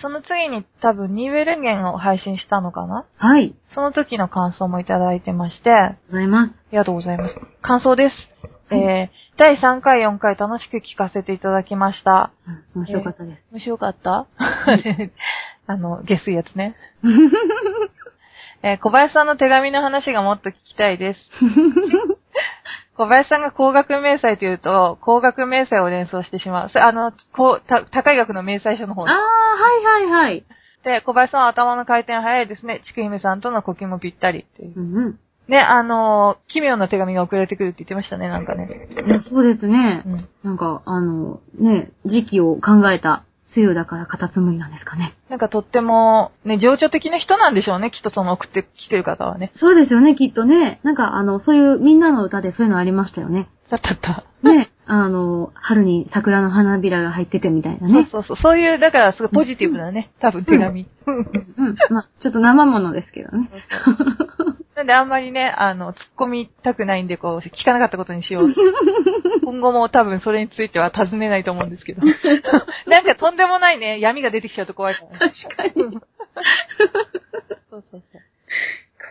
[0.00, 3.04] その次に多分ニーウェルゲンを配信したのかな？
[3.16, 3.54] はい。
[3.74, 6.50] その時の感想もいただいてまして、ありがとうございます。
[6.50, 7.34] ありがとうございます。
[7.62, 8.14] 感想です。
[8.70, 12.30] えー、第3回、4回楽しく聞かせていただきました。
[12.74, 13.46] うん面白かったです。
[13.50, 14.26] 面白かった？
[15.66, 16.76] あの、下水やつね。
[18.62, 21.20] えー小林さんの手紙の話がもっと聞きたいです。
[22.98, 26.70] 小林さんが高額明細というと、高額明細を連想してしまう。
[26.74, 30.44] あの、こう、た高い額の明細書の方あー、はいはいはい。
[30.84, 32.82] で、小林さんは頭の回転早いですね。
[32.84, 34.82] ちくひめさんとの呼吸もぴったりっていうう。
[34.82, 35.18] んうん。
[35.50, 38.88] ね、あのー奇妙な手紙が送られてくるって言ってましたね、なんかね。
[39.06, 40.08] いやそうですねう。
[40.08, 40.28] ん。
[40.44, 43.24] なんか、あの、ね、時期を考えた
[43.56, 45.16] 梅雨だからカタツムリなんですかね。
[45.28, 49.50] なんかとっても、ね、情緒的な人なんでしょうね、きっとその送ってきてる方はね。
[49.56, 50.80] そうですよね、きっとね。
[50.84, 53.48] なんか、あの、そういうみんなの歌でそういうのありましたよね。
[53.70, 54.24] だったった。
[54.42, 58.08] ね、あの、春に桜の花びらが入っててみたいなそうね。
[58.10, 58.36] そうそう。
[58.36, 60.88] そういう、だからすごいポジティブなね、多分手紙。
[61.06, 61.76] うん。
[61.90, 63.48] まあ、ちょっと生ものですけどね。
[64.74, 68.48] なんであんまりね、あの、突っ込みたくないんで、こう、聞かなかったことにしよう。
[69.44, 72.02] 今後も多分それについては尋ねないと思うんですけど。
[72.86, 75.18] なんかとんでもないね、闇が出てきちゃうと怖いから、ね。
[75.18, 75.72] 確かに。
[75.74, 75.92] そう
[77.70, 78.02] そうそう。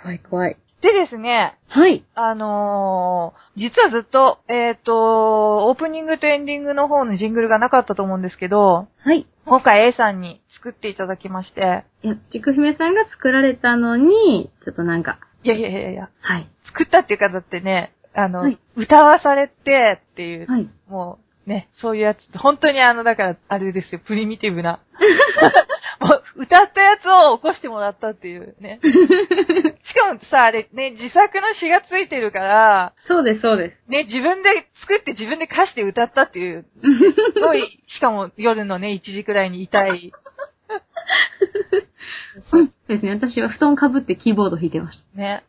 [0.02, 0.57] 怖い怖い。
[0.82, 2.06] でですね、はい。
[2.16, 9.28] あのー、実はずっと、えっ、と、オープニングとエンディングの方のジングルがなかったと思うんですけど、はい。
[9.46, 16.50] 今回 A さんに作っていただきまして、いや、ちくひめさんが作られたのに、ちょっとなんか、いやいやいやいや、はい。
[16.68, 20.70] 作ったっていうかだってね、あの、はい歌わされてっていう、はい。
[20.88, 24.80] もうね、そういうやつ、本当にあの、だから、あれですよ、プリミティブな。
[25.99, 28.80] もう、歌ったやつを起こしてもらったっていうね。
[29.84, 33.90] しかもさ、あれね、自作の詩がついてるから、そうです、そうです。
[33.90, 34.49] ね、自分で
[34.82, 36.66] 作って自分で歌詞で歌ったっていう、
[37.34, 40.14] すごい、しかも夜のね、1時くらいに痛い。
[42.52, 43.11] そうですね。
[43.11, 45.44] 私は布団かぶってキーボード弾いてましね。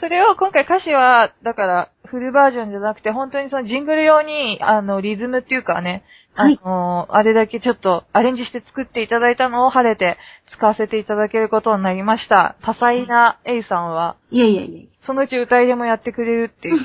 [0.00, 6.04] それを今回歌詞は、だから、フルバージョンじゃなくて、本当にそのジングル用に、あの、リズムっていうかね、
[6.34, 10.18] あはいの、あれだけちょっとアレンジして作っていただいたのを晴れて
[10.52, 12.56] 使わせていただけることになりました。
[12.62, 14.36] 多彩な A さんは、た。
[14.36, 16.76] いやいやいやいそのうち歌いでもやってくれるっていう。
[16.76, 16.82] や。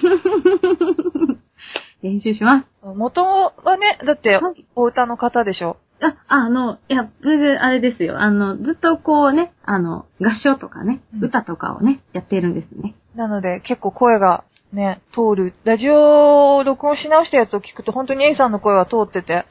[2.02, 2.68] 練習します。
[2.96, 5.78] 元はね、だってはい、お歌の方でしょ？
[6.02, 8.20] あ、あの、いや、全然あれですよ。
[8.20, 12.96] あの、ずっとこうね、あの、合唱とかね、うん歌とかをね、やっているんですね。
[13.16, 14.44] なので、結構声が
[14.74, 15.54] ね、通る。
[15.64, 19.46] ラジオを録音し直したやつを聞くと、本当に A さんの声は通ってて、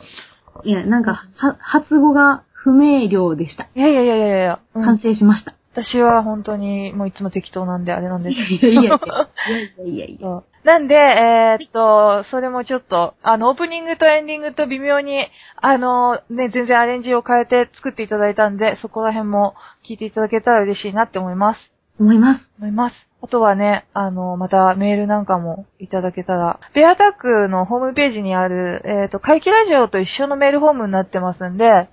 [0.64, 3.68] いや、なんか、は、発語が不明瞭でした。
[3.74, 5.54] いやいやいやいやいや、うん反省しました。
[5.72, 10.18] 私は本当にもういつも適当なんであれなんですいやいやいやいや。
[10.18, 15.26] いやなんで、えーっと、それもちょっと、あの、オープニングとエンディングと微妙に、
[15.56, 21.72] あの、ね、全然アレンジを変えて作っていただいたんで、そこら辺も聞いていただけたら嬉しいなって思います。
[21.98, 22.48] 思います。
[22.58, 23.11] 思います。
[23.24, 31.88] あとはね、あの、またメールなんかもいただけたら、ベアタックのホームページにある、えっ、と、会期ラジオと一緒のメールフォームになってますんで、はい。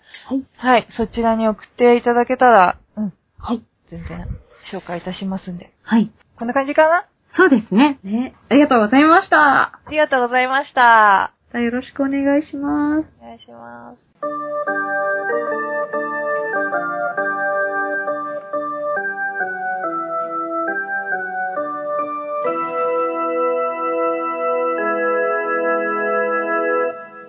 [0.58, 3.64] はい、そちらに送っていただけたら、うん、はい。
[3.92, 4.28] 全然
[4.74, 5.72] 紹介いたしますんで。
[5.84, 6.12] はい。
[6.38, 7.06] こんな感じかな？
[7.38, 8.00] そうですね。
[8.04, 8.36] ね。
[8.50, 9.38] ありがとうございました。
[9.38, 11.34] ありがとうございました。
[11.54, 13.08] よろしくお願いします。
[13.22, 14.89] お願いします。